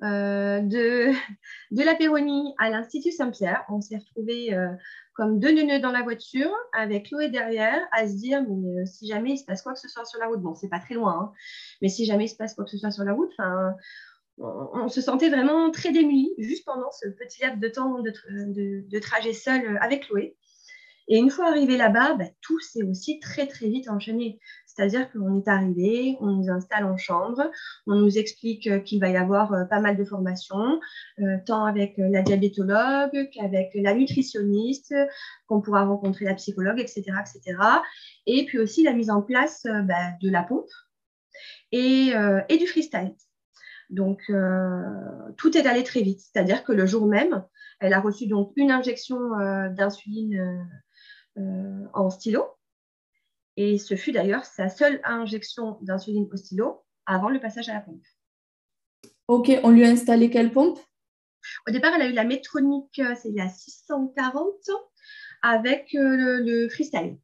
de, 0.00 1.12
de 1.70 1.82
la 1.82 1.94
Péronie 1.94 2.54
à 2.58 2.70
l'Institut 2.70 3.12
Saint-Pierre. 3.12 3.64
On 3.68 3.80
s'est 3.80 3.98
retrouvés 3.98 4.56
comme 5.14 5.40
deux 5.40 5.52
neuneux 5.52 5.80
dans 5.80 5.90
la 5.90 6.02
voiture, 6.02 6.54
avec 6.72 7.06
Chloé 7.06 7.28
derrière, 7.28 7.80
à 7.90 8.06
se 8.06 8.14
dire 8.14 8.44
mais, 8.48 8.86
si 8.86 9.08
jamais 9.08 9.32
il 9.32 9.38
se 9.38 9.44
passe 9.44 9.62
quoi 9.62 9.72
que 9.72 9.80
ce 9.80 9.88
soit 9.88 10.04
sur 10.04 10.20
la 10.20 10.28
route, 10.28 10.40
bon, 10.40 10.54
c'est 10.54 10.68
pas 10.68 10.78
très 10.78 10.94
loin, 10.94 11.18
hein, 11.20 11.32
mais 11.82 11.88
si 11.88 12.04
jamais 12.04 12.26
il 12.26 12.28
se 12.28 12.36
passe 12.36 12.54
quoi 12.54 12.64
que 12.64 12.70
ce 12.70 12.78
soit 12.78 12.92
sur 12.92 13.02
la 13.02 13.14
route, 13.14 13.30
enfin 13.36 13.74
on, 14.38 14.88
se 14.88 15.00
sentait 15.00 15.28
vraiment 15.28 15.70
très 15.70 15.92
démunis 15.92 16.32
juste 16.38 16.64
pendant 16.64 16.90
ce 16.92 17.08
petit 17.08 17.42
laps 17.42 17.58
de 17.58 17.68
temps 17.68 18.00
de, 18.00 18.98
trajet 19.00 19.32
seul 19.32 19.78
avec 19.80 20.06
Chloé. 20.06 20.36
Et 21.08 21.18
une 21.18 21.30
fois 21.30 21.48
arrivé 21.48 21.76
là-bas, 21.76 22.14
bah, 22.14 22.26
tout 22.40 22.60
s'est 22.60 22.82
aussi 22.82 23.18
très 23.18 23.46
très 23.46 23.68
vite 23.68 23.88
enchaîné. 23.88 24.38
C'est-à-dire 24.78 25.10
qu'on 25.10 25.40
est 25.40 25.48
arrivé, 25.48 26.16
on 26.20 26.26
nous 26.26 26.50
installe 26.50 26.84
en 26.84 26.96
chambre, 26.96 27.50
on 27.88 27.96
nous 27.96 28.16
explique 28.16 28.84
qu'il 28.84 29.00
va 29.00 29.08
y 29.08 29.16
avoir 29.16 29.52
euh, 29.52 29.64
pas 29.64 29.80
mal 29.80 29.96
de 29.96 30.04
formations, 30.04 30.80
euh, 31.18 31.36
tant 31.44 31.64
avec 31.64 31.94
la 31.98 32.22
diabétologue 32.22 33.28
qu'avec 33.32 33.70
la 33.74 33.94
nutritionniste, 33.94 34.94
qu'on 35.48 35.60
pourra 35.60 35.84
rencontrer 35.84 36.26
la 36.26 36.34
psychologue, 36.34 36.78
etc., 36.78 37.02
etc. 37.20 37.58
Et 38.26 38.46
puis 38.46 38.60
aussi 38.60 38.84
la 38.84 38.92
mise 38.92 39.10
en 39.10 39.20
place 39.20 39.66
euh, 39.66 39.82
bah, 39.82 40.12
de 40.22 40.30
la 40.30 40.44
pompe 40.44 40.70
et, 41.72 42.12
du 42.48 42.66
freestyle. 42.68 43.14
Donc, 43.90 44.20
euh, 44.30 44.80
tout 45.36 45.56
est 45.56 45.66
allé 45.66 45.82
très 45.82 46.02
vite. 46.02 46.20
C'est-à-dire 46.20 46.62
que 46.62 46.72
le 46.72 46.86
jour 46.86 47.06
même, 47.06 47.44
elle 47.80 47.94
a 47.94 48.00
reçu 48.00 48.28
donc 48.28 48.52
une 48.54 48.70
injection 48.70 49.18
euh, 49.40 49.70
d'insuline 49.70 50.68
euh, 51.38 51.84
en 51.94 52.10
stylo. 52.10 52.57
Et 53.60 53.76
ce 53.76 53.96
fut 53.96 54.12
d'ailleurs 54.12 54.44
sa 54.44 54.68
seule 54.68 55.00
injection 55.02 55.78
d'insuline 55.82 56.28
au 56.32 56.36
stylo 56.36 56.84
avant 57.06 57.28
le 57.28 57.40
passage 57.40 57.68
à 57.68 57.74
la 57.74 57.80
pompe. 57.80 58.04
Ok, 59.26 59.50
on 59.64 59.70
lui 59.70 59.84
a 59.84 59.88
installé 59.88 60.30
quelle 60.30 60.52
pompe? 60.52 60.78
Au 61.66 61.72
départ, 61.72 61.92
elle 61.96 62.02
a 62.02 62.08
eu 62.08 62.12
la 62.12 62.22
Métronique, 62.22 63.02
c'est 63.20 63.32
la 63.34 63.48
640, 63.48 64.46
avec 65.42 65.88
le, 65.92 66.68
freestyle. 66.68 67.18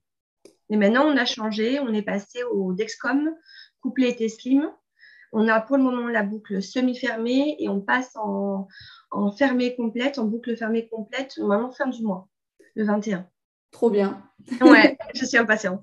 Et 0.70 0.77
maintenant, 0.77 1.07
on 1.07 1.16
a 1.16 1.25
changé, 1.25 1.79
on 1.79 1.94
est 1.94 2.03
passé 2.03 2.42
au 2.42 2.73
Dexcom, 2.73 3.33
couplé 3.81 4.16
et 4.18 4.29
Slim, 4.29 4.68
on 5.33 5.47
a 5.47 5.61
pour 5.61 5.77
le 5.77 5.85
moment 5.85 6.09
la 6.09 6.25
boucle 6.25 6.61
semi-fermée 6.61 7.55
et 7.61 7.68
on 7.68 7.81
passe 7.81 8.11
en, 8.16 8.66
fermée 9.38 9.77
complète, 9.77 10.18
en 10.18 10.25
boucle 10.25 10.57
fermée 10.57 10.88
complète, 10.88 11.38
normalement 11.38 11.70
fin 11.70 11.87
du 11.87 12.03
mois, 12.03 12.29
le 12.75 12.85
21. 12.85 13.25
Trop 13.74 13.90
bien. 13.90 14.22
Ouais, 14.60 14.96
je 15.14 15.24
suis 15.24 15.37
impatiente. 15.37 15.82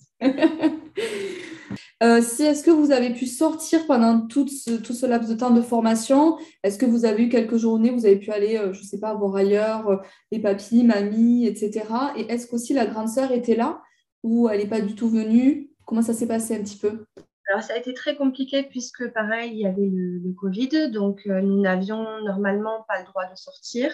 Euh, 2.02 2.20
si 2.22 2.42
est-ce 2.42 2.64
que 2.64 2.72
vous 2.72 2.92
avez 2.92 3.14
pu 3.14 3.28
sortir 3.28 3.86
pendant 3.86 4.26
tout 4.26 4.48
ce, 4.48 5.06
laps 5.06 5.30
de 5.30 5.36
temps 5.36 5.52
de 5.52 5.62
formation? 5.62 6.38
Est-ce 6.64 6.80
que 6.80 6.86
vous 6.88 7.06
avez 7.06 7.24
eu 7.24 7.30
quelques 7.30 7.58
journées, 7.58 7.92
vous 7.92 8.08
avez 8.08 8.16
pu 8.16 8.32
aller, 8.32 8.58
euh, 8.58 8.74
je 8.74 8.80
ne 8.80 8.86
sais 8.86 9.00
pas, 9.00 9.14
voir 9.14 9.36
ailleurs, 9.36 9.88
euh, 9.88 9.98
les 10.32 10.40
papis, 10.40 10.84
mamie, 10.84 11.46
etc. 11.46 11.86
Et 12.18 12.22
est-ce 12.32 12.48
qu'aussi 12.48 12.74
la 12.74 12.88
grande 12.88 13.08
sœur 13.08 13.32
était 13.32 13.56
là 13.56 13.84
ou 14.24 14.50
elle 14.50 14.62
n'est 14.62 14.68
pas 14.68 14.82
du 14.82 14.96
tout 14.96 15.10
venue? 15.10 15.70
Comment 15.86 16.02
ça 16.02 16.14
s'est 16.14 16.28
passé 16.28 16.56
un 16.56 16.64
petit 16.64 16.78
peu? 16.78 17.06
Alors, 17.52 17.64
ça 17.64 17.74
a 17.74 17.78
été 17.78 17.94
très 17.94 18.16
compliqué 18.16 18.64
puisque, 18.64 19.12
pareil, 19.14 19.52
il 19.52 19.60
y 19.60 19.68
avait 19.68 19.90
le, 19.92 20.34
Covid, 20.40 20.90
donc 20.92 21.22
euh, 21.28 21.42
nous 21.42 21.60
n'avions 21.60 22.04
normalement 22.24 22.86
pas 22.88 23.00
le 23.00 23.06
droit 23.06 23.26
de 23.26 23.36
sortir. 23.36 23.92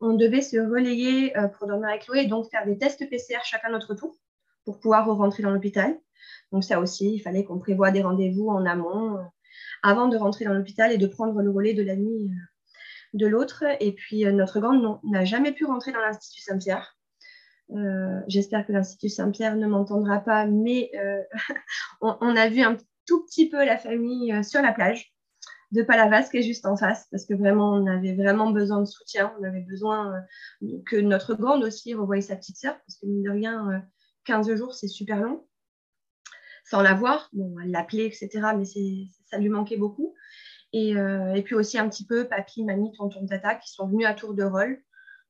On 0.00 0.14
devait 0.14 0.42
se 0.42 0.56
relayer 0.56 1.36
euh, 1.36 1.48
pour 1.48 1.66
dormir 1.66 1.88
avec 1.88 2.02
Chloé 2.02 2.22
et 2.22 2.26
donc 2.26 2.50
faire 2.50 2.66
des 2.66 2.78
tests 2.78 3.08
PCR 3.08 3.44
chacun 3.44 3.70
notre 3.70 3.94
tour 3.94 4.16
pour 4.64 4.80
pouvoir 4.80 5.06
rentrer 5.06 5.42
dans 5.42 5.50
l'hôpital. 5.50 5.98
Donc, 6.52 6.64
ça 6.64 6.80
aussi, 6.80 7.14
il 7.14 7.20
fallait 7.20 7.44
qu'on 7.44 7.58
prévoie 7.58 7.90
des 7.90 8.02
rendez-vous 8.02 8.48
en 8.48 8.64
amont 8.64 9.18
euh, 9.18 9.22
avant 9.82 10.08
de 10.08 10.16
rentrer 10.16 10.44
dans 10.44 10.54
l'hôpital 10.54 10.92
et 10.92 10.98
de 10.98 11.06
prendre 11.06 11.40
le 11.42 11.50
relais 11.50 11.74
de 11.74 11.82
la 11.82 11.96
nuit 11.96 12.30
de 13.12 13.26
l'autre. 13.26 13.64
Et 13.80 13.92
puis, 13.92 14.24
notre 14.24 14.60
grande 14.60 14.98
n'a 15.04 15.24
jamais 15.24 15.52
pu 15.52 15.66
rentrer 15.66 15.92
dans 15.92 16.00
l'Institut 16.00 16.40
Saint-Pierre. 16.40 16.96
J'espère 18.26 18.66
que 18.66 18.72
l'Institut 18.72 19.10
Saint-Pierre 19.10 19.56
ne 19.56 19.66
m'entendra 19.66 20.20
pas, 20.20 20.46
mais 20.46 20.90
on, 22.00 22.36
a 22.36 22.48
vu 22.48 22.62
un 22.62 22.76
tout 23.06 23.24
petit 23.24 23.48
peu 23.48 23.64
la 23.64 23.76
famille 23.76 24.32
euh, 24.32 24.42
sur 24.42 24.62
la 24.62 24.72
plage 24.72 25.13
de 25.74 25.82
Palavas 25.82 26.28
qui 26.30 26.38
est 26.38 26.42
juste 26.42 26.66
en 26.66 26.76
face 26.76 27.06
parce 27.10 27.26
que 27.26 27.34
vraiment 27.34 27.72
on 27.72 27.86
avait 27.86 28.14
vraiment 28.14 28.50
besoin 28.50 28.80
de 28.80 28.86
soutien, 28.86 29.34
on 29.40 29.44
avait 29.44 29.62
besoin 29.62 30.14
euh, 30.62 30.78
que 30.86 30.96
notre 30.96 31.34
grande 31.34 31.64
aussi 31.64 31.94
revoie 31.94 32.20
sa 32.20 32.36
petite 32.36 32.56
sœur 32.56 32.74
parce 32.74 32.96
que 32.96 33.06
mine 33.06 33.22
de 33.22 33.30
rien 33.30 33.82
15 34.24 34.48
euh, 34.48 34.56
jours 34.56 34.74
c'est 34.74 34.88
super 34.88 35.20
long. 35.20 35.46
Sans 36.64 36.80
la 36.80 36.94
voir, 36.94 37.28
bon 37.32 37.56
elle 37.62 37.72
l'appelait 37.72 38.06
etc 38.06 38.30
mais 38.56 38.64
ça 38.64 39.38
lui 39.38 39.48
manquait 39.48 39.76
beaucoup. 39.76 40.14
Et, 40.72 40.94
puis 41.44 41.54
aussi 41.54 41.78
un 41.78 41.88
petit 41.88 42.04
peu 42.04 42.26
papy, 42.26 42.64
mamie, 42.64 42.90
tonton, 42.96 43.24
tata 43.26 43.54
qui 43.54 43.70
sont 43.70 43.86
venus 43.86 44.06
à 44.06 44.14
tour 44.14 44.34
de 44.34 44.42
rôle 44.42 44.82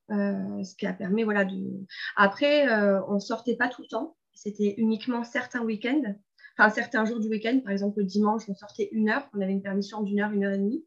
ce 0.09 0.75
qui 0.77 0.87
a 0.87 0.93
permis 0.93 1.23
voilà 1.23 1.45
de 1.45 1.57
après 2.17 2.67
on 3.09 3.19
sortait 3.19 3.57
pas 3.57 3.69
tout 3.69 3.83
le 3.83 3.89
temps. 3.89 4.17
C'était 4.35 4.75
uniquement 4.79 5.25
certains 5.25 5.63
week-ends 5.63 6.15
enfin 6.57 6.71
certains 6.71 7.05
jours 7.05 7.21
du 7.21 7.29
week-end, 7.29 7.61
par 7.63 7.73
exemple 7.73 7.99
le 7.99 8.05
dimanche, 8.05 8.43
on 8.49 8.55
sortait 8.55 8.89
une 8.93 9.11
heure, 9.11 9.29
on 9.35 9.41
avait 9.41 9.53
une 9.53 9.63
permission 9.63 10.03
d'une 10.03 10.21
heure, 10.21 10.33
une 10.33 10.45
heure 10.45 10.55
et 10.55 10.59
demie. 10.59 10.85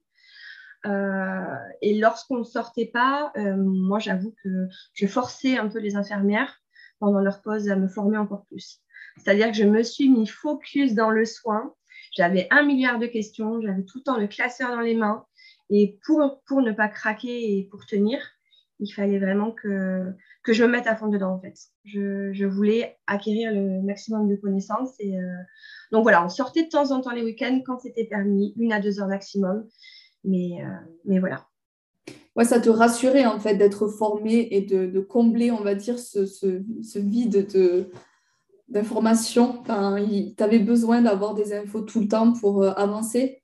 Euh, 0.86 1.56
et 1.82 1.98
lorsqu'on 1.98 2.38
ne 2.38 2.44
sortait 2.44 2.86
pas, 2.86 3.32
euh, 3.38 3.56
moi 3.58 4.00
j'avoue 4.00 4.34
que 4.44 4.68
je 4.94 5.08
forçais 5.08 5.58
un 5.58 5.68
peu 5.68 5.80
les 5.80 5.96
infirmières 5.96 6.62
pendant 7.00 7.20
leur 7.20 7.42
pause 7.42 7.70
à 7.70 7.76
me 7.76 7.88
former 7.88 8.18
encore 8.18 8.46
plus. 8.46 8.82
C'est-à-dire 9.18 9.48
que 9.48 9.58
je 9.58 9.64
me 9.64 9.84
suis 9.84 10.10
mis 10.10 10.28
focus 10.28 10.94
dans 10.94 11.10
le 11.10 11.26
soin. 11.26 11.74
J'avais 12.16 12.48
un 12.52 12.64
milliard 12.64 13.00
de 13.00 13.08
questions, 13.08 13.62
j'avais 13.62 13.84
tout 13.84 14.00
le 14.00 14.04
temps 14.04 14.18
le 14.18 14.28
classeur 14.28 14.72
dans 14.72 14.82
les 14.82 14.96
mains. 14.96 15.26
Et 15.70 16.00
pour, 16.06 16.42
pour 16.46 16.62
ne 16.62 16.72
pas 16.72 16.88
craquer 16.88 17.58
et 17.58 17.68
pour 17.70 17.86
tenir, 17.86 18.20
il 18.80 18.92
fallait 18.92 19.20
vraiment 19.20 19.52
que, 19.52 20.14
que 20.44 20.54
je 20.54 20.64
me 20.64 20.70
mette 20.70 20.88
à 20.88 20.96
fond 20.96 21.08
dedans 21.08 21.34
en 21.34 21.40
fait. 21.40 21.56
Je, 21.84 22.32
je 22.34 22.46
voulais 22.46 22.98
acquérir 23.08 23.52
le 23.54 23.82
maximum 23.82 24.30
de 24.30 24.36
connaissances 24.36 24.94
et 25.00 25.18
euh, 25.18 25.24
donc 25.92 26.04
voilà, 26.04 26.24
on 26.24 26.30
sortait 26.30 26.64
de 26.64 26.70
temps 26.70 26.92
en 26.92 27.02
temps 27.02 27.12
les 27.12 27.24
week-ends 27.24 27.62
quand 27.66 27.80
c'était 27.80 28.06
permis, 28.06 28.54
une 28.58 28.74
à 28.74 28.80
deux 28.80 29.00
heures 29.00 29.08
maximum, 29.08 29.68
mais, 30.24 30.64
euh, 30.64 30.68
mais 31.06 31.20
voilà. 31.20 31.48
Ouais, 32.36 32.46
ça 32.46 32.60
te 32.60 32.70
rassurait 32.70 33.26
en 33.26 33.40
fait 33.40 33.56
d'être 33.56 33.88
formé 33.88 34.48
et 34.52 34.62
de, 34.62 34.86
de, 34.86 35.00
combler, 35.00 35.50
on 35.50 35.62
va 35.62 35.74
dire, 35.74 35.98
ce, 35.98 36.26
ce, 36.26 36.62
ce 36.84 37.00
vide 37.00 37.48
de 37.52 37.90
d'informations. 38.68 39.62
Enfin, 39.62 39.96
tu 40.38 40.44
avais 40.44 40.60
besoin 40.60 41.02
d'avoir 41.02 41.34
des 41.34 41.54
infos 41.54 41.82
tout 41.82 42.02
le 42.02 42.08
temps 42.08 42.34
pour 42.34 42.64
euh, 42.64 42.72
avancer? 42.72 43.42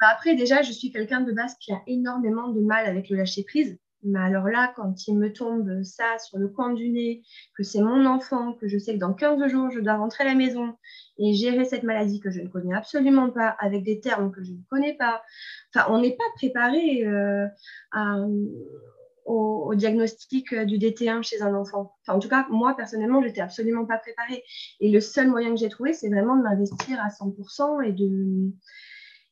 Après, 0.00 0.34
déjà, 0.34 0.62
je 0.62 0.72
suis 0.72 0.92
quelqu'un 0.92 1.20
de 1.20 1.32
base 1.32 1.54
qui 1.60 1.72
a 1.72 1.82
énormément 1.86 2.48
de 2.48 2.60
mal 2.60 2.86
avec 2.86 3.10
le 3.10 3.16
lâcher 3.16 3.44
prise. 3.44 3.78
Mais 4.02 4.18
alors 4.18 4.48
là, 4.48 4.72
quand 4.76 5.06
il 5.06 5.18
me 5.18 5.32
tombe 5.32 5.82
ça 5.82 6.18
sur 6.18 6.38
le 6.38 6.48
coin 6.48 6.72
du 6.72 6.88
nez, 6.88 7.22
que 7.56 7.62
c'est 7.62 7.82
mon 7.82 8.06
enfant, 8.06 8.54
que 8.54 8.66
je 8.66 8.78
sais 8.78 8.94
que 8.94 8.98
dans 8.98 9.12
15 9.12 9.46
jours, 9.48 9.70
je 9.70 9.80
dois 9.80 9.96
rentrer 9.96 10.24
à 10.24 10.28
la 10.28 10.34
maison 10.34 10.74
et 11.18 11.34
gérer 11.34 11.64
cette 11.64 11.82
maladie 11.82 12.20
que 12.20 12.30
je 12.30 12.40
ne 12.40 12.48
connais 12.48 12.74
absolument 12.74 13.30
pas, 13.30 13.56
avec 13.58 13.84
des 13.84 14.00
termes 14.00 14.32
que 14.32 14.42
je 14.42 14.52
ne 14.52 14.62
connais 14.70 14.94
pas, 14.94 15.22
enfin, 15.74 15.86
on 15.90 16.00
n'est 16.00 16.16
pas 16.16 16.24
préparé 16.36 17.06
euh, 17.06 17.46
au, 19.26 19.74
diagnostic 19.74 20.54
du 20.54 20.78
DT1 20.78 21.22
chez 21.22 21.42
un 21.42 21.54
enfant. 21.54 21.94
En 22.08 22.18
tout 22.18 22.28
cas, 22.28 22.46
moi, 22.50 22.74
personnellement, 22.76 23.20
je 23.20 23.28
n'étais 23.28 23.42
absolument 23.42 23.84
pas 23.84 23.98
préparée. 23.98 24.42
Et 24.80 24.90
le 24.90 25.00
seul 25.00 25.28
moyen 25.28 25.50
que 25.50 25.60
j'ai 25.60 25.68
trouvé, 25.68 25.92
c'est 25.92 26.08
vraiment 26.08 26.36
de 26.36 26.42
m'investir 26.42 26.98
à 27.00 27.08
100% 27.08 27.84
et 27.84 27.92
de 27.92 28.50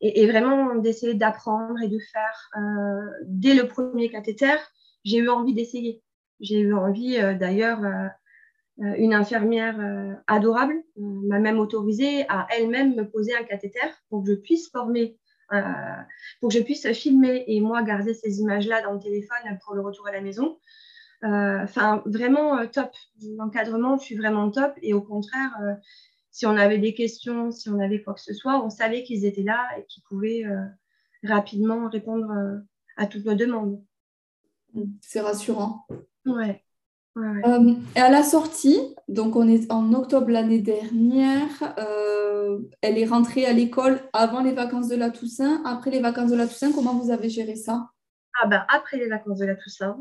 et, 0.01 0.27
vraiment 0.27 0.77
d'essayer 0.77 1.15
d'apprendre 1.15 1.81
et 1.83 1.89
de 1.89 1.99
faire 1.99 2.51
euh, 2.57 3.11
dès 3.27 3.55
le 3.55 3.67
premier 3.67 4.11
cathéter. 4.11 4.55
J'ai 5.05 5.19
eu 5.19 5.29
envie 5.29 5.55
d'essayer. 5.55 6.03
J'ai 6.41 6.61
eu 6.61 6.75
envie, 6.75 7.19
euh, 7.19 7.35
d'ailleurs, 7.35 7.85
euh, 7.85 8.95
une 8.97 9.13
infirmière 9.13 9.77
adorable 10.29 10.75
m'a 10.97 11.41
même 11.41 11.59
autorisé 11.59 12.25
à 12.29 12.47
elle-même 12.57 12.95
me 12.95 13.11
poser 13.11 13.35
un 13.35 13.43
cathéter 13.43 13.81
pour 14.09 14.23
que 14.23 14.31
je 14.31 14.35
puisse 14.37 14.71
former, 14.71 15.19
pour 16.41 16.51
que 16.51 16.55
je 16.55 16.63
puisse 16.63 16.87
filmer 16.93 17.43
et 17.49 17.61
moi 17.61 17.83
garder 17.83 18.15
ces 18.15 18.39
images-là 18.39 18.83
dans 18.83 18.93
le 18.93 19.01
téléphone 19.01 19.59
pour 19.65 19.75
le 19.75 19.81
retour 19.81 20.07
à 20.07 20.13
la 20.13 20.21
maison. 20.21 20.61
Enfin, 21.25 22.05
vraiment 22.07 22.65
top. 22.69 22.93
L'encadrement, 23.37 23.99
je 23.99 24.05
suis 24.05 24.17
vraiment 24.17 24.49
top. 24.49 24.75
Et 24.81 24.95
au 24.95 25.03
contraire, 25.03 25.59
si 26.39 26.47
on 26.47 26.57
avait 26.57 26.79
des 26.79 26.95
questions, 26.95 27.51
si 27.51 27.69
on 27.69 27.81
avait 27.81 28.01
quoi 28.01 28.15
que 28.15 28.21
ce 28.21 28.33
soit, 28.33 28.65
on 28.65 28.71
savait 28.71 29.03
qu'ils 29.03 29.25
étaient 29.25 29.43
là 29.43 29.67
et 29.77 29.85
qu'ils 29.87 30.05
pouvaient 30.05 30.45
euh, 30.45 30.67
rapidement 31.25 31.89
répondre 31.89 32.31
euh, 32.31 32.59
à 32.97 33.09
toutes 33.09 33.25
nos 33.25 33.35
demandes. 33.35 33.83
C'est 35.01 35.21
rassurant. 35.21 35.85
Ouais. 36.27 36.63
Euh, 37.17 37.75
et 37.97 37.99
à 37.99 38.09
la 38.09 38.23
sortie, 38.23 38.79
donc 39.09 39.35
on 39.35 39.49
est 39.49 39.69
en 39.73 39.93
octobre 39.93 40.31
l'année 40.31 40.61
dernière, 40.61 41.49
elle 42.83 42.99
est 42.99 43.07
rentrée 43.07 43.45
à 43.45 43.53
l'école 43.53 44.01
avant 44.13 44.41
les 44.41 44.53
vacances 44.53 44.87
de 44.87 44.95
la 44.95 45.11
Toussaint. 45.11 45.61
Après 45.65 45.91
les 45.91 45.99
vacances 45.99 46.31
de 46.31 46.37
la 46.37 46.47
Toussaint, 46.47 46.71
comment 46.73 46.95
vous 46.95 47.11
avez 47.11 47.29
géré 47.29 47.57
ça? 47.57 47.91
Ah 48.41 48.47
ben, 48.47 48.65
après 48.73 48.99
les 48.99 49.09
vacances 49.09 49.41
de 49.41 49.47
la 49.47 49.57
Toussaint, 49.57 49.99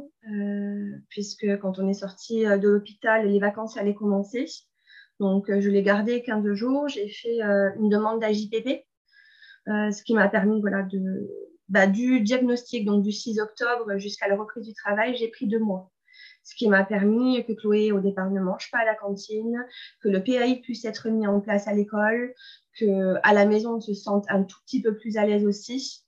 puisque 1.10 1.48
quand 1.58 1.80
on 1.80 1.88
est 1.88 1.96
sorti 1.96 2.44
de 2.44 2.68
l'hôpital, 2.68 3.28
les 3.28 3.40
vacances 3.40 3.76
allaient 3.76 3.96
commencer. 3.96 4.46
Donc, 5.20 5.48
je 5.48 5.70
l'ai 5.70 5.84
gardé 5.84 6.22
15 6.22 6.54
jours. 6.54 6.88
J'ai 6.88 7.10
fait 7.10 7.42
une 7.42 7.90
demande 7.90 8.22
d'AJPP, 8.22 8.86
ce 9.68 10.04
qui 10.04 10.14
m'a 10.14 10.28
permis 10.28 10.62
voilà, 10.62 10.84
de, 10.84 11.30
bah, 11.70 11.88
du 11.88 12.22
diagnostic, 12.22 12.86
donc 12.86 13.04
du 13.04 13.12
6 13.12 13.40
octobre 13.40 13.98
jusqu'à 13.98 14.28
la 14.28 14.36
reprise 14.36 14.66
du 14.66 14.74
travail, 14.74 15.16
j'ai 15.16 15.30
pris 15.30 15.48
deux 15.48 15.60
mois 15.60 15.92
ce 16.48 16.56
qui 16.56 16.70
m'a 16.70 16.86
permis 16.86 17.46
que 17.46 17.52
Chloé, 17.52 17.92
au 17.92 18.00
départ, 18.00 18.32
ne 18.32 18.40
mange 18.40 18.72
pas 18.72 18.80
à 18.80 18.86
la 18.86 18.96
cantine, 18.96 19.66
que 20.02 20.08
le 20.08 20.24
PAI 20.24 20.62
puisse 20.62 20.86
être 20.86 21.10
mis 21.10 21.28
en 21.28 21.42
place 21.42 21.68
à 21.68 21.74
l'école, 21.74 22.34
qu'à 22.80 23.34
la 23.34 23.46
maison, 23.46 23.76
on 23.76 23.82
se 23.82 23.94
sente 23.94 24.26
un 24.30 24.44
tout 24.44 24.58
petit 24.66 24.82
peu 24.82 24.96
plus 24.96 25.18
à 25.18 25.26
l'aise 25.26 25.46
aussi. 25.46 26.06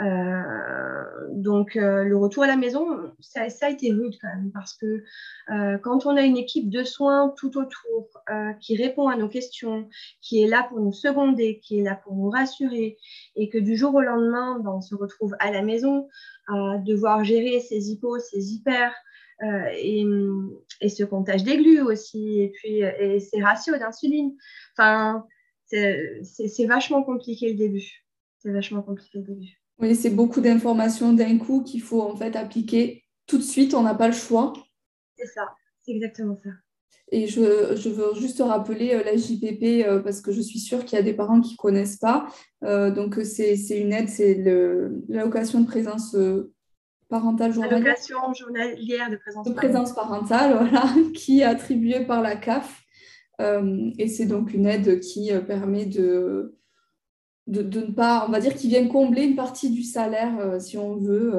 Euh, 0.00 1.28
donc, 1.30 1.76
euh, 1.76 2.04
le 2.04 2.16
retour 2.16 2.42
à 2.42 2.46
la 2.46 2.56
maison, 2.56 2.86
ça, 3.20 3.46
a 3.60 3.70
été 3.70 3.92
rude 3.92 4.14
quand 4.20 4.28
même, 4.28 4.50
parce 4.52 4.74
que 4.74 5.04
euh, 5.50 5.78
quand 5.78 6.06
on 6.06 6.16
a 6.16 6.22
une 6.22 6.36
équipe 6.36 6.68
de 6.68 6.82
soins 6.82 7.32
tout 7.36 7.56
autour 7.58 8.08
qui 8.60 8.76
répond 8.76 9.08
à 9.08 9.16
nos 9.16 9.28
questions, 9.28 9.88
qui 10.20 10.42
est 10.42 10.48
là 10.48 10.66
pour 10.68 10.80
nous 10.80 10.92
seconder, 10.92 11.60
qui 11.60 11.78
est 11.78 11.82
là 11.82 11.94
pour 11.94 12.14
nous 12.14 12.30
rassurer, 12.30 12.96
et 13.36 13.48
que 13.48 13.58
du 13.58 13.76
jour 13.76 13.94
au 13.94 14.00
lendemain, 14.00 14.58
ben, 14.60 14.72
on 14.72 14.80
se 14.80 14.94
retrouve 14.94 15.36
à 15.38 15.50
la 15.50 15.62
maison 15.62 16.08
à 16.48 16.78
devoir 16.78 17.24
gérer 17.24 17.60
ses 17.60 17.90
hypos, 17.90 18.18
ses 18.18 18.52
hyper, 18.52 18.92
euh, 19.42 19.68
et, 19.72 20.88
ce 20.88 21.04
comptage 21.04 21.44
d'aiguilles 21.44 21.80
aussi, 21.80 22.40
et 22.40 22.50
puis 22.50 22.82
ces 23.20 23.42
ratios 23.42 23.78
d'insuline. 23.78 24.34
Enfin, 24.72 25.26
c'est 25.66 26.66
vachement 26.66 27.02
compliqué 27.02 27.50
le 27.50 27.56
début. 27.56 28.04
C'est 28.38 28.52
vachement 28.52 28.82
compliqué 28.82 29.18
le 29.18 29.24
début. 29.24 29.63
Oui, 29.80 29.94
c'est 29.94 30.10
beaucoup 30.10 30.40
d'informations 30.40 31.12
d'un 31.12 31.38
coup 31.38 31.62
qu'il 31.62 31.82
faut 31.82 32.02
en 32.02 32.16
fait 32.16 32.36
appliquer 32.36 33.04
tout 33.26 33.38
de 33.38 33.42
suite. 33.42 33.74
On 33.74 33.82
n'a 33.82 33.94
pas 33.94 34.08
le 34.08 34.14
choix. 34.14 34.52
C'est 35.16 35.26
ça, 35.26 35.42
c'est 35.82 35.92
exactement 35.92 36.36
ça. 36.42 36.50
Et 37.12 37.26
je, 37.26 37.76
je, 37.76 37.88
veux 37.90 38.14
juste 38.14 38.40
rappeler 38.40 38.94
euh, 38.94 39.04
la 39.04 39.16
JPP 39.16 39.86
euh, 39.86 40.00
parce 40.00 40.20
que 40.20 40.32
je 40.32 40.40
suis 40.40 40.58
sûre 40.58 40.84
qu'il 40.84 40.96
y 40.96 41.00
a 41.00 41.04
des 41.04 41.12
parents 41.12 41.40
qui 41.40 41.52
ne 41.52 41.58
connaissent 41.58 41.98
pas. 41.98 42.26
donc, 42.62 43.20
c'est 43.24 43.56
une 43.78 43.92
aide, 43.92 44.08
c'est 44.08 44.34
l'allocation 45.08 45.60
de 45.60 45.66
présence 45.66 46.16
parentale 47.08 47.52
journalière. 47.52 47.94
journalière 48.36 49.10
de 49.10 49.16
présence, 49.16 49.46
de 49.46 49.52
présence 49.52 49.92
parentale, 49.94 50.52
voilà, 50.58 50.84
qui 51.14 51.40
est 51.40 51.44
attribuée 51.44 52.04
par 52.04 52.22
la 52.22 52.36
CAF. 52.36 52.84
Euh, 53.40 53.90
et 53.98 54.08
c'est 54.08 54.26
donc 54.26 54.54
une 54.54 54.66
aide 54.66 55.00
qui 55.00 55.32
euh, 55.32 55.40
permet 55.40 55.86
de, 55.86 56.56
de, 57.46 57.62
ne 57.62 57.92
pas, 57.92 58.24
on 58.26 58.32
va 58.32 58.40
dire, 58.40 58.54
qui 58.54 58.68
vient 58.68 58.86
combler 58.88 59.24
une 59.24 59.36
partie 59.36 59.70
du 59.70 59.82
salaire, 59.82 60.38
euh, 60.38 60.58
si 60.58 60.78
on 60.78 60.96
veut, 60.96 61.32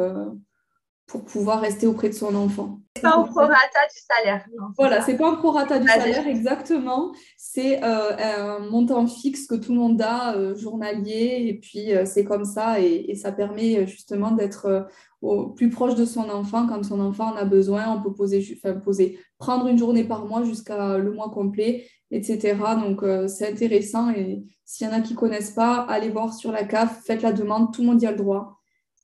pour 1.08 1.24
pouvoir 1.24 1.62
rester 1.62 1.88
auprès 1.88 2.10
de 2.10 2.14
son 2.14 2.34
enfant. 2.36 2.80
C'est 2.96 3.04
pas 3.04 3.18
au 3.18 3.26
prorata 3.26 3.80
du 3.94 4.00
salaire. 4.10 4.46
voilà, 4.78 5.02
c'est 5.02 5.18
pas 5.18 5.30
un 5.30 5.36
prorata 5.36 5.78
du 5.78 5.88
salaire, 5.88 6.28
exactement. 6.28 7.12
C'est 7.38 7.82
un 7.84 8.60
montant 8.60 9.06
fixe 9.06 9.46
que 9.46 9.56
tout 9.56 9.74
le 9.74 9.80
monde 9.80 10.02
a, 10.02 10.56
journalier, 10.56 11.46
et 11.48 11.60
puis 11.60 11.92
c'est 12.06 12.24
comme 12.24 12.46
ça, 12.46 12.80
et, 12.80 13.06
et, 13.10 13.16
ça 13.16 13.32
permet 13.32 13.86
justement 13.86 14.32
d'être 14.32 14.88
au 15.22 15.48
plus 15.48 15.70
proche 15.70 15.96
de 15.96 16.06
son 16.06 16.30
enfant 16.30 16.68
quand 16.68 16.84
son 16.84 17.00
enfant 17.00 17.34
en 17.34 17.36
a 17.36 17.46
besoin. 17.46 17.92
On 17.92 18.02
peut 18.02 18.14
poser, 18.14 18.58
enfin, 18.58 18.80
poser 18.80 19.20
prendre 19.38 19.68
une 19.68 19.78
journée 19.78 20.04
par 20.04 20.26
mois 20.26 20.44
jusqu'à 20.44 20.98
le 20.98 21.12
mois 21.12 21.30
complet, 21.30 21.88
etc. 22.12 22.56
Donc, 22.80 23.04
euh, 23.04 23.28
c'est 23.28 23.52
intéressant. 23.52 24.12
Et 24.12 24.44
s'il 24.66 24.88
y 24.88 24.90
en 24.90 24.94
a 24.94 25.02
qui 25.02 25.14
ne 25.14 25.18
connaissent 25.18 25.52
pas, 25.52 25.86
allez 25.90 26.10
voir 26.10 26.34
sur 26.34 26.52
la 26.52 26.64
CAF, 26.64 27.04
faites 27.04 27.22
la 27.22 27.34
demande, 27.34 27.74
tout 27.74 27.82
le 27.82 27.88
monde 27.88 28.02
y 28.02 28.06
a 28.06 28.12
le 28.12 28.18
droit. 28.18 28.60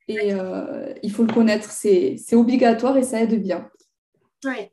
Et 0.08 0.34
euh, 0.34 0.94
il 1.04 1.12
faut 1.12 1.24
le 1.24 1.34
connaître, 1.34 1.70
c'est 1.70 2.18
obligatoire 2.34 2.98
et 2.98 3.04
ça 3.04 3.22
aide 3.22 3.42
bien. 3.42 3.70
Oui. 4.46 4.70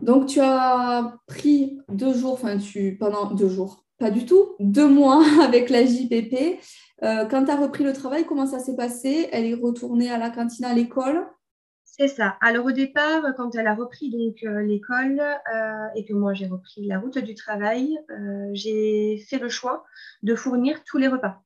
Donc, 0.00 0.26
tu 0.26 0.40
as 0.40 1.16
pris 1.26 1.78
deux 1.88 2.14
jours, 2.14 2.34
enfin, 2.34 2.58
tu, 2.58 2.96
pendant 2.98 3.30
deux 3.32 3.48
jours, 3.48 3.84
pas 3.98 4.10
du 4.10 4.26
tout, 4.26 4.54
deux 4.58 4.88
mois 4.88 5.24
avec 5.42 5.70
la 5.70 5.84
JPP. 5.84 6.60
Euh, 7.02 7.24
quand 7.26 7.44
tu 7.44 7.50
as 7.50 7.56
repris 7.56 7.84
le 7.84 7.92
travail, 7.92 8.24
comment 8.26 8.46
ça 8.46 8.58
s'est 8.58 8.76
passé? 8.76 9.28
Elle 9.32 9.46
est 9.46 9.54
retournée 9.54 10.10
à 10.10 10.18
la 10.18 10.30
cantine 10.30 10.64
à 10.64 10.74
l'école? 10.74 11.26
C'est 11.96 12.08
ça. 12.08 12.36
Alors 12.40 12.66
au 12.66 12.72
départ, 12.72 13.22
quand 13.36 13.54
elle 13.54 13.68
a 13.68 13.74
repris 13.74 14.10
donc 14.10 14.42
euh, 14.42 14.62
l'école 14.62 15.20
euh, 15.20 15.86
et 15.94 16.04
que 16.04 16.12
moi 16.12 16.34
j'ai 16.34 16.46
repris 16.46 16.86
la 16.86 16.98
route 16.98 17.18
du 17.18 17.34
travail, 17.34 17.96
j'ai 18.52 19.18
fait 19.28 19.38
le 19.38 19.48
choix 19.48 19.84
de 20.22 20.34
fournir 20.34 20.82
tous 20.84 20.98
les 20.98 21.08
repas 21.08 21.44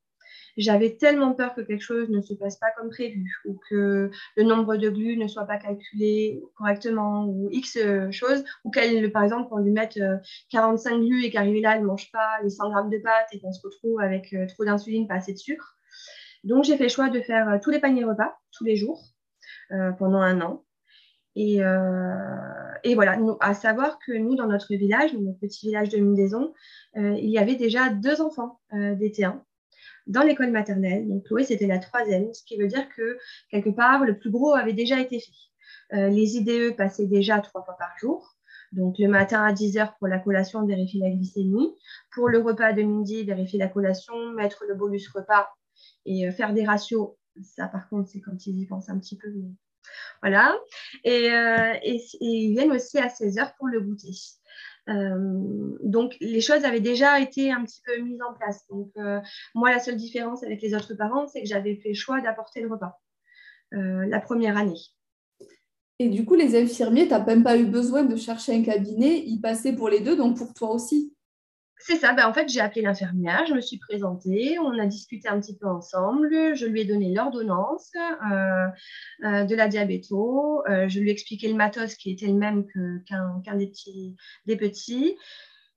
j'avais 0.58 0.96
tellement 0.96 1.32
peur 1.32 1.54
que 1.54 1.60
quelque 1.60 1.82
chose 1.82 2.10
ne 2.10 2.20
se 2.20 2.34
passe 2.34 2.56
pas 2.56 2.66
comme 2.76 2.90
prévu 2.90 3.32
ou 3.46 3.58
que 3.70 4.10
le 4.36 4.42
nombre 4.42 4.76
de 4.76 4.90
glues 4.90 5.16
ne 5.16 5.28
soit 5.28 5.46
pas 5.46 5.56
calculé 5.56 6.42
correctement 6.56 7.26
ou 7.26 7.48
X 7.52 7.78
choses 8.10 8.44
ou 8.64 8.70
qu'elle, 8.70 9.10
par 9.12 9.22
exemple, 9.22 9.48
qu'on 9.48 9.58
lui 9.58 9.70
mette 9.70 9.98
45 10.50 10.92
euh, 10.92 10.98
glues 10.98 11.24
et 11.24 11.30
qu'arrivé 11.30 11.60
là, 11.60 11.76
elle 11.76 11.82
ne 11.82 11.86
mange 11.86 12.10
pas 12.10 12.40
les 12.42 12.50
100 12.50 12.70
grammes 12.70 12.90
de 12.90 12.98
pâtes 12.98 13.28
et 13.32 13.40
qu'on 13.40 13.52
se 13.52 13.60
retrouve 13.64 14.00
avec 14.00 14.32
euh, 14.34 14.46
trop 14.46 14.64
d'insuline, 14.64 15.06
pas 15.06 15.14
assez 15.14 15.32
de 15.32 15.38
sucre. 15.38 15.76
Donc, 16.42 16.64
j'ai 16.64 16.76
fait 16.76 16.84
le 16.84 16.88
choix 16.90 17.08
de 17.08 17.20
faire 17.20 17.48
euh, 17.48 17.58
tous 17.62 17.70
les 17.70 17.78
paniers 17.78 18.04
repas, 18.04 18.36
tous 18.50 18.64
les 18.64 18.74
jours, 18.74 19.00
pendant 19.98 20.20
un 20.20 20.40
an. 20.40 20.64
Et, 21.36 21.58
et, 22.84 22.94
voilà, 22.94 23.18
à 23.40 23.54
savoir 23.54 23.98
que 24.04 24.12
nous, 24.12 24.34
dans 24.34 24.46
notre 24.46 24.74
village, 24.74 25.12
notre 25.14 25.38
petit 25.38 25.66
village 25.66 25.88
de 25.90 25.98
Mindaison, 25.98 26.52
il 26.96 27.30
y 27.30 27.38
avait 27.38 27.54
déjà 27.54 27.90
deux 27.90 28.20
enfants 28.20 28.60
d'été 28.72 29.24
1 29.24 29.44
dans 30.08 30.22
l'école 30.22 30.50
maternelle. 30.50 31.06
Donc 31.06 31.24
Chloé, 31.26 31.44
c'était 31.44 31.66
la 31.66 31.78
troisième, 31.78 32.32
ce 32.34 32.42
qui 32.42 32.58
veut 32.58 32.66
dire 32.66 32.88
que 32.96 33.18
quelque 33.50 33.70
part, 33.70 34.04
le 34.04 34.18
plus 34.18 34.30
gros 34.30 34.54
avait 34.54 34.72
déjà 34.72 35.00
été 35.00 35.20
fait. 35.20 35.32
Euh, 35.94 36.08
les 36.08 36.36
IDE 36.36 36.76
passaient 36.76 37.06
déjà 37.06 37.40
trois 37.40 37.62
fois 37.64 37.76
par 37.78 37.90
jour. 37.98 38.34
Donc 38.72 38.96
le 38.98 39.08
matin 39.08 39.42
à 39.44 39.52
10h 39.52 39.94
pour 39.98 40.08
la 40.08 40.18
collation, 40.18 40.66
vérifier 40.66 41.00
la 41.00 41.10
glycémie. 41.10 41.74
Pour 42.12 42.28
le 42.28 42.38
repas 42.38 42.72
de 42.72 42.82
midi, 42.82 43.24
vérifier 43.24 43.58
la 43.58 43.68
collation, 43.68 44.32
mettre 44.32 44.64
le 44.68 44.74
bolus 44.74 45.08
repas 45.14 45.48
et 46.04 46.26
euh, 46.26 46.32
faire 46.32 46.52
des 46.52 46.64
ratios. 46.64 47.16
Ça, 47.42 47.68
par 47.68 47.88
contre, 47.88 48.08
c'est 48.08 48.20
quand 48.20 48.46
ils 48.46 48.60
y 48.60 48.66
pensent 48.66 48.88
un 48.88 48.98
petit 48.98 49.16
peu. 49.16 49.28
Voilà. 50.22 50.56
Et, 51.04 51.30
euh, 51.30 51.74
et, 51.82 52.00
ils 52.20 52.52
viennent 52.52 52.72
aussi 52.72 52.98
à 52.98 53.08
16h 53.08 53.56
pour 53.56 53.68
le 53.68 53.80
goûter. 53.80 54.12
Euh, 54.88 55.76
donc, 55.82 56.16
les 56.20 56.40
choses 56.40 56.64
avaient 56.64 56.80
déjà 56.80 57.20
été 57.20 57.52
un 57.52 57.64
petit 57.64 57.82
peu 57.84 57.98
mises 58.00 58.20
en 58.22 58.34
place. 58.34 58.66
Donc, 58.68 58.90
euh, 58.96 59.20
moi, 59.54 59.70
la 59.70 59.80
seule 59.80 59.96
différence 59.96 60.42
avec 60.42 60.62
les 60.62 60.74
autres 60.74 60.94
parents, 60.94 61.26
c'est 61.26 61.42
que 61.42 61.48
j'avais 61.48 61.76
fait 61.76 61.90
le 61.90 61.94
choix 61.94 62.20
d'apporter 62.20 62.60
le 62.60 62.68
repas 62.68 63.00
la 63.70 64.18
première 64.18 64.56
année. 64.56 64.80
Et 65.98 66.08
du 66.08 66.24
coup, 66.24 66.36
les 66.36 66.58
infirmiers, 66.58 67.06
tu 67.06 67.10
n'as 67.10 67.22
même 67.22 67.42
pas 67.42 67.58
eu 67.58 67.66
besoin 67.66 68.02
de 68.02 68.16
chercher 68.16 68.54
un 68.54 68.62
cabinet, 68.62 69.22
ils 69.26 69.42
passaient 69.42 69.74
pour 69.74 69.90
les 69.90 70.00
deux, 70.00 70.16
donc 70.16 70.38
pour 70.38 70.54
toi 70.54 70.70
aussi 70.70 71.12
c'est 71.80 71.96
ça, 71.96 72.12
ben, 72.12 72.26
en 72.26 72.32
fait, 72.32 72.48
j'ai 72.48 72.60
appelé 72.60 72.82
l'infirmière, 72.82 73.46
je 73.46 73.54
me 73.54 73.60
suis 73.60 73.78
présentée, 73.78 74.58
on 74.58 74.78
a 74.78 74.86
discuté 74.86 75.28
un 75.28 75.40
petit 75.40 75.56
peu 75.56 75.66
ensemble, 75.66 76.54
je 76.54 76.66
lui 76.66 76.80
ai 76.80 76.84
donné 76.84 77.14
l'ordonnance 77.14 77.90
euh, 77.96 78.66
euh, 79.24 79.44
de 79.44 79.54
la 79.54 79.68
diabéto, 79.68 80.62
euh, 80.68 80.88
je 80.88 81.00
lui 81.00 81.08
ai 81.08 81.12
expliqué 81.12 81.48
le 81.48 81.54
matos 81.54 81.94
qui 81.94 82.10
était 82.10 82.26
le 82.26 82.34
même 82.34 82.66
qu'un 83.06 83.56
des, 83.56 83.68
petits, 83.68 84.16
des 84.46 84.56
petits. 84.56 85.16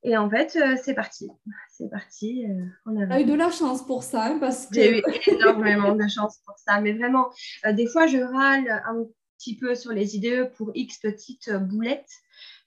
Et 0.04 0.18
en 0.18 0.28
fait, 0.30 0.58
c'est 0.82 0.96
parti. 0.96 1.30
C'est 1.70 1.90
parti. 1.92 2.46
on 2.88 3.00
a 3.00 3.20
eu 3.20 3.26
de 3.26 3.36
la 3.36 3.52
chance 3.52 3.86
pour 3.86 4.02
ça, 4.02 4.26
hein, 4.26 4.38
parce 4.40 4.66
que... 4.66 4.74
J'ai 4.76 4.98
eu 4.98 5.04
énormément 5.28 5.94
de 5.94 6.08
chance 6.08 6.40
pour 6.44 6.58
ça, 6.58 6.82
mais 6.82 6.94
vraiment, 6.94 7.30
des 7.72 7.86
fois, 7.86 8.08
je 8.08 8.18
râle 8.18 8.68
un 8.88 9.06
petit 9.38 9.56
peu 9.58 9.76
sur 9.76 9.92
les 9.92 10.16
IDE 10.16 10.52
pour 10.56 10.72
X 10.74 10.98
petites 10.98 11.52
boulettes 11.52 12.10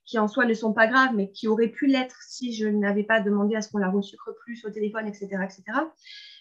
qui 0.06 0.18
en 0.18 0.28
soi 0.28 0.44
ne 0.44 0.54
sont 0.54 0.72
pas 0.72 0.86
graves, 0.86 1.14
mais 1.14 1.30
qui 1.30 1.48
auraient 1.48 1.68
pu 1.68 1.86
l'être 1.86 2.16
si 2.22 2.52
je 2.52 2.66
n'avais 2.66 3.04
pas 3.04 3.20
demandé 3.20 3.56
à 3.56 3.62
ce 3.62 3.70
qu'on 3.70 3.78
la 3.78 3.90
resucre 3.90 4.34
plus 4.40 4.64
au 4.64 4.70
téléphone, 4.70 5.06
etc., 5.06 5.28
etc. 5.42 5.62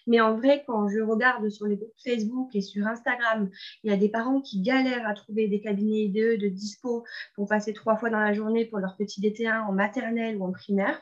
Mais 0.06 0.20
en 0.20 0.36
vrai, 0.36 0.64
quand 0.66 0.88
je 0.88 1.00
regarde 1.00 1.48
sur 1.48 1.66
les 1.66 1.76
groupes 1.76 1.94
Facebook 2.02 2.54
et 2.54 2.60
sur 2.60 2.86
Instagram, 2.86 3.50
il 3.82 3.90
y 3.90 3.94
a 3.94 3.96
des 3.96 4.08
parents 4.10 4.40
qui 4.40 4.60
galèrent 4.60 5.08
à 5.08 5.14
trouver 5.14 5.48
des 5.48 5.60
cabinets 5.60 6.04
IDE 6.04 6.40
de 6.40 6.48
dispo 6.48 7.04
pour 7.34 7.48
passer 7.48 7.72
trois 7.72 7.96
fois 7.96 8.10
dans 8.10 8.20
la 8.20 8.34
journée 8.34 8.66
pour 8.66 8.78
leur 8.78 8.96
petit 8.96 9.20
DT1 9.20 9.62
en 9.62 9.72
maternelle 9.72 10.36
ou 10.36 10.44
en 10.44 10.52
primaire. 10.52 11.00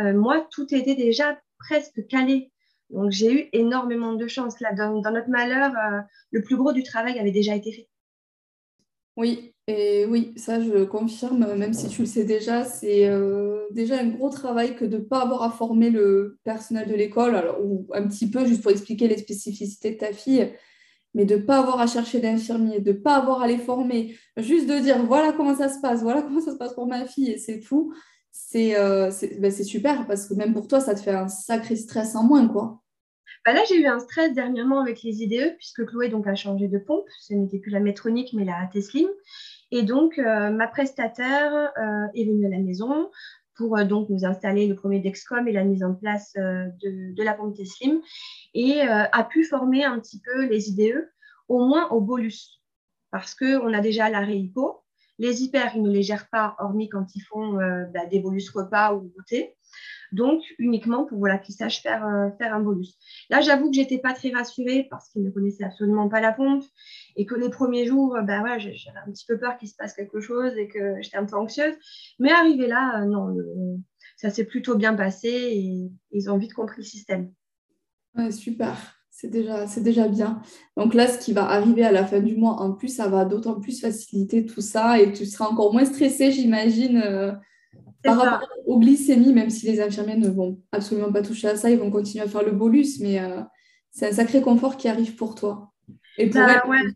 Euh, 0.00 0.12
moi, 0.12 0.46
tout 0.50 0.74
était 0.74 0.96
déjà 0.96 1.38
presque 1.58 2.06
calé. 2.08 2.50
Donc, 2.90 3.12
j'ai 3.12 3.32
eu 3.32 3.48
énormément 3.52 4.14
de 4.14 4.26
chance. 4.26 4.58
Là, 4.60 4.72
dans, 4.72 5.00
notre 5.00 5.28
malheur, 5.28 5.72
euh, 5.76 6.00
le 6.32 6.42
plus 6.42 6.56
gros 6.56 6.72
du 6.72 6.82
travail 6.82 7.18
avait 7.20 7.30
déjà 7.30 7.54
été 7.54 7.72
fait. 7.72 7.89
Oui, 9.20 9.52
et 9.66 10.06
oui, 10.06 10.32
ça 10.36 10.62
je 10.62 10.84
confirme, 10.84 11.54
même 11.54 11.74
si 11.74 11.88
tu 11.88 12.00
le 12.00 12.06
sais 12.06 12.24
déjà, 12.24 12.64
c'est 12.64 13.06
euh, 13.06 13.66
déjà 13.70 13.98
un 14.00 14.08
gros 14.08 14.30
travail 14.30 14.74
que 14.74 14.86
de 14.86 14.96
ne 14.96 15.02
pas 15.02 15.20
avoir 15.20 15.42
à 15.42 15.50
former 15.50 15.90
le 15.90 16.38
personnel 16.42 16.88
de 16.88 16.94
l'école, 16.94 17.54
ou 17.62 17.86
un 17.92 18.08
petit 18.08 18.30
peu 18.30 18.46
juste 18.46 18.62
pour 18.62 18.70
expliquer 18.70 19.08
les 19.08 19.18
spécificités 19.18 19.90
de 19.90 19.98
ta 19.98 20.14
fille, 20.14 20.50
mais 21.12 21.26
de 21.26 21.36
ne 21.36 21.42
pas 21.42 21.58
avoir 21.58 21.80
à 21.80 21.86
chercher 21.86 22.20
d'infirmier, 22.20 22.80
de 22.80 22.92
ne 22.92 22.96
pas 22.96 23.16
avoir 23.16 23.42
à 23.42 23.46
les 23.46 23.58
former, 23.58 24.16
juste 24.38 24.66
de 24.66 24.78
dire 24.78 25.04
voilà 25.04 25.32
comment 25.32 25.54
ça 25.54 25.68
se 25.68 25.80
passe, 25.82 26.00
voilà 26.00 26.22
comment 26.26 26.40
ça 26.40 26.52
se 26.52 26.56
passe 26.56 26.72
pour 26.72 26.86
ma 26.86 27.04
fille, 27.04 27.30
et 27.30 27.36
c'est 27.36 27.60
tout, 27.60 27.92
c'est 28.32 28.74
euh, 28.78 29.10
ben, 29.38 29.52
super 29.52 30.06
parce 30.06 30.26
que 30.26 30.32
même 30.32 30.54
pour 30.54 30.66
toi, 30.66 30.80
ça 30.80 30.94
te 30.94 31.00
fait 31.00 31.10
un 31.10 31.28
sacré 31.28 31.76
stress 31.76 32.16
en 32.16 32.24
moins, 32.24 32.48
quoi. 32.48 32.80
Bah 33.46 33.54
là, 33.54 33.62
j'ai 33.68 33.80
eu 33.80 33.86
un 33.86 33.98
stress 33.98 34.34
dernièrement 34.34 34.80
avec 34.80 35.02
les 35.02 35.22
IDE, 35.22 35.56
puisque 35.56 35.86
Chloé 35.86 36.08
donc, 36.08 36.26
a 36.26 36.34
changé 36.34 36.68
de 36.68 36.78
pompe. 36.78 37.06
Ce 37.20 37.32
n'était 37.32 37.58
plus 37.58 37.70
la 37.70 37.80
métronique, 37.80 38.34
mais 38.34 38.44
la 38.44 38.68
Teslim. 38.70 39.08
Et 39.70 39.82
donc, 39.82 40.18
euh, 40.18 40.50
ma 40.50 40.68
prestataire 40.68 41.54
euh, 41.54 42.06
est 42.14 42.24
venue 42.24 42.46
à 42.46 42.50
la 42.50 42.58
maison 42.58 43.10
pour 43.56 43.82
donc 43.84 44.08
nous 44.08 44.24
installer 44.24 44.66
le 44.66 44.74
premier 44.74 45.00
Dexcom 45.00 45.46
et 45.46 45.52
la 45.52 45.64
mise 45.64 45.84
en 45.84 45.94
place 45.94 46.32
de, 46.34 47.22
la 47.22 47.34
pompe 47.34 47.54
Teslim 47.54 48.00
et 48.54 48.80
a 48.80 49.24
pu 49.24 49.44
former 49.44 49.84
un 49.84 49.98
petit 49.98 50.18
peu 50.18 50.46
les 50.46 50.70
IDE, 50.70 51.06
au 51.46 51.66
moins 51.66 51.90
au 51.90 52.00
bolus, 52.00 52.62
parce 53.10 53.34
qu'on 53.34 53.74
a 53.74 53.80
déjà 53.80 54.08
la 54.08 54.20
réhypo. 54.20 54.82
Les 55.18 55.42
hyper, 55.42 55.76
ils 55.76 55.82
ne 55.82 55.90
les 55.90 56.02
gèrent 56.02 56.30
pas, 56.30 56.56
hormis 56.58 56.88
quand 56.88 57.14
ils 57.14 57.20
font 57.20 57.52
bah, 57.92 58.06
des 58.10 58.20
bolus 58.20 58.48
repas 58.48 58.94
ou 58.94 59.12
goûter 59.14 59.54
donc 60.12 60.42
uniquement 60.58 61.04
pour 61.04 61.18
voilà, 61.18 61.38
qu'ils 61.38 61.54
sachent 61.54 61.82
faire, 61.82 62.04
euh, 62.06 62.30
faire 62.38 62.54
un 62.54 62.60
bolus. 62.60 62.96
Là, 63.28 63.40
j'avoue 63.40 63.70
que 63.70 63.76
j'étais 63.76 63.98
pas 63.98 64.12
très 64.12 64.30
rassurée 64.30 64.86
parce 64.90 65.08
qu'ils 65.08 65.22
ne 65.22 65.30
connaissaient 65.30 65.64
absolument 65.64 66.08
pas 66.08 66.20
la 66.20 66.32
pompe 66.32 66.64
et 67.16 67.26
que 67.26 67.34
les 67.34 67.50
premiers 67.50 67.86
jours, 67.86 68.16
ben 68.24 68.40
voilà, 68.40 68.58
j'avais 68.58 68.98
un 69.06 69.10
petit 69.10 69.26
peu 69.26 69.38
peur 69.38 69.56
qu'il 69.56 69.68
se 69.68 69.76
passe 69.76 69.94
quelque 69.94 70.20
chose 70.20 70.56
et 70.56 70.68
que 70.68 71.00
j'étais 71.00 71.16
un 71.16 71.26
peu 71.26 71.36
anxieuse. 71.36 71.74
Mais 72.18 72.32
arrivé 72.32 72.66
là, 72.66 73.02
euh, 73.02 73.06
non, 73.06 73.34
ça 74.16 74.30
s'est 74.30 74.44
plutôt 74.44 74.76
bien 74.76 74.94
passé 74.94 75.28
et 75.28 75.90
ils 76.12 76.30
ont 76.30 76.38
vite 76.38 76.54
compris 76.54 76.78
le 76.78 76.84
système. 76.84 77.32
Super. 78.30 78.76
C'est 79.10 79.28
déjà, 79.28 79.66
c'est 79.66 79.82
déjà 79.82 80.08
bien. 80.08 80.40
Donc 80.76 80.94
là, 80.94 81.06
ce 81.06 81.18
qui 81.18 81.32
va 81.32 81.44
arriver 81.44 81.84
à 81.84 81.92
la 81.92 82.06
fin 82.06 82.20
du 82.20 82.36
mois, 82.36 82.60
en 82.60 82.72
plus, 82.72 82.88
ça 82.88 83.08
va 83.08 83.26
d'autant 83.26 83.60
plus 83.60 83.80
faciliter 83.80 84.46
tout 84.46 84.62
ça 84.62 84.98
et 84.98 85.12
tu 85.12 85.26
seras 85.26 85.46
encore 85.46 85.72
moins 85.72 85.84
stressée, 85.84 86.32
j'imagine, 86.32 87.38
par 88.02 88.18
rapport 88.18 88.48
aux 88.66 88.78
glycémies, 88.78 89.32
même 89.32 89.50
si 89.50 89.66
les 89.66 89.80
infirmiers 89.80 90.16
ne 90.16 90.28
vont 90.28 90.60
absolument 90.72 91.12
pas 91.12 91.22
toucher 91.22 91.48
à 91.48 91.56
ça, 91.56 91.70
ils 91.70 91.78
vont 91.78 91.90
continuer 91.90 92.24
à 92.24 92.28
faire 92.28 92.42
le 92.42 92.52
bolus, 92.52 93.00
mais 93.00 93.20
euh, 93.20 93.40
c'est 93.90 94.08
un 94.08 94.12
sacré 94.12 94.40
confort 94.40 94.76
qui 94.76 94.88
arrive 94.88 95.16
pour 95.16 95.34
toi. 95.34 95.72
Et 96.18 96.28
pour, 96.30 96.40
bah, 96.40 96.62
elle, 96.66 96.94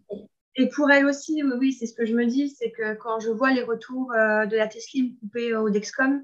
et 0.56 0.68
pour 0.68 0.90
elle 0.90 1.06
aussi, 1.06 1.42
oui, 1.58 1.72
c'est 1.72 1.86
ce 1.86 1.94
que 1.94 2.06
je 2.06 2.14
me 2.14 2.26
dis, 2.26 2.50
c'est 2.50 2.70
que 2.70 2.94
quand 2.94 3.20
je 3.20 3.30
vois 3.30 3.52
les 3.52 3.62
retours 3.62 4.12
euh, 4.12 4.46
de 4.46 4.56
la 4.56 4.68
Teslim 4.68 5.16
coupée 5.16 5.54
au 5.54 5.68
Dexcom, 5.70 6.22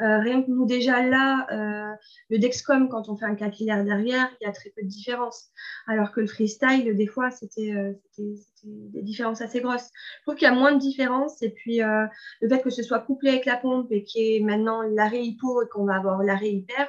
euh, 0.00 0.20
rien 0.20 0.42
que 0.42 0.50
nous, 0.50 0.64
déjà 0.64 1.02
là, 1.02 1.46
euh, 1.50 1.96
le 2.30 2.38
Dexcom, 2.38 2.88
quand 2.88 3.08
on 3.08 3.16
fait 3.16 3.24
un 3.24 3.34
capillaire 3.34 3.84
derrière, 3.84 4.28
il 4.40 4.44
y 4.44 4.46
a 4.48 4.52
très 4.52 4.70
peu 4.70 4.82
de 4.82 4.86
différence. 4.86 5.48
Alors 5.88 6.12
que 6.12 6.20
le 6.20 6.28
freestyle, 6.28 6.96
des 6.96 7.06
fois, 7.06 7.30
c'était 7.32 7.72
euh, 7.72 7.92
des 8.16 9.02
différences 9.02 9.40
assez 9.40 9.60
grosses. 9.60 9.90
Je 10.18 10.22
trouve 10.22 10.36
qu'il 10.36 10.46
y 10.46 10.50
a 10.50 10.54
moins 10.54 10.72
de 10.72 10.78
différence. 10.78 11.42
Et 11.42 11.50
puis, 11.50 11.80
le 11.80 12.48
fait 12.48 12.62
que 12.62 12.70
ce 12.70 12.82
soit 12.82 13.00
couplé 13.00 13.30
avec 13.30 13.44
la 13.44 13.56
pompe 13.56 13.90
et 13.90 14.04
qu'il 14.04 14.22
y 14.22 14.36
ait 14.36 14.40
maintenant 14.40 14.82
l'arrêt 14.82 15.24
hypo 15.24 15.62
et 15.62 15.68
qu'on 15.68 15.84
va 15.84 15.96
avoir 15.96 16.22
l'arrêt 16.22 16.50
hyper, 16.50 16.88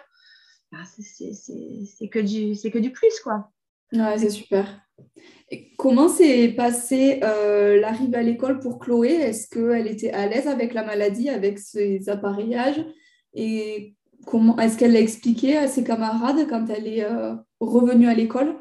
bah, 0.71 0.79
c'est 0.85 2.09
que, 2.09 2.19
du, 2.19 2.55
que 2.69 2.79
du 2.79 2.91
plus, 2.91 3.19
quoi. 3.21 3.51
Ouais, 3.91 4.17
c'est 4.17 4.29
super. 4.29 4.65
Comment 5.77 6.09
s'est 6.09 6.49
passée 6.49 7.19
l'arrivée 7.21 8.17
à 8.17 8.23
l'école 8.23 8.59
pour 8.59 8.77
Chloé? 8.79 9.13
Est-ce 9.13 9.47
qu'elle 9.47 9.87
était 9.87 10.11
à 10.11 10.27
l'aise 10.27 10.47
avec 10.47 10.73
la 10.73 10.83
maladie, 10.83 11.29
avec 11.29 11.57
ses 11.57 12.07
appareillages? 12.09 12.83
Et 13.33 13.95
comment 14.25 14.57
est-ce 14.57 14.77
qu'elle 14.77 14.93
l'a 14.93 14.99
expliqué 14.99 15.57
à 15.57 15.67
ses 15.67 15.83
camarades 15.83 16.47
quand 16.49 16.67
elle 16.69 16.87
est 16.87 17.03
euh, 17.03 17.35
revenue 17.59 18.07
à 18.07 18.13
l'école? 18.13 18.55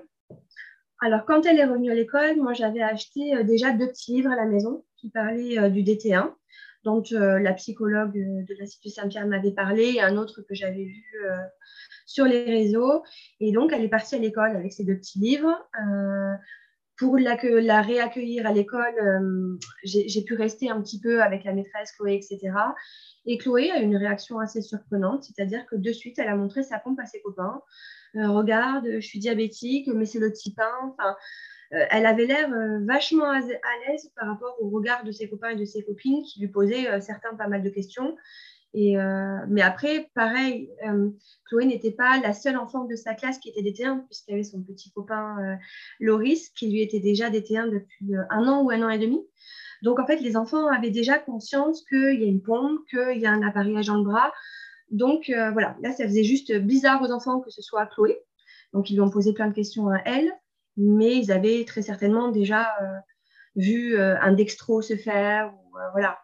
Alors, 1.00 1.24
quand 1.26 1.46
elle 1.46 1.58
est 1.58 1.64
revenue 1.64 1.90
à 1.90 1.94
l'école, 1.94 2.36
moi, 2.36 2.52
j'avais 2.52 2.82
acheté 2.82 3.34
euh, 3.36 3.44
déjà 3.44 3.72
deux 3.72 3.88
petits 3.88 4.14
livres 4.14 4.30
à 4.30 4.36
la 4.36 4.46
maison 4.46 4.84
qui 4.96 5.10
parlaient 5.10 5.58
euh, 5.58 5.68
du 5.68 5.82
DT1, 5.82 6.32
dont 6.84 7.02
la 7.12 7.52
psychologue 7.52 8.14
de 8.14 8.54
l'Institut 8.58 8.88
Saint-Pierre 8.88 9.26
m'avait 9.26 9.52
parlé, 9.52 9.94
et 9.94 10.00
un 10.00 10.16
autre 10.16 10.40
que 10.42 10.54
j'avais 10.54 10.84
vu 10.84 11.04
sur 12.06 12.24
les 12.24 12.44
réseaux. 12.44 13.02
Et 13.40 13.52
donc, 13.52 13.72
elle 13.74 13.82
est 13.82 13.88
partie 13.88 14.14
à 14.14 14.18
l'école 14.18 14.56
avec 14.56 14.72
ces 14.72 14.84
deux 14.84 14.96
petits 14.96 15.18
livres. 15.18 15.54
Pour 16.98 17.16
la, 17.16 17.82
réaccueillir 17.82 18.46
à 18.46 18.52
l'école, 18.52 19.58
j'ai 19.84 20.22
pu 20.22 20.34
rester 20.34 20.68
un 20.68 20.80
petit 20.82 21.00
peu 21.00 21.22
avec 21.22 21.44
la 21.44 21.52
maîtresse 21.52 21.92
Chloé, 21.92 22.14
etc. 22.14 22.52
Et 23.24 23.38
Chloé 23.38 23.70
a 23.70 23.78
une 23.78 23.96
réaction 23.96 24.38
assez 24.38 24.62
surprenante, 24.62 25.24
c'est-à-dire 25.24 25.66
que 25.66 25.76
de 25.76 25.92
suite, 25.92 26.18
elle 26.18 26.28
a 26.28 26.34
montré 26.34 26.62
sa 26.62 26.78
pompe 26.78 26.98
à 26.98 27.06
ses 27.06 27.20
copains. 27.20 27.60
Euh, 28.16 28.28
regarde, 28.30 28.86
je 28.86 29.06
suis 29.06 29.18
diabétique, 29.18 29.88
mais 29.88 30.06
c'est 30.06 30.18
le 30.18 30.32
type 30.32 30.58
1. 30.58 30.64
Enfin, 30.88 31.16
euh, 31.74 31.84
elle 31.90 32.06
avait 32.06 32.24
l'air 32.24 32.50
euh, 32.50 32.78
vachement 32.86 33.30
à, 33.30 33.40
l'aise 33.40 34.10
par 34.16 34.28
rapport 34.28 34.56
au 34.60 34.70
regard 34.70 35.04
de 35.04 35.12
ses 35.12 35.28
copains 35.28 35.50
et 35.50 35.56
de 35.56 35.66
ses 35.66 35.84
copines 35.84 36.22
qui 36.22 36.40
lui 36.40 36.48
posaient 36.48 37.00
certains 37.00 37.34
pas 37.34 37.48
mal 37.48 37.62
de 37.62 37.68
questions. 37.68 38.16
Et, 38.74 38.96
mais 39.48 39.62
après, 39.62 40.10
pareil, 40.14 40.70
Chloé 41.46 41.64
n'était 41.64 41.90
pas 41.90 42.20
la 42.20 42.32
seule 42.32 42.56
enfant 42.56 42.84
de 42.84 42.96
sa 42.96 43.14
classe 43.14 43.38
qui 43.38 43.48
était 43.48 43.62
DT1, 43.62 44.04
puisqu'elle 44.06 44.34
avait 44.34 44.44
son 44.44 44.62
petit 44.62 44.90
copain 44.92 45.58
Loris, 46.00 46.50
qui 46.50 46.70
lui 46.70 46.82
était 46.82 47.00
déjà 47.00 47.30
DT1 47.30 47.70
depuis 47.70 48.14
un 48.30 48.46
an 48.46 48.62
ou 48.62 48.70
un 48.70 48.82
an 48.82 48.90
et 48.90 48.98
demi. 48.98 49.26
Donc, 49.82 49.98
en 49.98 50.06
fait, 50.06 50.20
les 50.20 50.36
enfants 50.36 50.66
avaient 50.66 50.90
déjà 50.90 51.18
conscience 51.18 51.84
qu'il 51.88 52.20
y 52.20 52.24
a 52.24 52.28
une 52.28 52.42
pompe, 52.42 52.80
qu'il 52.90 53.18
y 53.18 53.26
a 53.26 53.32
un 53.32 53.42
appareillage 53.42 53.86
dans 53.86 53.96
le 53.96 54.04
bras. 54.04 54.32
Donc, 54.90 55.30
euh, 55.30 55.50
voilà, 55.50 55.76
là, 55.82 55.92
ça 55.92 56.04
faisait 56.04 56.24
juste 56.24 56.52
bizarre 56.58 57.02
aux 57.02 57.12
enfants 57.12 57.40
que 57.40 57.50
ce 57.50 57.62
soit 57.62 57.86
Chloé. 57.86 58.18
Donc, 58.72 58.90
ils 58.90 58.94
lui 58.94 59.00
ont 59.00 59.10
posé 59.10 59.32
plein 59.32 59.48
de 59.48 59.54
questions 59.54 59.88
à 59.88 59.98
elle, 60.04 60.30
mais 60.76 61.16
ils 61.16 61.30
avaient 61.32 61.64
très 61.64 61.82
certainement 61.82 62.30
déjà 62.30 62.68
euh, 62.82 62.98
vu 63.56 63.96
euh, 63.96 64.18
un 64.20 64.32
dextro 64.32 64.82
se 64.82 64.96
faire. 64.96 65.52
voilà, 65.92 66.18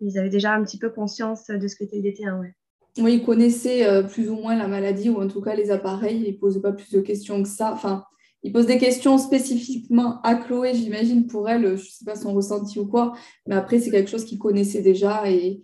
ils 0.00 0.18
avaient 0.18 0.28
déjà 0.28 0.54
un 0.54 0.62
petit 0.62 0.78
peu 0.78 0.90
conscience 0.90 1.46
de 1.46 1.68
ce 1.68 1.76
qu'était 1.76 1.96
le 1.96 2.02
DT1. 2.02 2.52
Oui, 2.98 3.14
ils 3.14 3.24
connaissaient 3.24 4.04
plus 4.08 4.28
ou 4.28 4.36
moins 4.36 4.56
la 4.56 4.68
maladie, 4.68 5.08
ou 5.08 5.20
en 5.20 5.28
tout 5.28 5.40
cas 5.40 5.54
les 5.54 5.70
appareils, 5.70 6.22
ils 6.26 6.32
ne 6.34 6.38
posaient 6.38 6.60
pas 6.60 6.72
plus 6.72 6.90
de 6.90 7.00
questions 7.00 7.42
que 7.42 7.48
ça. 7.48 7.72
Enfin, 7.72 8.04
il 8.42 8.52
pose 8.52 8.66
des 8.66 8.78
questions 8.78 9.18
spécifiquement 9.18 10.20
à 10.22 10.36
Chloé, 10.36 10.74
j'imagine, 10.74 11.26
pour 11.26 11.48
elle, 11.48 11.62
je 11.62 11.72
ne 11.72 11.76
sais 11.76 12.04
pas 12.04 12.14
son 12.14 12.32
ressenti 12.32 12.78
ou 12.78 12.86
quoi, 12.86 13.14
mais 13.46 13.56
après, 13.56 13.80
c'est 13.80 13.90
quelque 13.90 14.10
chose 14.10 14.24
qu'il 14.24 14.38
connaissait 14.38 14.82
déjà 14.82 15.28
et, 15.30 15.62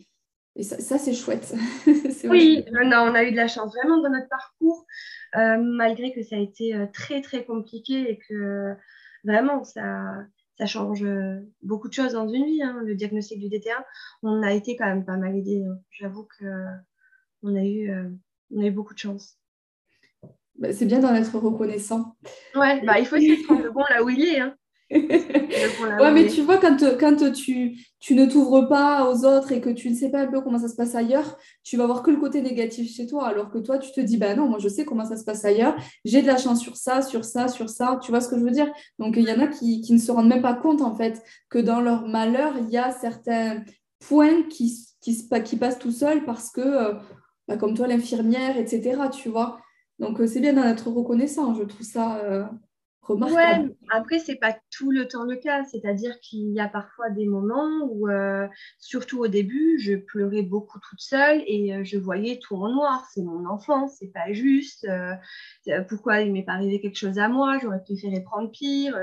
ça, 0.61 0.99
c'est 0.99 1.15
chouette. 1.15 1.53
oui, 2.25 2.65
on 2.73 3.15
a 3.15 3.25
eu 3.25 3.33
de 3.33 3.37
la 3.37 3.49
chance 3.49 3.75
vraiment 3.75 4.01
dans 4.01 4.11
notre 4.11 4.29
parcours, 4.29 4.87
euh, 5.37 5.57
malgré 5.59 6.13
que 6.13 6.23
ça 6.23 6.37
a 6.37 6.39
été 6.39 6.77
euh, 6.77 6.87
très, 6.93 7.23
très 7.23 7.45
compliqué 7.45 8.09
et 8.09 8.19
que 8.29 8.73
vraiment, 9.25 9.65
ça, 9.65 10.15
ça 10.59 10.67
change 10.67 11.03
euh, 11.03 11.41
beaucoup 11.63 11.89
de 11.89 11.95
choses 11.95 12.13
dans 12.13 12.29
une 12.29 12.45
vie. 12.45 12.63
Hein, 12.63 12.83
le 12.85 12.95
diagnostic 12.95 13.41
du 13.41 13.49
DT1, 13.49 13.83
on 14.23 14.43
a 14.43 14.53
été 14.53 14.77
quand 14.77 14.87
même 14.87 15.05
pas 15.05 15.17
mal 15.17 15.37
aidé. 15.37 15.65
Hein. 15.65 15.79
J'avoue 15.91 16.29
qu'on 16.39 17.57
a, 17.57 17.65
eu, 17.65 17.93
on 18.51 18.63
a 18.63 18.67
eu 18.67 18.71
beaucoup 18.71 18.95
de 18.95 18.99
chance. 18.99 19.39
Bah, 20.57 20.73
c'est 20.73 20.87
bien 20.87 21.01
d'en 21.01 21.15
être 21.15 21.37
reconnaissant. 21.37 22.17
Ouais, 22.55 22.85
bah, 22.85 22.99
il 22.99 23.07
faut 23.07 23.17
essayer 23.17 23.39
de 23.39 23.45
prendre 23.45 23.63
le 23.63 23.73
bon 23.73 23.83
là 23.91 24.03
où 24.05 24.09
il 24.09 24.25
est. 24.25 24.41
Hein. 24.41 24.57
Ouais, 24.91 26.13
mais 26.13 26.27
tu 26.27 26.43
vois, 26.43 26.59
quand, 26.59 26.77
quand 27.01 27.33
tu, 27.33 27.79
tu 28.01 28.15
ne 28.15 28.27
t'ouvres 28.27 28.69
pas 28.69 29.11
aux 29.11 29.25
autres 29.25 29.53
et 29.53 29.61
que 29.61 29.71
tu 29.71 29.89
ne 29.91 29.95
sais 29.95 30.11
pas 30.11 30.21
un 30.21 30.27
peu 30.27 30.41
comment 30.43 30.59
ça 30.59 30.69
se 30.69 30.77
passe 30.77 30.95
ailleurs, 30.95 31.39
tu 31.63 31.77
vas 31.77 31.87
voir 31.87 32.03
que 32.03 32.11
le 32.11 32.19
côté 32.19 32.43
négatif 32.43 32.95
chez 32.95 33.07
toi, 33.07 33.27
alors 33.27 33.51
que 33.51 33.59
toi, 33.59 33.79
tu 33.79 33.93
te 33.93 34.01
dis, 34.01 34.19
bah 34.19 34.35
non, 34.35 34.49
moi 34.49 34.59
je 34.59 34.69
sais 34.69 34.85
comment 34.85 35.07
ça 35.07 35.17
se 35.17 35.25
passe 35.25 35.45
ailleurs, 35.45 35.75
j'ai 36.05 36.23
de 36.23 36.27
la 36.27 36.37
chance 36.37 36.61
sur 36.61 36.77
ça, 36.77 37.03
sur 37.03 37.25
ça, 37.25 37.49
sur 37.49 37.71
ça, 37.71 37.99
tu 38.03 38.11
vois 38.11 38.21
ce 38.21 38.29
que 38.29 38.39
je 38.39 38.45
veux 38.45 38.51
dire? 38.51 38.71
Donc 38.99 39.15
il 39.17 39.25
y 39.25 39.33
en 39.33 39.41
a 39.41 39.47
qui, 39.47 39.81
qui, 39.81 39.93
ne 39.93 39.99
se 39.99 40.13
rendent 40.13 40.29
même 40.29 40.43
pas 40.43 40.55
compte, 40.55 40.83
en 40.83 40.95
fait, 40.95 41.23
que 41.49 41.59
dans 41.59 41.81
leur 41.81 42.07
malheur, 42.07 42.55
il 42.59 42.71
y 42.71 42.77
a 42.77 42.93
certains 42.93 43.63
points 44.07 44.43
qui, 44.51 44.87
qui, 45.01 45.29
qui 45.45 45.57
passent 45.57 45.79
tout 45.79 45.93
seuls 45.93 46.25
parce 46.25 46.51
que, 46.51 46.61
euh, 46.61 46.95
bah, 47.49 47.57
comme 47.57 47.75
toi, 47.75 47.87
l'infirmière, 47.87 48.57
etc., 48.57 48.99
tu 49.11 49.29
vois? 49.29 49.61
Donc, 49.99 50.21
euh, 50.21 50.27
c'est 50.27 50.41
bien 50.41 50.53
d'en 50.53 50.65
être 50.65 50.89
reconnaissant. 50.91 51.55
Je 51.55 51.63
trouve 51.63 51.87
ça 51.87 52.17
euh, 52.17 52.45
remarquable. 53.05 53.69
Ouais, 53.69 53.77
après, 53.91 54.19
c'est 54.19 54.37
pas 54.37 54.57
tout 54.71 54.91
le 54.91 55.07
temps 55.07 55.25
le 55.25 55.37
cas. 55.37 55.65
C'est-à-dire 55.65 56.19
qu'il 56.21 56.51
y 56.53 56.61
a 56.61 56.69
parfois 56.69 57.11
des 57.11 57.27
moments 57.27 57.87
où, 57.91 58.09
euh, 58.09 58.47
surtout 58.79 59.21
au 59.21 59.29
début, 59.29 59.79
je 59.79 59.95
pleurais 59.95 60.43
beaucoup 60.43 60.79
toute 60.81 61.01
seule 61.01 61.43
et 61.47 61.85
je 61.85 61.99
voyais 61.99 62.39
tout 62.39 62.57
en 62.57 62.69
noir. 62.69 63.07
C'est 63.13 63.23
mon 63.23 63.47
enfance, 63.47 63.97
c'est 63.99 64.13
pas 64.13 64.33
juste. 64.33 64.87
pourquoi 65.89 66.21
il 66.21 66.33
m'est 66.33 66.43
pas 66.43 66.53
arrivé 66.53 66.81
quelque 66.81 66.99
chose 66.99 67.19
à 67.19 67.29
moi? 67.29 67.59
J'aurais 67.63 67.83
préféré 67.83 68.21
prendre 68.23 68.51
pire. 68.51 68.99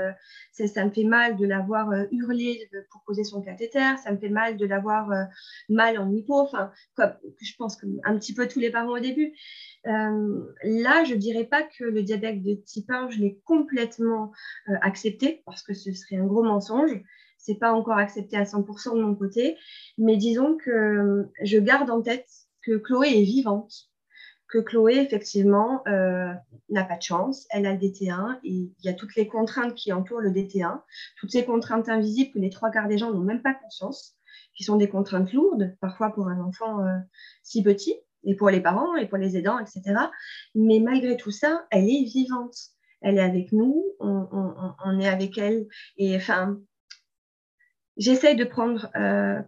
ça 0.52 0.84
me 0.84 0.90
fait 0.90 1.04
mal 1.04 1.36
de 1.36 1.46
l'avoir 1.46 1.90
hurlé 2.10 2.68
pour 2.90 3.02
poser 3.04 3.24
son 3.24 3.40
cathéter. 3.42 3.96
Ça 4.02 4.12
me 4.12 4.18
fait 4.18 4.28
mal 4.28 4.56
de 4.56 4.66
l'avoir 4.66 5.10
mal 5.68 5.98
en 5.98 6.10
hypo. 6.10 6.40
Enfin, 6.40 6.70
comme, 6.96 7.12
je 7.40 7.52
pense 7.56 7.76
que 7.76 7.86
un 8.04 8.18
petit 8.18 8.34
peu 8.34 8.48
tous 8.48 8.60
les 8.60 8.70
parents 8.70 8.92
au 8.92 9.00
début. 9.00 9.32
Euh, 9.86 10.54
là, 10.62 11.04
je 11.04 11.14
ne 11.14 11.18
dirais 11.18 11.44
pas 11.44 11.62
que 11.62 11.84
le 11.84 12.02
diabète 12.02 12.42
de 12.42 12.54
type 12.54 12.90
1, 12.90 13.10
je 13.10 13.18
l'ai 13.18 13.40
complètement 13.44 14.32
euh, 14.68 14.74
accepté 14.80 15.42
parce 15.44 15.62
que 15.62 15.74
ce 15.74 15.92
serait 15.92 16.16
un 16.16 16.26
gros 16.26 16.42
mensonge. 16.42 17.02
Ce 17.38 17.50
n'est 17.50 17.58
pas 17.58 17.72
encore 17.72 17.98
accepté 17.98 18.36
à 18.36 18.44
100% 18.44 18.96
de 18.96 19.02
mon 19.02 19.14
côté. 19.14 19.56
Mais 19.98 20.16
disons 20.16 20.56
que 20.56 20.70
euh, 20.70 21.32
je 21.42 21.58
garde 21.58 21.90
en 21.90 22.00
tête 22.00 22.28
que 22.62 22.76
Chloé 22.76 23.08
est 23.08 23.24
vivante, 23.24 23.72
que 24.48 24.58
Chloé, 24.58 24.98
effectivement, 24.98 25.82
n'a 25.86 26.84
pas 26.84 26.96
de 26.96 27.02
chance. 27.02 27.46
Elle 27.50 27.66
a 27.66 27.72
le 27.72 27.78
DT1 27.78 28.38
et 28.44 28.50
il 28.50 28.84
y 28.84 28.88
a 28.88 28.92
toutes 28.92 29.16
les 29.16 29.26
contraintes 29.26 29.74
qui 29.74 29.92
entourent 29.92 30.20
le 30.20 30.30
DT1, 30.30 30.80
toutes 31.18 31.32
ces 31.32 31.44
contraintes 31.44 31.88
invisibles 31.88 32.32
que 32.34 32.38
les 32.38 32.50
trois 32.50 32.70
quarts 32.70 32.86
des 32.86 32.98
gens 32.98 33.10
n'ont 33.10 33.24
même 33.24 33.42
pas 33.42 33.54
conscience, 33.54 34.14
qui 34.54 34.62
sont 34.62 34.76
des 34.76 34.88
contraintes 34.88 35.32
lourdes, 35.32 35.74
parfois 35.80 36.10
pour 36.10 36.28
un 36.28 36.38
enfant 36.40 36.84
si 37.42 37.64
petit 37.64 37.96
et 38.24 38.34
pour 38.34 38.50
les 38.50 38.60
parents, 38.60 38.94
et 38.96 39.06
pour 39.06 39.18
les 39.18 39.36
aidants, 39.36 39.58
etc. 39.58 39.82
Mais 40.54 40.80
malgré 40.80 41.16
tout 41.16 41.30
ça, 41.30 41.66
elle 41.70 41.84
est 41.84 42.04
vivante. 42.04 42.56
Elle 43.00 43.18
est 43.18 43.22
avec 43.22 43.52
nous, 43.52 43.84
on, 43.98 45.00
est 45.00 45.08
avec 45.08 45.36
elle. 45.36 45.66
Et 45.96 46.14
enfin, 46.14 46.60
j'essaye 47.96 48.36
de 48.36 48.44
prendre, 48.44 48.90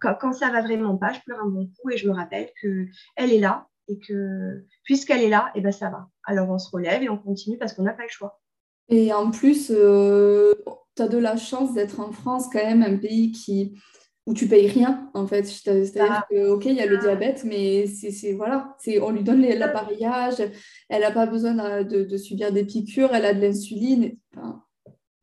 quand, 0.01 0.33
ça 0.33 0.51
va 0.51 0.61
vraiment 0.61 0.97
pas, 0.97 1.13
je 1.13 1.21
pleure 1.21 1.41
un 1.41 1.49
bon 1.49 1.67
coup 1.67 1.91
et 1.91 1.97
je 1.97 2.09
me 2.09 2.15
rappelle 2.15 2.51
qu'elle 2.61 3.33
est 3.33 3.39
là 3.39 3.69
et 3.87 3.99
que 3.99 4.65
puisqu'elle 4.83 5.23
est 5.23 5.29
là, 5.29 5.53
et 5.55 5.59
eh 5.59 5.61
ben 5.61 5.73
ça 5.73 5.91
va. 5.91 6.09
Alors 6.25 6.51
on 6.51 6.59
se 6.59 6.71
relève 6.71 7.03
et 7.03 7.09
on 7.09 7.19
continue 7.19 7.59
parce 7.59 7.75
qu'on 7.75 7.83
n'a 7.83 7.93
pas 7.93 8.05
le 8.05 8.09
choix. 8.09 8.41
Et 8.89 9.13
en 9.13 9.31
plus, 9.31 9.69
tu 9.69 11.03
as 11.03 11.09
de 11.09 11.19
la 11.19 11.37
chance 11.37 11.75
d'être 11.75 12.01
en 12.01 12.13
France, 12.13 12.49
quand 12.53 12.65
même, 12.65 12.83
un 12.83 12.97
pays 12.97 13.33
qui, 13.33 13.79
où 14.27 14.33
tu 14.33 14.49
payes 14.49 14.69
rien, 14.69 15.11
en 15.15 15.27
fait. 15.27 15.45
C'est-à-dire 15.45 16.07
ah. 16.11 16.27
que, 16.31 16.49
OK, 16.49 16.65
il 16.65 16.75
y 16.75 16.81
a 16.81 16.87
le 16.87 16.99
diabète, 16.99 17.45
mais 17.45 17.87
c'est, 17.87 18.33
voilà, 18.33 18.75
c'est, 18.79 19.01
on 19.01 19.11
lui 19.11 19.23
donne 19.23 19.43
l'appareillage, 19.43 20.43
elle 20.89 21.03
n'a 21.03 21.11
pas 21.11 21.27
besoin 21.27 21.83
de, 21.83 22.17
subir 22.17 22.53
des 22.53 22.65
piqûres, 22.65 23.15
elle 23.15 23.27
a 23.27 23.35
de 23.35 23.41
l'insuline. 23.41 24.17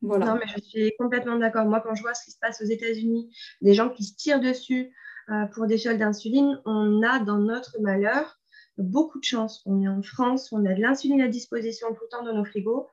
voilà. 0.00 0.26
Non, 0.26 0.34
mais 0.34 0.46
je 0.54 0.62
suis 0.62 0.92
complètement 0.98 1.36
d'accord. 1.36 1.66
Moi, 1.66 1.80
quand 1.80 1.94
je 1.94 2.02
vois 2.02 2.14
ce 2.14 2.24
qui 2.24 2.30
se 2.30 2.38
passe 2.38 2.62
aux 2.62 2.66
États-Unis, 2.66 3.34
des 3.60 3.74
gens 3.74 3.88
qui 3.88 4.04
se 4.04 4.14
tirent 4.14 4.40
dessus 4.40 4.94
euh, 5.30 5.46
pour 5.46 5.66
des 5.66 5.78
fioles 5.78 5.98
d'insuline, 5.98 6.60
on 6.64 7.02
a 7.02 7.18
dans 7.18 7.38
notre 7.38 7.80
malheur 7.80 8.38
beaucoup 8.78 9.18
de 9.18 9.24
chance. 9.24 9.62
On 9.66 9.82
est 9.82 9.88
en 9.88 10.02
France, 10.02 10.52
on 10.52 10.64
a 10.64 10.74
de 10.74 10.80
l'insuline 10.80 11.20
à 11.20 11.28
disposition 11.28 11.88
tout 11.88 12.02
le 12.02 12.08
temps 12.08 12.24
dans 12.24 12.34
nos 12.34 12.44
frigos. 12.44 12.88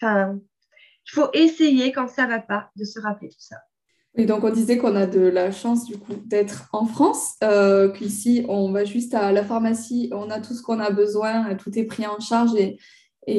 Enfin, 0.00 0.38
il 1.06 1.10
faut 1.10 1.28
essayer 1.32 1.92
quand 1.92 2.08
ça 2.08 2.24
ne 2.24 2.30
va 2.30 2.40
pas 2.40 2.70
de 2.76 2.84
se 2.84 3.00
rappeler 3.00 3.28
tout 3.28 3.40
ça. 3.40 3.56
Et 4.16 4.26
donc, 4.26 4.42
on 4.42 4.50
disait 4.50 4.78
qu'on 4.78 4.96
a 4.96 5.06
de 5.06 5.20
la 5.20 5.52
chance 5.52 5.84
du 5.84 5.96
coup 5.96 6.14
d'être 6.26 6.68
en 6.72 6.86
France, 6.86 7.34
euh, 7.44 7.88
qu'ici, 7.88 8.44
on 8.48 8.72
va 8.72 8.84
juste 8.84 9.14
à 9.14 9.32
la 9.32 9.44
pharmacie, 9.44 10.10
on 10.12 10.30
a 10.30 10.40
tout 10.40 10.54
ce 10.54 10.62
qu'on 10.62 10.80
a 10.80 10.90
besoin, 10.90 11.54
tout 11.54 11.78
est 11.78 11.84
pris 11.84 12.06
en 12.06 12.18
charge 12.18 12.50
et, 12.56 12.78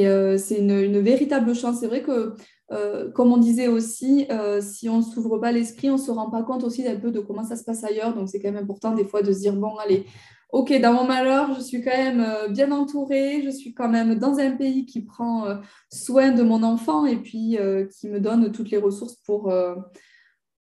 euh, 0.07 0.37
c'est 0.37 0.59
une, 0.59 0.99
véritable 0.99 1.53
chance. 1.55 1.79
C'est 1.79 1.87
vrai 1.87 2.01
que, 2.01 2.33
euh, 2.71 3.11
comme 3.11 3.33
on 3.33 3.37
disait 3.37 3.67
aussi, 3.67 4.27
si 4.61 4.87
on 4.87 4.97
ne 4.97 5.03
s'ouvre 5.03 5.39
pas 5.39 5.51
l'esprit, 5.51 5.89
on 5.89 5.93
ne 5.93 5.97
se 5.97 6.11
rend 6.11 6.29
pas 6.29 6.43
compte 6.43 6.63
aussi 6.63 6.87
un 6.87 6.95
peu 6.95 7.11
de 7.11 7.19
comment 7.19 7.43
ça 7.43 7.55
se 7.55 7.63
passe 7.63 7.83
ailleurs. 7.83 8.13
Donc, 8.13 8.29
c'est 8.29 8.39
quand 8.39 8.51
même 8.51 8.63
important 8.63 8.93
des 8.93 9.05
fois 9.05 9.21
de 9.21 9.33
se 9.33 9.39
dire, 9.39 9.55
bon, 9.55 9.75
allez, 9.77 10.05
ok, 10.51 10.79
dans 10.81 10.93
mon 10.93 11.05
malheur, 11.05 11.53
je 11.55 11.61
suis 11.61 11.81
quand 11.81 11.95
même 11.95 12.21
euh, 12.21 12.47
bien 12.47 12.71
entourée, 12.71 13.41
je 13.43 13.49
suis 13.49 13.73
quand 13.73 13.89
même 13.89 14.15
dans 14.15 14.39
un 14.39 14.51
pays 14.51 14.85
qui 14.85 15.01
prend 15.01 15.45
euh, 15.45 15.55
soin 15.91 16.31
de 16.31 16.41
mon 16.43 16.63
enfant 16.63 17.05
et 17.05 17.17
puis 17.17 17.57
euh, 17.57 17.85
qui 17.85 18.09
me 18.09 18.19
donne 18.19 18.51
toutes 18.51 18.71
les 18.71 18.77
ressources 18.77 19.15
pour, 19.25 19.53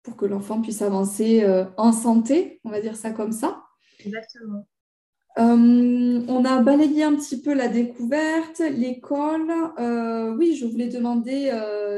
pour 0.03 0.17
que 0.17 0.27
l'enfant 0.27 0.61
puisse 0.61 0.83
avancer 0.83 1.47
en 1.77 1.93
santé, 1.93 2.61
on 2.65 2.71
va 2.71 2.81
dire 2.81 2.97
ça 2.97 3.11
comme 3.11 3.33
ça. 3.33 3.63
Exactement. 4.05 4.67
on 5.37 6.45
a 6.45 6.63
balayé 6.63 7.05
un 7.05 7.15
petit 7.15 7.41
peu 7.41 7.53
la 7.53 7.69
découverte, 7.69 8.61
l'école. 8.61 9.51
oui, 10.39 10.57
je 10.57 10.67
voulais 10.67 10.89
demander 10.89 11.51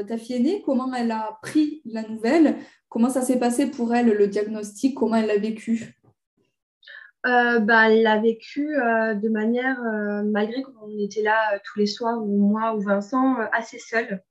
ta 0.07 0.17
fille 0.17 0.35
aînée 0.35 0.61
comment 0.65 0.93
elle 0.93 1.11
a 1.11 1.39
pris 1.41 1.81
la 1.85 2.03
nouvelle, 2.03 2.57
comment 2.89 3.09
ça 3.09 3.21
s'est 3.21 3.39
passé 3.39 3.71
pour 3.71 3.93
elle 3.95 4.07
le 4.07 4.27
diagnostic, 4.27 4.95
comment 4.95 5.15
elle 5.15 5.27
l'a 5.27 5.37
vécu? 5.37 5.95
Euh, 7.25 7.59
bah, 7.59 7.89
elle 7.89 8.03
l'a 8.03 8.19
vécu 8.19 8.75
euh, 8.75 9.13
de 9.13 9.29
manière, 9.29 9.81
euh, 9.81 10.23
malgré 10.23 10.61
qu'on 10.61 10.89
était 10.99 11.21
là 11.21 11.57
tous 11.63 11.79
les 11.79 11.85
soirs, 11.85 12.21
ou 12.21 12.37
moi 12.49 12.75
ou 12.75 12.81
Vincent, 12.81 13.37
assez 13.53 13.79
seule, 13.79 14.21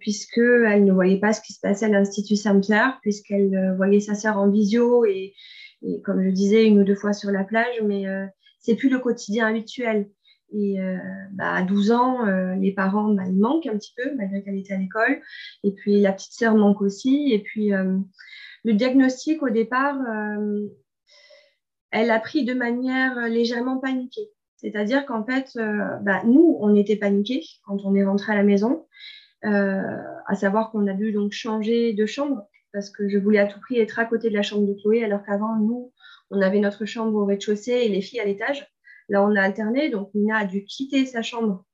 puisqu'elle 0.00 0.84
ne 0.84 0.92
voyait 0.92 1.18
pas 1.18 1.32
ce 1.32 1.40
qui 1.40 1.52
se 1.52 1.60
passait 1.60 1.86
à 1.86 1.88
l'Institut 1.88 2.36
Sainte-Claire, 2.36 2.98
puisqu'elle 3.02 3.74
voyait 3.76 4.00
sa 4.00 4.14
sœur 4.14 4.38
en 4.38 4.48
visio 4.48 5.04
et, 5.04 5.34
comme 6.04 6.22
je 6.22 6.30
disais, 6.30 6.66
une 6.66 6.80
ou 6.80 6.84
deux 6.84 6.94
fois 6.94 7.12
sur 7.12 7.30
la 7.30 7.44
plage, 7.44 7.82
mais 7.84 8.04
c'est 8.60 8.76
plus 8.76 8.88
le 8.88 8.98
quotidien 8.98 9.46
habituel. 9.46 10.08
Et 10.52 10.76
bah, 11.32 11.52
à 11.52 11.62
12 11.62 11.90
ans, 11.90 12.24
les 12.60 12.72
parents, 12.72 13.12
bah, 13.12 13.24
ils 13.26 13.38
manquent 13.38 13.66
un 13.66 13.76
petit 13.76 13.92
peu, 13.96 14.14
malgré 14.14 14.42
qu'elle 14.42 14.56
était 14.56 14.74
à 14.74 14.78
l'école. 14.78 15.20
Et 15.64 15.72
puis 15.72 16.00
la 16.00 16.12
petite 16.12 16.34
sœur 16.34 16.54
manque 16.54 16.80
aussi. 16.80 17.32
Et 17.32 17.40
puis 17.40 17.70
le 17.70 18.72
diagnostic, 18.72 19.42
au 19.42 19.50
départ, 19.50 19.96
elle 21.96 22.10
a 22.10 22.20
pris 22.20 22.44
de 22.44 22.54
manière 22.54 23.16
euh, 23.18 23.28
légèrement 23.28 23.78
paniquée. 23.78 24.30
C'est-à-dire 24.56 25.06
qu'en 25.06 25.24
fait, 25.24 25.50
euh, 25.56 25.96
bah, 26.02 26.22
nous, 26.24 26.56
on 26.60 26.74
était 26.74 26.96
paniqués 26.96 27.42
quand 27.64 27.84
on 27.84 27.94
est 27.94 28.04
rentré 28.04 28.32
à 28.32 28.36
la 28.36 28.42
maison, 28.42 28.72
euh, 28.72 29.25
à 29.46 30.34
savoir 30.34 30.70
qu'on 30.70 30.86
a 30.86 30.92
dû 30.92 31.12
donc 31.12 31.32
changer 31.32 31.92
de 31.92 32.06
chambre 32.06 32.48
parce 32.72 32.90
que 32.90 33.08
je 33.08 33.16
voulais 33.16 33.38
à 33.38 33.46
tout 33.46 33.58
prix 33.58 33.78
être 33.78 33.98
à 33.98 34.04
côté 34.04 34.28
de 34.28 34.34
la 34.34 34.42
chambre 34.42 34.66
de 34.66 34.74
Chloé, 34.74 35.02
alors 35.02 35.22
qu'avant, 35.24 35.56
nous, 35.56 35.92
on 36.30 36.42
avait 36.42 36.58
notre 36.58 36.84
chambre 36.84 37.16
au 37.16 37.24
rez-de-chaussée 37.24 37.72
et 37.72 37.88
les 37.88 38.02
filles 38.02 38.20
à 38.20 38.26
l'étage. 38.26 38.70
Là, 39.08 39.22
on 39.22 39.34
a 39.34 39.40
alterné, 39.40 39.88
donc 39.88 40.10
Nina 40.14 40.38
a 40.38 40.44
dû 40.44 40.64
quitter 40.64 41.06
sa 41.06 41.22
chambre 41.22 41.64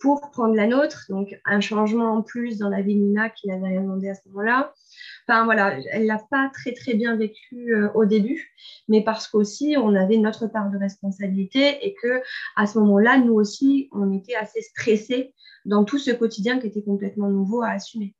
pour 0.00 0.32
prendre 0.32 0.56
la 0.56 0.66
nôtre. 0.66 1.04
Donc, 1.10 1.38
un 1.44 1.60
changement 1.60 2.12
en 2.12 2.22
plus 2.22 2.58
dans 2.58 2.68
la 2.68 2.82
vie 2.82 2.96
de 2.96 3.00
Nina 3.00 3.30
qui 3.30 3.46
n'avait 3.46 3.68
rien 3.68 3.82
demandé 3.82 4.08
à 4.08 4.14
ce 4.14 4.28
moment-là. 4.30 4.74
Enfin, 5.28 5.44
voilà, 5.44 5.78
elle 5.90 6.06
l'a 6.06 6.20
pas 6.30 6.50
très, 6.52 6.72
très 6.72 6.94
bien 6.94 7.16
vécu 7.16 7.74
euh, 7.74 7.90
au 7.94 8.04
début, 8.04 8.52
mais 8.88 9.04
parce 9.04 9.28
qu'aussi, 9.28 9.76
on 9.78 9.94
avait 9.94 10.16
notre 10.16 10.48
part 10.48 10.70
de 10.70 10.78
responsabilité 10.78 11.86
et 11.86 11.94
que 11.94 12.20
à 12.56 12.66
ce 12.66 12.78
moment-là, 12.80 13.18
nous 13.18 13.34
aussi, 13.34 13.88
on 13.92 14.12
était 14.12 14.34
assez 14.34 14.60
stressés 14.62 15.34
dans 15.64 15.84
tout 15.84 15.98
ce 15.98 16.10
quotidien 16.10 16.58
qui 16.58 16.66
était 16.66 16.82
complètement 16.82 17.28
nouveau 17.28 17.62
à 17.62 17.70
assumer. 17.70 18.14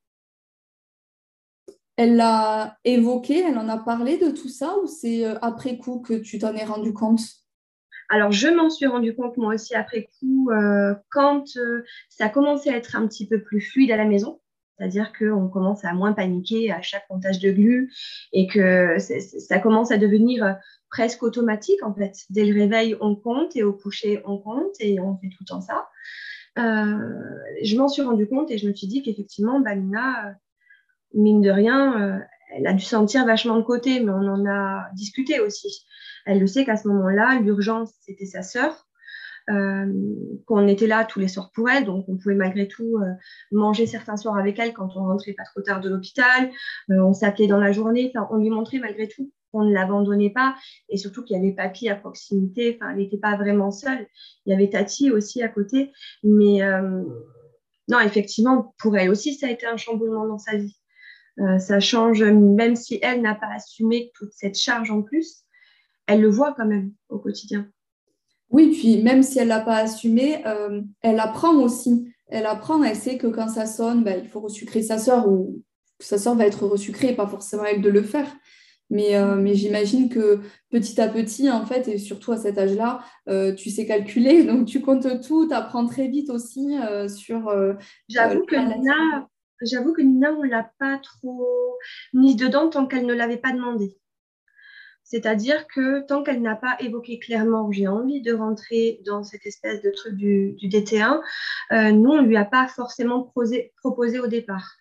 Elle 1.97 2.17
l'a 2.17 2.79
évoqué, 2.85 3.41
elle 3.41 3.59
en 3.59 3.69
a 3.69 3.79
parlé 3.79 4.17
de 4.17 4.31
tout 4.31 4.49
ça 4.49 4.77
ou 4.83 4.87
c'est 4.87 5.27
euh, 5.27 5.39
après 5.43 5.77
coup 5.77 6.01
que 6.01 6.15
tu 6.15 6.39
t'en 6.39 6.55
es 6.55 6.65
rendu 6.65 6.93
compte? 6.93 7.21
Alors, 8.09 8.31
je 8.31 8.49
m'en 8.49 8.69
suis 8.69 8.87
rendu 8.87 9.17
compte 9.17 9.39
moi 9.39 9.55
aussi 9.55 9.75
après 9.75 10.07
coup, 10.21 10.51
euh, 10.51 10.95
quand 11.11 11.45
euh, 11.57 11.83
ça 12.11 12.27
a 12.27 12.29
commencé 12.29 12.69
à 12.69 12.77
être 12.77 12.95
un 12.95 13.07
petit 13.09 13.27
peu 13.27 13.41
plus 13.41 13.63
fluide 13.63 13.91
à 13.91 13.97
la 13.97 14.05
maison, 14.05 14.42
c'est-à-dire 14.83 15.13
qu'on 15.17 15.49
commence 15.49 15.85
à 15.85 15.93
moins 15.93 16.13
paniquer 16.13 16.73
à 16.73 16.83
chaque 16.83 17.09
montage 17.09 17.39
de 17.39 17.53
glu 17.53 17.93
et 18.33 18.49
que 18.49 18.97
ça 18.99 19.61
commence 19.61 19.93
à 19.93 19.97
devenir 19.97 20.45
euh, 20.45 20.53
presque 20.91 21.23
automatique 21.23 21.83
en 21.85 21.95
fait. 21.95 22.25
Dès 22.31 22.45
le 22.45 22.61
réveil, 22.61 22.97
on 23.01 23.15
compte 23.15 23.55
et 23.55 23.63
au 23.63 23.73
coucher, 23.73 24.21
on 24.25 24.39
compte 24.39 24.75
et 24.81 24.99
on 24.99 25.17
fait 25.19 25.29
tout 25.29 25.39
le 25.43 25.47
temps 25.47 25.61
ça. 25.61 25.89
je 26.57 27.77
m'en 27.77 27.89
suis 27.89 28.03
rendu 28.03 28.27
compte 28.27 28.51
et 28.51 28.59
je 28.59 28.67
me 28.69 28.75
suis 28.75 28.89
dit 28.89 29.03
qu'effectivement, 29.03 29.61
Balina, 29.61 30.35
mine 31.15 31.43
de 31.43 31.51
rien, 31.51 32.21
elle 32.55 32.67
a 32.67 32.73
dû 32.73 32.85
sentir 32.85 33.25
vachement 33.25 33.57
de 33.57 33.63
côté, 33.63 34.01
mais 34.01 34.11
on 34.11 34.27
en 34.27 34.47
a 34.47 34.89
discuté 34.95 35.39
aussi. 35.39 35.87
Elle 36.27 36.41
le 36.41 36.47
sait 36.49 36.65
qu'à 36.65 36.77
ce 36.77 36.89
moment-là, 36.89 37.39
l'urgence, 37.41 37.93
c'était 38.01 38.27
sa 38.27 38.43
sœur, 38.43 38.73
euh, 38.73 38.92
qu'on 39.49 40.69
était 40.69 40.87
là 40.87 41.05
tous 41.05 41.21
les 41.21 41.29
soirs 41.29 41.51
pour 41.53 41.69
elle, 41.69 41.85
donc 41.85 42.05
on 42.09 42.17
pouvait 42.17 42.35
malgré 42.35 42.69
tout 42.69 42.97
euh, 42.99 43.13
manger 43.51 43.87
certains 43.87 44.17
soirs 44.17 44.37
avec 44.37 44.59
elle 44.59 44.73
quand 44.73 44.89
on 44.97 45.05
rentrait 45.05 45.33
pas 45.33 45.45
trop 45.45 45.61
tard 45.61 45.81
de 45.81 45.89
l'hôpital, 45.89 46.51
euh, 46.91 47.01
on 47.03 47.13
s'appelait 47.13 47.47
dans 47.47 47.59
la 47.59 47.73
journée, 47.73 48.13
on 48.31 48.37
lui 48.37 48.51
montrait 48.51 48.79
malgré 48.79 49.09
tout 49.09 49.33
qu'on 49.51 49.65
ne 49.65 49.73
l'abandonnait 49.75 50.31
pas, 50.31 50.55
et 50.89 50.97
surtout 50.97 51.23
qu'il 51.25 51.37
y 51.37 51.39
avait 51.39 51.53
Papy 51.55 51.89
à 51.89 51.97
proximité, 51.97 52.79
enfin, 52.81 52.93
elle 52.93 52.99
n'était 52.99 53.19
pas 53.19 53.37
vraiment 53.37 53.71
seule, 53.71 54.07
il 54.47 54.51
y 54.51 54.55
avait 54.55 54.71
Tati 54.71 55.11
aussi 55.11 55.43
à 55.43 55.49
côté, 55.49 55.93
mais 56.23 56.61
non, 57.89 58.01
effectivement, 58.01 58.75
pour 58.79 58.97
elle 58.97 59.11
aussi, 59.11 59.35
ça 59.35 59.49
a 59.49 59.51
été 59.51 59.67
un 59.67 59.77
chamboulement 59.77 60.27
dans 60.27 60.39
sa 60.39 60.57
vie. 60.57 60.81
ça 61.59 61.81
change, 61.81 62.23
même 62.23 62.77
si 62.77 62.99
elle 63.03 63.21
n'a 63.21 63.35
pas 63.35 63.51
assumé 63.55 64.11
toute 64.15 64.33
cette 64.33 64.57
charge 64.57 64.91
en 64.91 65.03
plus, 65.03 65.43
elle 66.07 66.23
le 66.23 66.31
voit 66.31 66.55
quand 66.57 66.67
même 66.67 66.93
au 67.11 67.19
quotidien. 67.19 67.69
Oui, 68.53 68.71
puis 68.71 69.03
même 69.03 69.23
si 69.23 69.39
elle 69.39 69.47
ne 69.47 69.49
l'a 69.49 69.61
pas 69.61 69.79
assumé, 69.79 70.47
euh, 70.47 70.83
elle 71.01 71.19
apprend 71.21 71.57
aussi. 71.57 72.13
Elle 72.29 72.45
apprend, 72.45 72.83
elle 72.85 72.97
sait 72.97 73.17
que 73.17 73.27
quand 73.27 73.49
ça 73.49 73.65
sonne, 73.65 74.05
ben, 74.05 74.21
il 74.23 74.29
faut 74.29 74.41
resucrer 74.41 74.83
sa 74.83 74.99
sœur 74.99 75.27
ou 75.27 75.63
sa 75.99 76.19
sœur 76.19 76.35
va 76.35 76.47
être 76.47 76.67
resucrée, 76.67 77.15
pas 77.15 77.27
forcément 77.27 77.65
elle 77.65 77.81
de 77.81 77.89
le 77.89 78.03
faire. 78.03 78.31
Mais, 78.91 79.17
euh, 79.17 79.37
mais 79.37 79.55
j'imagine 79.55 80.11
que 80.11 80.41
petit 80.69 81.01
à 81.01 81.09
petit, 81.09 81.51
en 81.51 81.65
fait, 81.65 81.89
et 81.89 81.97
surtout 81.97 82.33
à 82.33 82.37
cet 82.37 82.59
âge-là, 82.59 83.01
euh, 83.31 83.55
tu 83.55 83.71
sais 83.71 83.87
calculer, 83.87 84.45
donc 84.45 84.67
tu 84.67 84.83
comptes 84.83 85.23
tout, 85.23 85.49
tu 85.49 85.55
apprends 85.55 85.87
très 85.87 86.09
vite 86.09 86.29
aussi 86.29 86.77
sur... 87.09 87.51
j'avoue, 88.11 88.45
que 88.45 88.57
Nina, 88.57 89.29
j'avoue 89.63 89.95
que 89.95 90.03
Nina, 90.03 90.35
on 90.35 90.45
ne 90.45 90.51
l'a 90.51 90.71
pas 90.79 90.99
trop 90.99 91.79
mise 92.13 92.37
dedans 92.37 92.69
tant 92.69 92.87
qu'elle 92.87 93.07
ne 93.07 93.15
l'avait 93.15 93.39
pas 93.39 93.53
demandé. 93.53 93.97
C'est-à-dire 95.13 95.67
que 95.67 96.07
tant 96.07 96.23
qu'elle 96.23 96.41
n'a 96.41 96.57
pas 96.57 96.75
évoqué 96.81 97.19
clairement 97.19 97.71
j'ai 97.71 97.87
envie 97.87 98.23
de 98.23 98.33
rentrer 98.33 99.03
dans 99.05 99.23
cette 99.25 99.45
espèce 99.45 99.83
de 99.83 99.91
truc 99.91 100.15
du, 100.17 100.57
DT1, 100.63 101.21
euh, 101.73 101.93
nous, 101.93 102.13
on 102.13 102.23
ne 102.23 102.27
lui 102.27 102.39
a 102.39 102.47
pas 102.47 102.67
forcément 102.67 103.23
proposé 103.23 104.21
au 104.21 104.27
départ. 104.27 104.73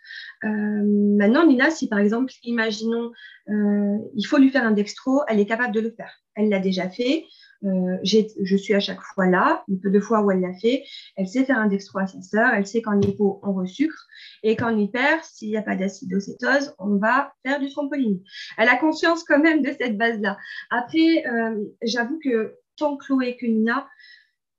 Euh, 0.45 0.47
maintenant, 0.47 1.45
Nina, 1.45 1.69
si 1.69 1.89
par 1.89 1.99
exemple, 1.99 2.31
imaginons, 2.43 3.11
euh, 3.49 3.97
il 4.15 4.23
faut 4.23 4.37
lui 4.37 4.49
faire 4.49 4.65
un 4.65 4.71
dextro, 4.71 5.21
elle 5.27 5.41
est 5.41 5.45
capable 5.45 5.73
de 5.73 5.81
le 5.81 5.91
faire. 5.91 6.21
Elle 6.35 6.47
l'a 6.47 6.59
déjà 6.59 6.89
fait. 6.89 7.25
Euh, 7.63 7.97
je 8.03 8.55
suis 8.57 8.73
à 8.73 8.79
chaque 8.79 9.01
fois 9.01 9.27
là, 9.27 9.63
une 9.67 9.79
peu 9.79 9.91
de 9.91 9.99
fois 9.99 10.21
où 10.21 10.31
elle 10.31 10.41
l'a 10.41 10.53
fait. 10.53 10.83
Elle 11.15 11.27
sait 11.27 11.45
faire 11.45 11.59
un 11.59 11.67
dextro 11.67 11.99
à 11.99 12.07
sa 12.07 12.21
sœur, 12.21 12.51
elle 12.53 12.65
sait 12.65 12.81
qu'en 12.81 12.99
hypo, 12.99 13.39
on 13.43 13.53
resucre. 13.53 14.07
Et 14.43 14.55
qu'en 14.55 14.75
hyper, 14.75 15.23
s'il 15.23 15.49
n'y 15.49 15.57
a 15.57 15.61
pas 15.61 15.75
d'acidocétose, 15.75 16.73
on 16.79 16.95
va 16.95 17.33
faire 17.45 17.59
du 17.59 17.69
trampoline. 17.69 18.21
Elle 18.57 18.69
a 18.69 18.77
conscience 18.77 19.23
quand 19.23 19.39
même 19.39 19.61
de 19.61 19.71
cette 19.71 19.97
base-là. 19.97 20.37
Après, 20.69 21.25
euh, 21.27 21.63
j'avoue 21.83 22.19
que 22.23 22.55
tant 22.77 22.97
Chloé 22.97 23.37
que 23.37 23.45
Nina, 23.45 23.87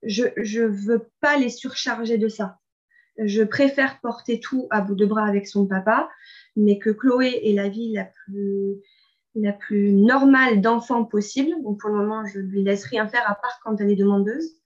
je 0.05 0.25
ne 0.25 0.67
veux 0.67 1.11
pas 1.21 1.37
les 1.39 1.51
surcharger 1.51 2.19
de 2.19 2.29
ça. 2.29 2.59
je 3.19 3.43
préfère 3.43 4.01
porter 4.01 4.41
tout 4.41 4.69
à 4.71 4.81
bout 4.81 4.95
de 4.95 5.05
bras 5.05 5.27
avec 5.27 5.47
son 5.47 5.67
papa, 5.67 6.09
mais 6.57 6.79
que 6.79 6.91
Chloé 6.91 7.41
est 7.45 7.53
la 7.53 7.69
vie 7.69 7.93
la 7.93 8.05
plus, 8.05 8.81
la 9.35 9.53
plus 9.53 9.93
normale 9.93 10.61
d'enfant 10.61 11.05
possible. 11.05 11.51
Donc 11.63 11.81
pour 11.81 11.91
le 11.91 11.97
moment, 11.97 12.25
je 12.27 12.39
lui 12.39 12.63
laisse 12.63 12.85
rien 12.85 13.09
faire 13.09 13.29
à 13.31 13.35
part 13.35 13.61
quand 13.65 13.81
elle 13.81 13.91
est 13.91 13.97
demandeuse. 13.97 14.57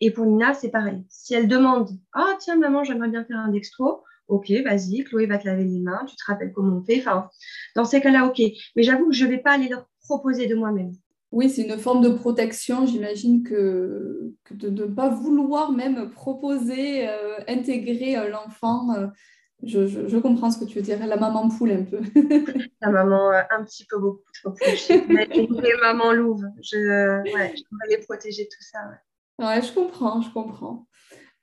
Et 0.00 0.10
pour 0.10 0.26
Nina, 0.26 0.54
c'est 0.54 0.70
pareil. 0.70 1.04
Si 1.08 1.34
elle 1.34 1.48
demande 1.48 1.90
Ah, 2.12 2.36
tiens, 2.38 2.56
maman, 2.56 2.84
j'aimerais 2.84 3.08
bien 3.08 3.24
faire 3.24 3.38
un 3.38 3.50
dextro, 3.50 4.04
ok, 4.28 4.50
vas-y, 4.64 5.04
Chloé 5.04 5.26
va 5.26 5.38
te 5.38 5.46
laver 5.46 5.64
les 5.64 5.80
mains, 5.80 6.04
tu 6.06 6.14
te 6.14 6.24
rappelles 6.26 6.52
comment 6.52 6.76
on 6.76 6.84
fait. 6.84 7.02
Dans 7.74 7.84
ces 7.84 8.00
cas-là, 8.00 8.26
ok. 8.26 8.40
Mais 8.76 8.82
j'avoue 8.82 9.08
que 9.08 9.14
je 9.14 9.24
ne 9.24 9.30
vais 9.30 9.38
pas 9.38 9.52
aller 9.52 9.68
leur 9.68 9.88
proposer 10.00 10.46
de 10.46 10.54
moi-même. 10.54 10.92
Oui, 11.30 11.50
c'est 11.50 11.62
une 11.62 11.78
forme 11.78 12.02
de 12.02 12.08
protection. 12.08 12.86
J'imagine 12.86 13.42
que, 13.42 14.32
de 14.50 14.70
ne 14.70 14.86
pas 14.86 15.08
vouloir 15.08 15.72
même 15.72 16.10
proposer, 16.10 17.06
euh, 17.08 17.38
intégrer 17.48 18.16
euh, 18.16 18.28
l'enfant. 18.28 18.94
Euh, 18.94 19.08
je, 19.62 20.18
comprends 20.18 20.50
ce 20.50 20.58
que 20.58 20.64
tu 20.64 20.76
veux 20.76 20.82
dire. 20.82 21.04
La 21.04 21.16
maman 21.16 21.48
poule 21.48 21.72
un 21.72 21.84
peu. 21.84 22.00
La 22.80 22.90
maman 22.90 23.30
un 23.30 23.64
petit 23.64 23.84
peu 23.84 23.98
beaucoup 23.98 24.22
trop. 24.32 24.54
Les 24.88 25.74
mamans 25.80 26.12
louve. 26.12 26.44
Je, 26.62 27.22
ouais, 27.34 27.54
les 27.88 27.98
protéger 27.98 28.48
tout 28.48 28.62
ça. 28.62 28.78
Ouais. 29.38 29.62
je 29.62 29.72
comprends, 29.72 30.20
je 30.20 30.30
comprends. 30.32 30.86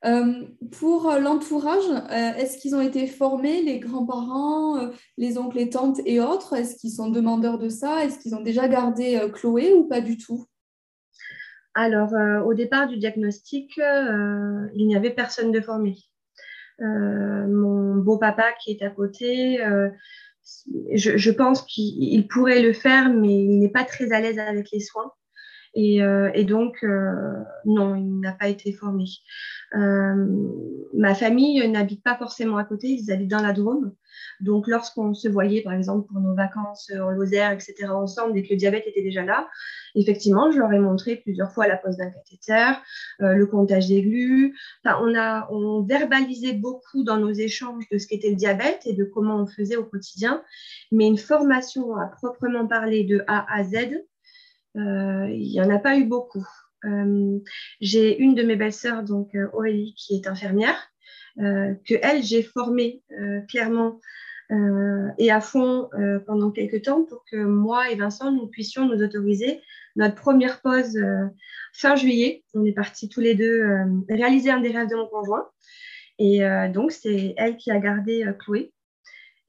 Euh, 0.06 0.44
pour 0.72 1.12
l'entourage, 1.20 1.90
euh, 1.90 2.34
est-ce 2.38 2.58
qu'ils 2.60 2.76
ont 2.76 2.82
été 2.82 3.08
formés, 3.08 3.64
les 3.64 3.80
grands-parents, 3.80 4.78
euh, 4.78 4.92
les 5.18 5.38
oncles 5.38 5.60
et 5.60 5.70
tantes 5.70 6.00
et 6.06 6.20
autres? 6.20 6.54
Est-ce 6.54 6.76
qu'ils 6.76 6.92
sont 6.92 7.10
demandeurs 7.10 7.58
de 7.58 7.70
ça? 7.70 8.06
Est-ce 8.06 8.20
qu'ils 8.20 8.36
ont 8.36 8.42
déjà 8.42 8.68
gardé 8.68 9.20
Chloé 9.34 9.74
ou 9.74 9.88
pas 9.88 10.02
du 10.02 10.18
tout? 10.18 10.46
Alors, 11.74 12.14
au 12.46 12.54
départ 12.54 12.88
du 12.88 12.98
diagnostic, 12.98 13.78
il 13.78 14.88
n'y 14.88 14.96
avait 14.96 15.14
personne 15.14 15.52
de 15.52 15.60
formé. 15.60 15.98
Mon 16.80 17.96
beau-papa 17.96 18.54
qui 18.62 18.72
est 18.72 18.84
à 18.84 18.90
côté, 18.90 19.60
je, 20.94 21.18
je, 21.18 21.32
pense 21.32 21.62
qu'il 21.64 22.28
pourrait 22.28 22.62
le 22.62 22.74
faire, 22.74 23.10
mais 23.10 23.34
il 23.34 23.60
n'est 23.60 23.70
pas 23.70 23.84
très 23.84 24.12
à 24.12 24.20
l'aise 24.20 24.40
avec 24.40 24.72
les 24.72 24.80
soins. 24.80 25.12
Et, 25.74 26.00
et 26.34 26.44
donc, 26.44 26.86
non, 27.66 27.96
il 27.96 28.20
n'a 28.20 28.34
pas 28.34 28.48
été 28.48 28.72
formé. 28.74 29.06
Euh, 29.74 30.26
ma 30.94 31.16
famille 31.16 31.68
n'habite 31.70 32.04
pas 32.04 32.16
forcément 32.16 32.58
à 32.58 32.64
côté, 32.64 32.88
ils 32.88 33.12
habitent 33.12 33.32
dans 33.32 33.42
la 33.42 33.54
Drôme. 33.54 33.94
Donc, 34.40 34.68
lorsqu'on 34.68 35.14
se 35.14 35.28
voyait, 35.28 35.62
par 35.62 35.74
exemple, 35.74 36.08
pour 36.08 36.20
nos 36.20 36.34
vacances 36.34 36.92
en 37.00 37.12
Lozère, 37.12 37.52
etc., 37.52 37.88
ensemble, 37.90 38.38
et 38.38 38.44
que 38.44 38.50
le 38.52 38.56
diabète 38.58 38.86
était 38.88 39.02
déjà 39.02 39.24
là, 39.24 39.48
effectivement, 39.96 40.52
je 40.52 40.60
leur 40.60 40.72
ai 40.74 40.80
montré 40.80 41.18
plusieurs 41.18 41.52
fois 41.52 41.68
la 41.68 41.78
pose 41.78 41.98
d'un 41.98 42.10
cathéter, 42.10 42.74
euh, 43.22 43.34
le 43.34 43.46
comptage 43.46 43.88
des 43.88 44.02
glues. 44.02 44.56
Enfin, 44.84 45.00
on 45.02 45.16
a 45.16 45.48
on 45.52 45.82
verbalisait 45.84 46.54
beaucoup 46.54 47.04
dans 47.04 47.18
nos 47.18 47.32
échanges 47.32 47.86
de 47.92 47.98
ce 47.98 48.08
qu'était 48.08 48.30
le 48.30 48.36
diabète 48.36 48.82
et 48.86 48.94
de 48.94 49.04
comment 49.04 49.38
on 49.38 49.48
faisait 49.48 49.78
au 49.78 49.86
quotidien. 49.86 50.44
Mais 50.92 51.08
une 51.08 51.18
formation 51.18 51.96
à 51.96 52.08
proprement 52.08 52.68
parler 52.68 53.04
de 53.04 53.24
A 53.28 53.46
à 53.54 53.64
Z, 53.64 53.76
euh, 54.76 55.28
il 55.30 55.52
n'y 55.52 55.62
en 55.62 55.70
a 55.70 55.80
pas 55.80 55.98
eu 55.98 56.06
beaucoup. 56.06 56.46
Euh, 56.86 57.40
j'ai 57.82 58.18
une 58.20 58.36
de 58.36 58.44
mes 58.44 58.56
belles-sœurs, 58.56 59.04
donc 59.04 59.36
euh, 59.36 59.48
Aurélie, 59.54 59.96
qui 59.98 60.16
est 60.16 60.28
infirmière, 60.28 60.76
euh, 60.76 60.95
que 61.38 61.94
elle, 62.02 62.24
j'ai 62.24 62.44
formée 62.44 63.02
clairement 63.50 64.00
et 65.18 65.32
à 65.32 65.42
fond 65.42 65.90
pendant 66.26 66.52
quelques 66.52 66.84
temps 66.84 67.04
pour 67.04 67.24
que 67.30 67.38
moi 67.38 67.90
et 67.90 67.96
Vincent, 67.96 68.32
nous 68.32 68.48
puissions 68.48 68.88
nous 68.88 69.04
autoriser 69.04 69.62
notre 69.96 70.16
première 70.16 70.62
pause 70.62 70.98
fin 71.74 71.96
juillet. 71.96 72.44
On 72.54 72.66
est 72.66 72.74
partis 72.74 73.10
tous 73.10 73.22
les 73.22 73.36
deux 73.36 73.66
réaliser 74.10 74.52
un 74.52 74.60
des 74.60 74.72
rêves 74.72 74.90
de 74.90 74.96
mon 74.96 75.08
conjoint. 75.08 75.48
Et 76.20 76.42
donc, 76.74 76.92
c'est 76.92 77.34
elle 77.38 77.58
qui 77.58 77.72
a 77.72 77.80
gardé 77.80 78.26
Chloé. 78.40 78.72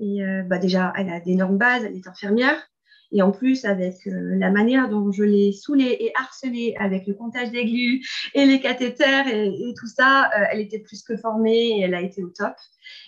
Et 0.00 0.20
bah 0.46 0.58
déjà, 0.58 0.92
elle 0.96 1.10
a 1.10 1.20
d'énormes 1.20 1.58
bases, 1.58 1.84
elle 1.84 1.96
est 1.96 2.08
infirmière. 2.08 2.68
Et 3.12 3.22
en 3.22 3.30
plus, 3.30 3.64
avec 3.64 4.06
euh, 4.06 4.36
la 4.36 4.50
manière 4.50 4.88
dont 4.88 5.12
je 5.12 5.22
l'ai 5.22 5.52
saoulée 5.52 5.96
et 6.00 6.12
harcelée 6.16 6.74
avec 6.78 7.06
le 7.06 7.14
comptage 7.14 7.50
des 7.50 7.66
et 8.34 8.46
les 8.46 8.60
cathéters 8.60 9.28
et, 9.28 9.74
tout 9.78 9.86
ça, 9.86 10.30
euh, 10.36 10.44
elle 10.50 10.60
était 10.60 10.78
plus 10.78 11.02
que 11.02 11.16
formée 11.16 11.78
et 11.78 11.80
elle 11.82 11.94
a 11.94 12.00
été 12.00 12.22
au 12.22 12.28
top. 12.28 12.54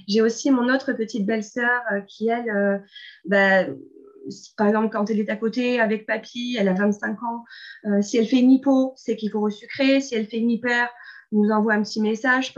J'ai 0.07 0.23
aussi 0.23 0.51
mon 0.51 0.73
autre 0.73 0.93
petite 0.93 1.27
belle-sœur 1.27 1.81
euh, 1.93 2.01
qui, 2.03 2.29
elle, 2.29 2.83
bah, 3.25 3.65
par 4.57 4.69
exemple, 4.69 4.91
quand 4.91 5.11
elle 5.11 5.21
est 5.21 5.31
à 5.31 5.37
côté 5.37 5.81
avec 5.81 6.07
papy, 6.07 6.57
elle 6.59 6.69
a 6.69 6.75
25 6.75 7.23
ans, 7.23 7.45
si 8.03 8.19
elle 8.19 8.27
fait 8.27 8.41
une 8.41 8.51
hypo, 8.51 8.93
c'est 8.97 9.17
qu'il 9.17 9.31
faut 9.31 9.41
resucrer. 9.41 10.01
Si 10.01 10.15
elle 10.15 10.27
fait 10.27 10.39
une 10.39 10.51
hyper, 10.51 10.89
nous 11.33 11.51
envoie 11.51 11.75
un 11.75 11.83
petit 11.83 12.01
message. 12.01 12.53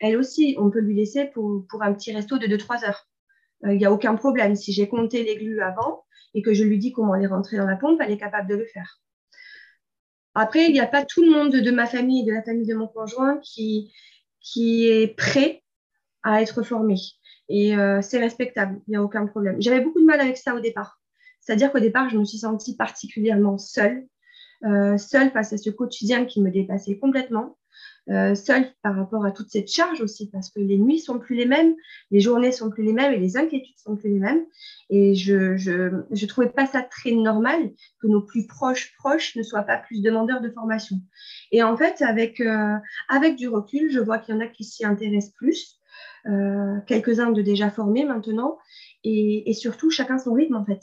Elle 0.00 0.16
aussi, 0.16 0.56
on 0.58 0.70
peut 0.70 0.80
lui 0.80 0.94
laisser 0.94 1.26
pour, 1.26 1.66
pour 1.68 1.82
un 1.82 1.92
petit 1.92 2.12
resto 2.12 2.38
de 2.38 2.46
2-3 2.46 2.86
heures. 2.86 3.06
Il 3.64 3.76
n'y 3.76 3.84
a 3.84 3.92
aucun 3.92 4.14
problème. 4.14 4.56
Si 4.56 4.72
j'ai 4.72 4.88
compté 4.88 5.22
les 5.22 5.36
glues 5.36 5.60
avant, 5.60 6.04
et 6.34 6.42
que 6.42 6.54
je 6.54 6.64
lui 6.64 6.78
dis 6.78 6.92
comment 6.92 7.14
les 7.14 7.26
rentrer 7.26 7.56
dans 7.56 7.66
la 7.66 7.76
pompe, 7.76 8.00
elle 8.00 8.10
est 8.10 8.18
capable 8.18 8.48
de 8.48 8.56
le 8.56 8.66
faire. 8.66 9.00
Après, 10.34 10.66
il 10.66 10.72
n'y 10.72 10.80
a 10.80 10.86
pas 10.86 11.04
tout 11.04 11.22
le 11.22 11.30
monde 11.30 11.52
de 11.52 11.70
ma 11.70 11.86
famille 11.86 12.22
et 12.22 12.24
de 12.24 12.32
la 12.32 12.42
famille 12.42 12.66
de 12.66 12.74
mon 12.74 12.88
conjoint 12.88 13.38
qui, 13.42 13.92
qui 14.40 14.88
est 14.88 15.14
prêt 15.16 15.62
à 16.22 16.40
être 16.40 16.62
formé. 16.62 16.96
Et 17.48 17.76
euh, 17.76 18.00
c'est 18.00 18.18
respectable, 18.18 18.80
il 18.86 18.92
n'y 18.92 18.96
a 18.96 19.02
aucun 19.02 19.26
problème. 19.26 19.60
J'avais 19.60 19.80
beaucoup 19.80 20.00
de 20.00 20.06
mal 20.06 20.20
avec 20.20 20.38
ça 20.38 20.54
au 20.54 20.60
départ. 20.60 21.00
C'est-à-dire 21.40 21.72
qu'au 21.72 21.80
départ, 21.80 22.08
je 22.08 22.16
me 22.16 22.24
suis 22.24 22.38
sentie 22.38 22.76
particulièrement 22.76 23.58
seule, 23.58 24.06
euh, 24.64 24.96
seule 24.96 25.30
face 25.32 25.52
à 25.52 25.58
ce 25.58 25.70
quotidien 25.70 26.24
qui 26.24 26.40
me 26.40 26.50
dépassait 26.50 26.96
complètement. 26.98 27.58
Euh, 28.10 28.34
seule 28.34 28.66
par 28.82 28.96
rapport 28.96 29.24
à 29.24 29.30
toute 29.30 29.48
cette 29.48 29.70
charge 29.70 30.00
aussi, 30.00 30.28
parce 30.28 30.50
que 30.50 30.58
les 30.58 30.76
nuits 30.76 30.98
sont 30.98 31.20
plus 31.20 31.36
les 31.36 31.46
mêmes, 31.46 31.76
les 32.10 32.18
journées 32.18 32.50
sont 32.50 32.68
plus 32.68 32.82
les 32.82 32.92
mêmes 32.92 33.12
et 33.12 33.18
les 33.18 33.36
inquiétudes 33.36 33.78
sont 33.78 33.94
plus 33.94 34.10
les 34.10 34.18
mêmes. 34.18 34.44
Et 34.90 35.14
je 35.14 35.56
je, 35.56 36.02
je 36.10 36.26
trouvais 36.26 36.48
pas 36.48 36.66
ça 36.66 36.82
très 36.82 37.12
normal 37.12 37.70
que 38.00 38.08
nos 38.08 38.20
plus 38.20 38.48
proches 38.48 38.92
proches 38.98 39.36
ne 39.36 39.44
soient 39.44 39.62
pas 39.62 39.78
plus 39.78 40.02
demandeurs 40.02 40.40
de 40.40 40.50
formation. 40.50 40.96
Et 41.52 41.62
en 41.62 41.76
fait, 41.76 42.02
avec 42.02 42.40
euh, 42.40 42.74
avec 43.08 43.36
du 43.36 43.46
recul, 43.46 43.88
je 43.92 44.00
vois 44.00 44.18
qu'il 44.18 44.34
y 44.34 44.38
en 44.38 44.40
a 44.40 44.48
qui 44.48 44.64
s'y 44.64 44.84
intéressent 44.84 45.34
plus, 45.34 45.78
euh, 46.26 46.80
quelques-uns 46.88 47.30
de 47.30 47.40
déjà 47.40 47.70
formés 47.70 48.04
maintenant, 48.04 48.58
et, 49.04 49.48
et 49.48 49.54
surtout 49.54 49.90
chacun 49.90 50.18
son 50.18 50.32
rythme 50.32 50.56
en 50.56 50.64
fait, 50.64 50.80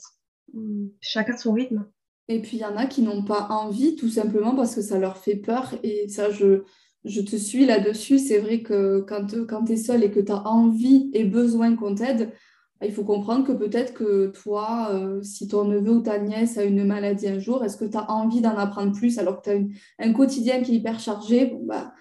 chacun 1.01 1.36
son 1.36 1.51
rythme. 1.51 1.86
Et 2.30 2.41
puis 2.41 2.57
il 2.57 2.59
y 2.61 2.65
en 2.65 2.78
a 2.78 2.86
qui 2.86 3.01
n'ont 3.01 3.26
pas 3.26 3.47
envie, 3.49 3.97
tout 3.97 4.07
simplement 4.07 4.55
parce 4.55 4.74
que 4.76 4.82
ça 4.82 4.99
leur 4.99 5.17
fait 5.17 5.36
peur. 5.36 5.74
Et 5.84 6.07
ça, 6.07 6.30
je, 6.30 6.63
je 7.06 7.22
te 7.22 7.36
suis 7.36 7.66
là-dessus. 7.66 8.20
C'est 8.20 8.39
vrai 8.39 8.62
que 8.62 9.00
quand, 9.02 9.45
quand 9.47 9.66
tu 9.66 9.74
es 9.74 9.78
seul 9.78 10.04
et 10.04 10.12
que 10.12 10.20
tu 10.20 10.32
as 10.32 10.47
envie 10.47 11.10
et 11.14 11.24
besoin 11.24 11.76
qu'on 11.76 11.95
t'aide, 11.95 12.32
bah, 12.80 12.88
il 12.88 12.93
faut 12.93 13.04
comprendre 13.04 13.45
que 13.45 13.52
peut-être 13.52 13.93
que 13.93 14.28
toi, 14.28 14.89
euh, 14.91 15.22
si 15.22 15.47
ton 15.47 15.66
neveu 15.66 15.91
ou 15.91 16.02
ta 16.02 16.18
nièce 16.18 16.58
a 16.58 16.64
une 16.64 16.86
maladie 16.86 17.28
un 17.28 17.39
jour, 17.39 17.64
est-ce 17.64 17.78
que 17.78 17.86
tu 17.86 17.97
as 17.97 18.10
envie 18.10 18.41
d'en 18.41 18.56
apprendre 18.58 18.93
plus 18.93 19.20
alors 19.20 19.41
que 19.41 19.50
tu 19.50 19.76
as 20.00 20.06
un 20.06 20.14
quotidien 20.14 20.62
qui 20.62 20.74
est 20.74 20.76
hyper 20.76 21.00
chargé? 21.00 21.47
Bon, 21.47 21.66
bah, 21.66 21.93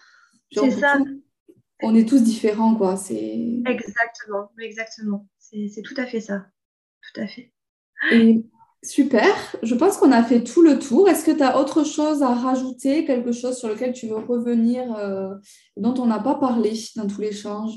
C'est 0.52 0.70
ça. 0.70 0.98
on 1.82 1.94
est 1.94 2.08
tous 2.08 2.22
différents, 2.22 2.74
quoi. 2.76 2.96
Exactement, 3.10 4.50
exactement. 4.60 5.26
C'est 5.38 5.82
tout 5.82 5.94
à 5.96 6.06
fait 6.06 6.20
ça. 6.20 6.46
Tout 7.12 7.20
à 7.22 7.26
fait. 7.26 7.52
Super, 8.84 9.34
je 9.64 9.74
pense 9.74 9.96
qu'on 9.96 10.12
a 10.12 10.22
fait 10.22 10.44
tout 10.44 10.62
le 10.62 10.78
tour. 10.78 11.08
Est-ce 11.08 11.24
que 11.24 11.32
tu 11.32 11.42
as 11.42 11.58
autre 11.58 11.82
chose 11.82 12.22
à 12.22 12.32
rajouter, 12.32 13.04
quelque 13.04 13.32
chose 13.32 13.58
sur 13.58 13.68
lequel 13.68 13.92
tu 13.92 14.06
veux 14.06 14.18
revenir, 14.18 14.94
euh, 14.96 15.34
dont 15.76 15.94
on 15.98 16.06
n'a 16.06 16.20
pas 16.20 16.36
parlé 16.36 16.74
dans 16.94 17.08
tout 17.08 17.20
l'échange 17.20 17.72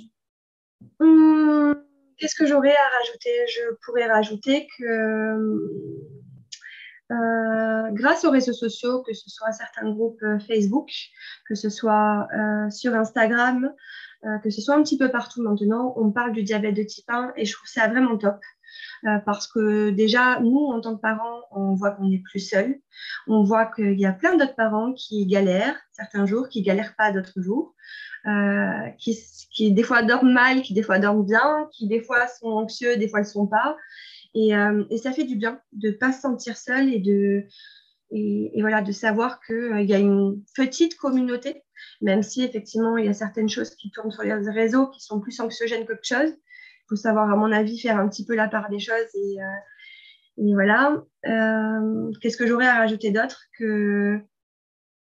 hum, 1.00 1.76
Qu'est-ce 2.18 2.36
que 2.36 2.46
j'aurais 2.46 2.76
à 2.76 2.98
rajouter? 3.00 3.32
Je 3.48 3.62
pourrais 3.84 4.06
rajouter 4.06 4.68
que 4.78 4.84
euh, 7.12 7.90
grâce 7.94 8.24
aux 8.24 8.30
réseaux 8.30 8.54
sociaux, 8.54 9.02
que 9.02 9.14
ce 9.14 9.28
soit 9.28 9.52
certains 9.54 9.92
groupes 9.92 10.22
euh, 10.22 10.38
Facebook, 10.38 10.92
que 11.50 11.56
ce 11.56 11.72
soit 11.72 12.28
sur 12.70 12.94
Instagram, 12.94 13.74
que 14.44 14.52
ce 14.52 14.62
soit 14.62 14.76
un 14.76 14.84
petit 14.84 15.00
peu 15.00 15.10
partout 15.10 15.42
maintenant, 15.42 15.96
on 15.98 16.12
parle 16.12 16.32
du 16.32 16.44
diabète 16.44 16.76
de 16.76 16.84
type 16.84 17.10
1 17.10 17.34
et 17.38 17.46
je 17.46 17.54
trouve 17.54 17.68
ça 17.68 17.88
vraiment 17.88 18.20
top. 18.20 18.40
Euh, 19.06 19.18
parce 19.26 19.48
que 19.48 19.90
déjà, 19.90 20.40
nous, 20.40 20.66
en 20.68 20.80
tant 20.82 20.96
que 20.96 21.02
parents, 21.02 21.42
on 21.52 21.74
voit 21.74 21.92
qu'on 21.92 22.08
n'est 22.08 22.20
plus 22.20 22.40
seul. 22.40 22.80
On 23.28 23.44
voit 23.44 23.66
qu'il 23.66 24.00
y 24.00 24.06
a 24.06 24.14
plein 24.14 24.38
d'autres 24.38 24.56
parents 24.56 24.94
qui 24.94 25.26
galèrent 25.26 25.80
certains 25.92 26.26
jours, 26.26 26.50
qui 26.50 26.62
galèrent 26.62 26.96
pas 26.98 27.12
d'autres 27.12 27.42
jours, 27.42 27.76
euh, 28.28 28.90
qui, 29.00 29.74
des 29.74 29.84
fois 29.84 30.04
dorment 30.04 30.34
mal, 30.34 30.62
qui 30.62 30.74
des 30.74 30.84
fois 30.84 31.00
dorment 31.00 31.26
bien, 31.26 31.68
qui 31.74 31.88
des 31.88 32.02
fois 32.02 32.28
sont 32.28 32.50
anxieux, 32.50 32.98
des 32.98 33.08
fois 33.08 33.20
ne 33.20 33.26
le 33.26 33.30
sont 33.30 33.48
pas. 33.48 33.76
Et, 34.34 34.56
euh, 34.56 34.84
et, 34.90 34.98
ça 34.98 35.12
fait 35.12 35.26
du 35.26 35.36
bien 35.36 35.60
de 35.74 35.90
ne 35.90 35.94
pas 35.94 36.14
se 36.14 36.22
sentir 36.22 36.56
seul 36.58 36.94
et 36.94 37.00
de, 37.00 37.46
voilà, 38.62 38.82
de 38.82 38.92
savoir 38.92 39.42
qu'il 39.42 39.84
y 39.84 39.94
a 39.94 40.00
une 40.00 40.42
petite 40.56 40.96
communauté, 40.96 41.64
même 42.02 42.24
si 42.24 42.44
effectivement 42.44 42.98
il 42.98 43.06
y 43.08 43.10
a 43.10 43.14
certaines 43.14 43.50
choses 43.50 43.76
qui 43.76 43.92
tournent 43.92 44.12
sur 44.12 44.24
les 44.24 44.34
réseaux 44.34 44.88
qui 44.88 45.02
sont 45.02 45.20
plus 45.20 45.40
anxiogènes 45.42 45.86
qu'autre 45.86 46.04
chose 46.04 46.34
faut 46.92 46.98
savoir, 46.98 47.32
à 47.32 47.36
mon 47.38 47.52
avis, 47.52 47.80
faire 47.80 47.98
un 47.98 48.08
petit 48.10 48.26
peu 48.26 48.36
la 48.36 48.50
part 48.50 48.70
des 48.70 48.80
choses. 48.80 49.16
Et, 49.16 49.42
euh, 49.42 50.54
voilà. 50.54 51.02
Euh, 51.26 52.12
qu'est-ce 52.22 52.38
que 52.38 52.46
j'aurais 52.46 52.68
à 52.68 52.76
rajouter 52.76 53.12
d'autre 53.12 53.44
que 53.58 54.20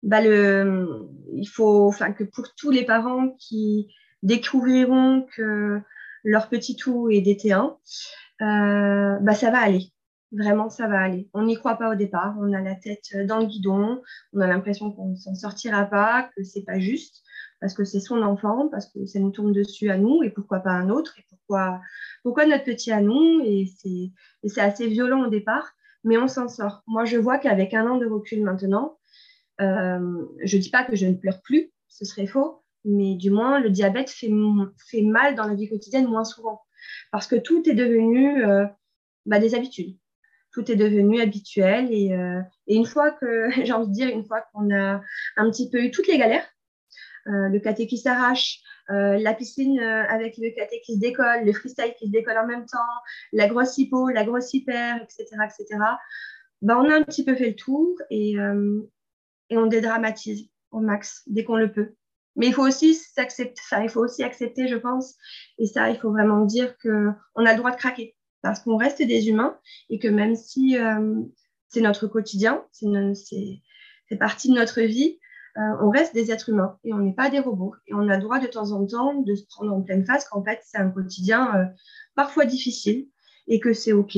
bah, 0.02 0.22
le, 0.22 1.08
il 1.32 1.46
faut, 1.46 1.88
enfin, 1.88 2.12
que 2.12 2.24
pour 2.24 2.54
tous 2.54 2.70
les 2.70 2.84
parents 2.84 3.30
qui, 3.38 3.88
découvriront 4.22 5.26
que 5.34 5.80
leur 6.24 6.48
petit 6.48 6.76
tout 6.76 7.08
est 7.10 7.22
DT1, 7.22 7.76
euh, 8.42 9.18
bah, 9.20 9.34
ça 9.34 9.50
va 9.50 9.58
aller. 9.58 9.92
Vraiment, 10.30 10.70
ça 10.70 10.86
va 10.86 11.00
aller. 11.00 11.28
On 11.34 11.42
n'y 11.44 11.56
croit 11.56 11.76
pas 11.76 11.90
au 11.90 11.94
départ. 11.94 12.36
On 12.38 12.52
a 12.52 12.60
la 12.60 12.74
tête 12.74 13.26
dans 13.26 13.40
le 13.40 13.46
guidon. 13.46 14.00
On 14.32 14.40
a 14.40 14.46
l'impression 14.46 14.92
qu'on 14.92 15.08
ne 15.08 15.16
s'en 15.16 15.34
sortira 15.34 15.84
pas, 15.84 16.30
que 16.36 16.42
c'est 16.42 16.62
pas 16.62 16.78
juste, 16.78 17.22
parce 17.60 17.74
que 17.74 17.84
c'est 17.84 18.00
son 18.00 18.22
enfant, 18.22 18.68
parce 18.68 18.86
que 18.86 19.04
ça 19.06 19.18
nous 19.18 19.30
tourne 19.30 19.52
dessus 19.52 19.90
à 19.90 19.98
nous, 19.98 20.22
et 20.22 20.30
pourquoi 20.30 20.60
pas 20.60 20.70
un 20.70 20.88
autre, 20.88 21.16
pourquoi, 22.22 22.46
notre 22.46 22.64
petit 22.64 22.92
à 22.92 23.00
nous. 23.00 23.40
Et 23.44 23.66
c'est 24.44 24.60
assez 24.60 24.86
violent 24.86 25.24
au 25.26 25.30
départ, 25.30 25.72
mais 26.04 26.18
on 26.18 26.28
s'en 26.28 26.48
sort. 26.48 26.82
Moi, 26.86 27.04
je 27.04 27.16
vois 27.16 27.38
qu'avec 27.38 27.74
un 27.74 27.86
an 27.88 27.96
de 27.98 28.06
recul 28.06 28.42
maintenant, 28.42 28.98
euh, 29.60 30.26
je 30.42 30.56
ne 30.56 30.62
dis 30.62 30.70
pas 30.70 30.84
que 30.84 30.96
je 30.96 31.06
ne 31.06 31.14
pleure 31.14 31.40
plus, 31.42 31.70
ce 31.88 32.04
serait 32.04 32.26
faux, 32.26 32.62
mais 32.84 33.14
du 33.14 33.30
moins, 33.30 33.60
le 33.60 33.70
diabète 33.70 34.10
fait, 34.10 34.30
mal 35.02 35.34
dans 35.34 35.46
la 35.46 35.54
vie 35.54 35.68
quotidienne 35.68 36.06
moins 36.06 36.24
souvent. 36.24 36.62
Parce 37.10 37.26
que 37.26 37.36
tout 37.36 37.68
est 37.68 37.74
devenu 37.74 38.44
euh, 38.44 38.66
bah, 39.26 39.38
des 39.38 39.54
habitudes. 39.54 39.96
Tout 40.52 40.70
est 40.70 40.76
devenu 40.76 41.20
habituel. 41.20 41.92
Et, 41.92 42.12
euh, 42.12 42.40
une 42.66 42.86
fois 42.86 43.10
que, 43.12 43.50
j'ai 43.64 43.72
envie 43.72 43.88
de 43.88 43.92
dire, 43.92 44.08
une 44.08 44.24
fois 44.24 44.44
qu'on 44.52 44.74
a 44.74 45.00
un 45.36 45.50
petit 45.50 45.70
peu 45.70 45.82
eu 45.82 45.90
toutes 45.90 46.08
les 46.08 46.18
galères, 46.18 46.46
le 47.24 47.60
caté 47.60 47.86
qui 47.86 47.98
s'arrache, 47.98 48.58
la 48.92 49.34
piscine 49.34 49.78
avec 49.80 50.36
le 50.38 50.54
caté 50.54 50.80
qui 50.84 50.94
se 50.94 51.00
décolle, 51.00 51.44
le 51.44 51.52
freestyle 51.52 51.94
qui 51.98 52.06
se 52.06 52.12
décolle 52.12 52.38
en 52.38 52.46
même 52.46 52.66
temps, 52.66 52.78
la 53.32 53.48
grosse 53.48 53.78
hypo, 53.78 54.08
la 54.08 54.24
grosse 54.24 54.52
hyper, 54.54 54.96
etc., 55.02 55.24
etc. 55.44 55.80
Bah, 56.60 56.78
on 56.78 56.90
a 56.90 56.94
un 56.94 57.02
petit 57.02 57.24
peu 57.24 57.34
fait 57.34 57.48
le 57.48 57.56
tour 57.56 57.96
et, 58.10 58.32
et 59.50 59.56
on 59.58 59.66
dédramatise 59.66 60.48
au 60.70 60.80
max 60.80 61.22
dès 61.26 61.44
qu'on 61.44 61.56
le 61.56 61.70
peut. 61.70 61.94
Mais 62.36 62.46
il 62.46 62.54
faut 62.54 62.66
aussi 62.66 62.94
s'accepter, 62.94 63.60
il 63.82 63.90
faut 63.90 64.00
aussi 64.00 64.22
accepter, 64.22 64.66
je 64.66 64.76
pense, 64.76 65.16
et 65.58 65.66
ça, 65.66 65.90
il 65.90 65.98
faut 65.98 66.10
vraiment 66.10 66.44
dire 66.44 66.76
qu'on 66.78 67.44
a 67.44 67.52
le 67.52 67.56
droit 67.56 67.70
de 67.70 67.76
craquer, 67.76 68.16
parce 68.40 68.60
qu'on 68.60 68.76
reste 68.76 69.02
des 69.02 69.28
humains 69.28 69.58
et 69.90 69.98
que 69.98 70.08
même 70.08 70.34
si 70.34 70.78
euh, 70.78 71.20
c'est 71.68 71.82
notre 71.82 72.06
quotidien, 72.06 72.64
c'est 72.72 74.16
partie 74.18 74.48
de 74.48 74.54
notre 74.54 74.80
vie, 74.80 75.18
euh, 75.58 75.76
on 75.80 75.90
reste 75.90 76.14
des 76.14 76.30
êtres 76.30 76.48
humains 76.48 76.78
et 76.84 76.92
on 76.92 76.98
n'est 76.98 77.14
pas 77.14 77.30
des 77.30 77.38
robots. 77.38 77.74
Et 77.86 77.94
on 77.94 78.08
a 78.08 78.16
le 78.16 78.22
droit 78.22 78.38
de 78.38 78.46
temps 78.46 78.72
en 78.72 78.86
temps 78.86 79.14
de 79.14 79.34
se 79.34 79.44
prendre 79.46 79.72
en 79.72 79.82
pleine 79.82 80.04
face 80.04 80.28
qu'en 80.28 80.42
fait, 80.42 80.60
c'est 80.64 80.78
un 80.78 80.90
quotidien 80.90 81.54
euh, 81.56 81.64
parfois 82.14 82.44
difficile 82.44 83.08
et 83.48 83.60
que 83.60 83.72
c'est 83.72 83.92
OK. 83.92 84.16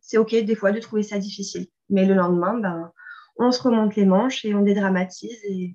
c'est 0.00 0.18
OK 0.18 0.34
des 0.34 0.54
fois 0.54 0.72
de 0.72 0.80
trouver 0.80 1.02
ça 1.02 1.18
difficile. 1.18 1.66
Mais 1.88 2.04
le 2.04 2.14
lendemain, 2.14 2.58
ben, 2.58 2.92
on 3.38 3.50
se 3.50 3.62
remonte 3.62 3.96
les 3.96 4.04
manches 4.04 4.44
et 4.44 4.54
on 4.54 4.60
dédramatise 4.60 5.38
et 5.44 5.74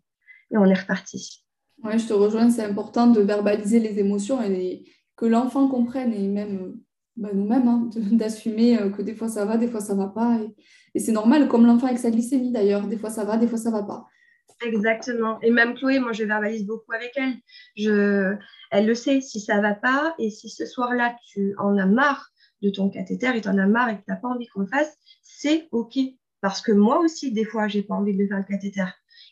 et 0.52 0.58
on 0.58 0.66
est 0.66 0.80
reparti. 0.80 1.44
Oui, 1.84 2.00
je 2.00 2.08
te 2.08 2.14
rejoins, 2.14 2.50
c'est 2.50 2.64
important 2.64 3.08
de 3.08 3.22
verbaliser 3.22 3.80
les 3.80 4.00
émotions 4.00 4.42
et 4.42 4.86
que 5.16 5.26
l'enfant 5.26 5.68
comprenne 5.68 6.14
et 6.14 6.28
même 6.28 6.78
bah, 7.16 7.30
nous-mêmes, 7.34 7.68
hein, 7.68 7.90
d'assumer 8.12 8.80
euh, 8.80 8.90
que 8.90 9.02
des 9.02 9.16
fois 9.16 9.28
ça 9.28 9.46
va, 9.46 9.58
des 9.58 9.68
fois 9.68 9.82
ça 9.82 9.96
va 9.96 10.08
pas. 10.08 10.40
Et, 10.94 11.00
c'est 11.00 11.12
normal, 11.12 11.48
comme 11.48 11.66
l'enfant 11.66 11.88
avec 11.88 12.00
sa 12.00 12.12
glycémie 12.12 12.52
d'ailleurs, 12.52 12.88
des 12.88 12.98
fois 12.98 13.10
ça 13.10 13.26
va, 13.26 13.38
des 13.38 13.48
fois 13.48 13.58
ça 13.58 13.72
va 13.72 13.84
pas. 13.84 14.08
Exactement. 14.64 15.40
Et 15.42 15.52
même 15.52 15.76
Chloé, 15.76 16.00
moi 16.00 16.14
je 16.14 16.24
verbalise 16.24 16.66
beaucoup 16.66 16.94
avec 16.94 17.14
elle. 17.16 17.36
Elle 18.72 18.86
le 18.86 18.96
sait 18.96 19.22
si 19.22 19.40
ça 19.40 19.60
va 19.60 19.74
pas 19.74 20.16
et 20.18 20.30
si 20.30 20.50
ce 20.50 20.66
soir-là 20.66 21.16
tu 21.28 21.56
en 21.58 21.78
as 21.78 21.86
marre 21.86 22.32
de 22.62 22.70
ton 22.70 22.90
cathéter 22.90 23.36
et 23.36 23.42
tu 23.42 23.50
en 23.50 23.58
as 23.58 23.68
marre 23.68 23.90
et 23.90 23.98
que 23.98 24.04
tu 24.06 24.12
n'as 24.12 24.16
pas 24.16 24.30
envie 24.30 24.48
qu'on 24.48 24.62
le 24.62 24.68
fasse, 24.68 24.98
c'est 25.22 25.68
OK. 25.72 25.98
Parce 26.42 26.62
que 26.62 26.72
moi 26.72 27.00
aussi, 27.00 27.32
des 27.32 27.46
fois, 27.46 27.68
j'ai 27.68 27.82
pas 27.82 27.96
envie 27.96 28.16
de 28.16 28.28
faire 28.28 28.38
le 28.38 28.44
cathéter. 28.44 28.86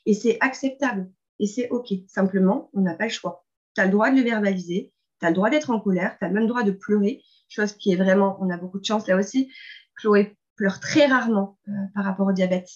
Et 0.05 0.13
c'est 0.13 0.37
acceptable. 0.41 1.11
Et 1.39 1.47
c'est 1.47 1.69
OK. 1.69 1.93
Simplement, 2.07 2.69
on 2.73 2.81
n'a 2.81 2.95
pas 2.95 3.05
le 3.05 3.11
choix. 3.11 3.45
Tu 3.75 3.81
as 3.81 3.85
le 3.85 3.91
droit 3.91 4.09
de 4.09 4.17
le 4.17 4.23
verbaliser. 4.23 4.91
Tu 5.19 5.25
as 5.25 5.29
le 5.29 5.35
droit 5.35 5.49
d'être 5.49 5.69
en 5.69 5.79
colère. 5.79 6.17
Tu 6.19 6.25
as 6.25 6.29
le 6.29 6.33
même 6.33 6.47
droit 6.47 6.63
de 6.63 6.71
pleurer. 6.71 7.21
Chose 7.49 7.73
qui 7.73 7.91
est 7.93 7.95
vraiment, 7.95 8.37
on 8.41 8.49
a 8.49 8.57
beaucoup 8.57 8.79
de 8.79 8.85
chance 8.85 9.07
là 9.07 9.15
aussi. 9.17 9.51
Chloé 9.95 10.35
pleure 10.55 10.79
très 10.79 11.05
rarement 11.05 11.57
euh, 11.67 11.71
par 11.95 12.03
rapport 12.03 12.27
au 12.27 12.31
diabète. 12.31 12.69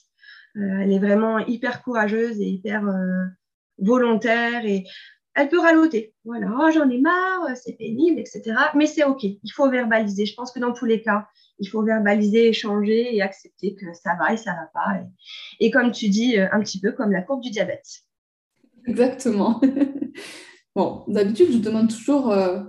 Euh, 0.58 0.80
elle 0.82 0.92
est 0.92 1.00
vraiment 1.00 1.40
hyper 1.40 1.84
courageuse 1.84 2.40
et 2.40 2.48
hyper 2.48 2.88
euh, 2.88 3.26
volontaire 3.78 4.66
et 4.66 4.86
elle 5.36 5.50
peut 5.50 5.60
raloter. 5.60 6.16
Voilà, 6.26 6.48
oh, 6.60 6.72
j'en 6.72 6.90
ai 6.90 6.98
marre, 6.98 7.56
c'est 7.56 7.78
pénible, 7.78 8.20
etc. 8.20 8.56
Mais 8.76 8.88
c'est 8.88 9.04
OK. 9.04 9.24
Il 9.24 9.52
faut 9.54 9.70
verbaliser. 9.70 10.26
Je 10.26 10.34
pense 10.34 10.52
que 10.52 10.60
dans 10.60 10.74
tous 10.74 10.86
les 10.86 11.02
cas, 11.02 11.28
il 11.60 11.68
faut 11.68 11.84
verbaliser, 11.84 12.48
échanger 12.48 13.16
et 13.16 13.22
accepter 13.22 13.76
que 13.76 13.86
ça 13.94 14.16
va 14.20 14.34
et 14.34 14.38
ça 14.38 14.52
va 14.52 14.70
pas. 14.74 15.00
Et, 15.60 15.72
comme 15.72 15.92
tu 15.92 16.10
dis, 16.10 16.40
euh, 16.40 16.48
un 16.52 16.60
petit 16.62 16.80
peu 16.80 16.92
comme 16.92 17.12
la 17.12 17.22
courbe 17.22 17.42
du 17.42 17.52
diabète. 17.52 17.86
Exactement. 18.88 19.62
bon, 20.76 21.04
d'habitude, 21.08 21.52
je 21.52 21.58
demande 21.58 21.90
toujours 21.90 22.32
euh, 22.32 22.64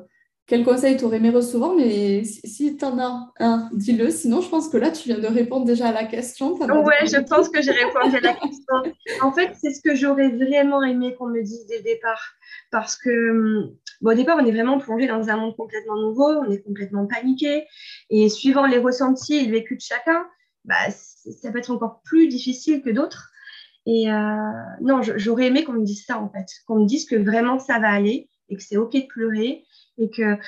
quel 0.49 0.65
conseil 0.65 0.97
tu 0.97 1.05
aurais 1.05 1.19
aimé 1.19 1.29
recevoir, 1.29 1.75
mais 1.75 2.25
si, 2.25 2.75
tu 2.75 2.85
en 2.87 2.99
as 2.99 3.33
un, 3.39 3.69
dis-le. 3.75 4.11
Sinon, 4.11 4.41
je 4.41 4.49
pense 4.49 4.71
que 4.71 4.79
là, 4.79 4.91
tu 4.91 5.07
viens 5.07 5.19
de 5.19 5.27
répondre 5.27 5.67
déjà 5.67 5.89
à 5.89 5.93
la 5.93 6.05
question. 6.05 6.55
Oui, 6.55 6.95
je 7.05 7.21
pense 7.21 7.51
que 7.51 7.61
j'ai 7.61 7.73
répondu 7.73 8.17
à 8.17 8.21
la 8.21 8.33
question. 8.33 8.75
En 9.21 9.31
fait, 9.31 9.53
c'est 9.61 9.75
ce 9.75 9.83
que 9.83 9.95
j'aurais 9.95 10.31
vraiment 10.31 10.83
aimé 10.83 11.15
qu'on 11.17 11.27
me 11.27 11.43
dise 11.43 11.67
dès 11.67 11.77
le 11.77 11.83
départ. 11.83 12.33
Parce 12.71 12.97
que 12.97 13.11
hum, 13.31 13.77
au 14.03 14.15
départ, 14.15 14.39
on 14.41 14.47
est 14.47 14.51
vraiment 14.51 14.79
plongé 14.79 15.07
dans 15.07 15.29
un 15.29 15.37
monde 15.37 15.55
complètement 15.55 16.01
nouveau, 16.01 16.27
on 16.27 16.51
est 16.51 16.63
complètement 16.63 17.07
paniqué. 17.07 17.67
Et 18.09 18.31
suivant 18.31 18.65
les 18.65 18.79
ressentis 18.79 19.37
et 19.37 19.45
le 19.45 19.53
vécu 19.53 19.77
de 19.77 19.83
chacun, 19.83 20.25
bah, 20.65 20.91
ça 20.91 21.53
peut 21.53 21.59
être 21.59 21.71
encore 21.71 22.01
plus 22.05 22.27
difficile 22.27 22.81
que 22.81 22.89
d'autres. 22.89 23.33
Et 23.85 24.11
euh, 24.11 24.51
non, 24.81 25.03
j'aurais 25.03 25.49
aimé 25.49 25.65
qu'on 25.65 25.75
me 25.75 25.85
dise 25.85 26.07
ça, 26.07 26.19
en 26.19 26.31
fait. 26.31 26.47
Qu'on 26.67 26.81
me 26.81 26.87
dise 26.87 27.05
que 27.05 27.17
vraiment 27.17 27.59
ça 27.59 27.79
va 27.79 27.91
aller 27.91 28.31
et 28.49 28.57
que 28.57 28.63
c'est 28.63 28.77
OK 28.77 28.93
de 28.93 29.07
pleurer 29.07 29.65
et 29.99 30.11
que 30.11 30.39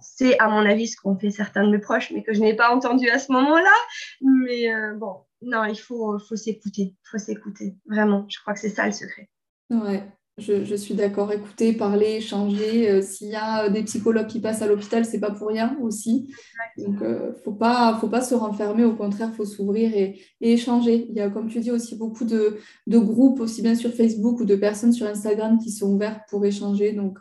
c'est, 0.00 0.38
à 0.38 0.48
mon 0.48 0.64
avis, 0.66 0.88
ce 0.88 0.96
qu'ont 0.96 1.18
fait 1.18 1.30
certains 1.30 1.64
de 1.64 1.70
mes 1.70 1.78
proches, 1.78 2.10
mais 2.12 2.22
que 2.22 2.32
je 2.34 2.40
n'ai 2.40 2.54
pas 2.54 2.74
entendu 2.74 3.08
à 3.08 3.18
ce 3.18 3.32
moment-là. 3.32 3.74
Mais 4.20 4.72
euh, 4.72 4.94
bon, 4.94 5.16
non, 5.42 5.64
il 5.64 5.78
faut, 5.78 6.18
faut 6.18 6.36
s'écouter. 6.36 6.94
Faut 7.10 7.18
s'écouter. 7.18 7.76
Vraiment, 7.86 8.26
je 8.28 8.38
crois 8.40 8.54
que 8.54 8.60
c'est 8.60 8.68
ça 8.68 8.86
le 8.86 8.92
secret. 8.92 9.30
Ouais. 9.70 10.02
Je, 10.38 10.74
suis 10.76 10.94
d'accord. 10.94 11.32
Écouter, 11.32 11.72
parler, 11.72 12.16
échanger. 12.16 12.88
Euh, 12.88 13.02
s'il 13.02 13.28
y 13.28 13.34
a 13.34 13.64
euh, 13.64 13.70
des 13.70 13.82
psychologues 13.82 14.28
qui 14.28 14.40
passent 14.40 14.62
à 14.62 14.68
l'hôpital, 14.68 15.04
c'est 15.04 15.18
pas 15.18 15.32
pour 15.32 15.48
rien 15.48 15.76
aussi. 15.82 16.32
Donc, 16.76 17.02
euh, 17.02 17.32
faut 17.44 17.52
pas, 17.52 17.98
faut 18.00 18.08
pas 18.08 18.20
se 18.20 18.36
renfermer. 18.36 18.84
Au 18.84 18.94
contraire, 18.94 19.32
faut 19.34 19.44
s'ouvrir 19.44 19.92
et, 19.96 20.20
échanger. 20.40 21.06
Il 21.08 21.16
y 21.16 21.20
a, 21.20 21.28
comme 21.28 21.48
tu 21.48 21.58
dis, 21.58 21.72
aussi 21.72 21.96
beaucoup 21.96 22.24
de, 22.24 22.58
groupes, 22.86 23.40
aussi 23.40 23.62
bien 23.62 23.74
sur 23.74 23.92
Facebook 23.92 24.40
ou 24.40 24.44
de 24.44 24.54
personnes 24.54 24.92
sur 24.92 25.08
Instagram 25.08 25.58
qui 25.58 25.72
sont 25.72 25.92
ouvertes 25.92 26.20
pour 26.30 26.44
échanger. 26.44 26.92
Donc, 26.92 27.18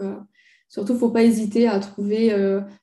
surtout, 0.70 0.95
faut 0.95 1.11
pas 1.11 1.24
hésiter 1.24 1.68
à 1.68 1.80
trouver 1.80 2.32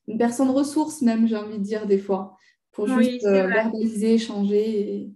une 0.08 0.18
personne 0.18 0.50
ressource, 0.50 1.00
même, 1.02 1.28
j'ai 1.28 1.36
envie 1.36 1.58
de 1.58 1.64
dire 1.64 1.86
des 1.86 1.98
fois, 1.98 2.36
pour 2.72 2.88
juste 2.88 3.24
verbaliser, 3.24 4.14
échanger 4.14 5.12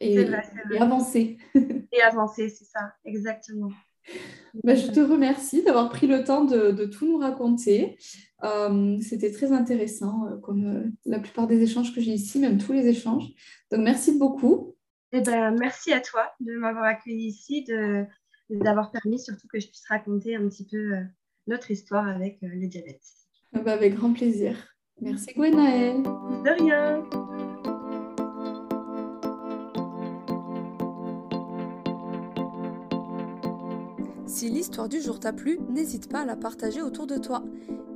et, 0.00 0.14
et 0.14 0.78
avancer. 0.78 1.38
et 1.54 2.02
avancer, 2.02 2.48
c'est 2.48 2.66
ça, 2.66 2.92
exactement. 3.04 3.70
Bah, 4.64 4.74
je 4.74 4.88
te 4.88 5.00
remercie 5.00 5.62
d'avoir 5.62 5.88
pris 5.90 6.06
le 6.06 6.24
temps 6.24 6.44
de, 6.44 6.84
tout 6.86 7.06
nous 7.06 7.18
raconter. 7.18 7.96
Euh, 8.42 8.98
c'était 9.00 9.30
très 9.30 9.52
intéressant, 9.52 10.26
euh, 10.26 10.38
comme 10.38 10.66
euh, 10.66 10.90
la 11.04 11.20
plupart 11.20 11.46
des 11.46 11.62
échanges 11.62 11.94
que 11.94 12.00
j'ai 12.00 12.12
ici, 12.12 12.40
même 12.40 12.58
tous 12.58 12.72
les 12.72 12.88
échanges. 12.88 13.28
Donc, 13.70 13.80
merci 13.80 14.18
beaucoup. 14.18 14.76
Eh 15.12 15.20
ben, 15.20 15.54
merci 15.58 15.92
à 15.92 16.00
toi 16.00 16.32
de 16.40 16.54
m'avoir 16.56 16.84
accueilli 16.84 17.26
ici, 17.28 17.64
de, 17.64 18.04
d'avoir 18.48 18.90
permis 18.90 19.18
surtout 19.18 19.46
que 19.48 19.60
je 19.60 19.66
puisse 19.66 19.86
raconter 19.88 20.36
un 20.36 20.48
petit 20.48 20.66
peu 20.66 20.94
notre 21.46 21.70
histoire 21.70 22.08
avec 22.08 22.38
le 22.42 22.66
diabète. 22.66 23.02
Ah 23.52 23.60
bah, 23.60 23.72
avec 23.72 23.94
grand 23.94 24.12
plaisir. 24.12 24.56
Merci 25.00 25.32
Gwenaëlle. 25.34 26.02
De 26.02 26.62
rien. 26.62 27.38
Si 34.40 34.48
l'histoire 34.48 34.88
du 34.88 35.02
jour 35.02 35.20
t'a 35.20 35.34
plu, 35.34 35.58
n'hésite 35.68 36.08
pas 36.08 36.20
à 36.20 36.24
la 36.24 36.34
partager 36.34 36.80
autour 36.80 37.06
de 37.06 37.18
toi. 37.18 37.44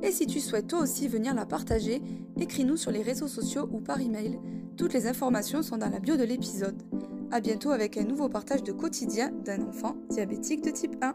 Et 0.03 0.11
si 0.11 0.27
tu 0.27 0.39
souhaites 0.39 0.67
toi 0.67 0.81
aussi 0.81 1.07
venir 1.07 1.33
la 1.33 1.47
partager, 1.47 2.03
écris-nous 2.39 2.77
sur 2.77 2.91
les 2.91 3.01
réseaux 3.01 3.27
sociaux 3.27 3.67
ou 3.71 3.79
par 3.79 3.99
email. 3.99 4.39
Toutes 4.77 4.93
les 4.93 5.07
informations 5.07 5.63
sont 5.63 5.77
dans 5.77 5.89
la 5.89 5.99
bio 5.99 6.17
de 6.17 6.23
l'épisode. 6.23 6.83
A 7.31 7.39
bientôt 7.39 7.71
avec 7.71 7.97
un 7.97 8.03
nouveau 8.03 8.29
partage 8.29 8.61
de 8.61 8.71
quotidien 8.73 9.31
d'un 9.43 9.63
enfant 9.63 9.95
diabétique 10.11 10.63
de 10.63 10.69
type 10.69 10.95
1. 11.01 11.13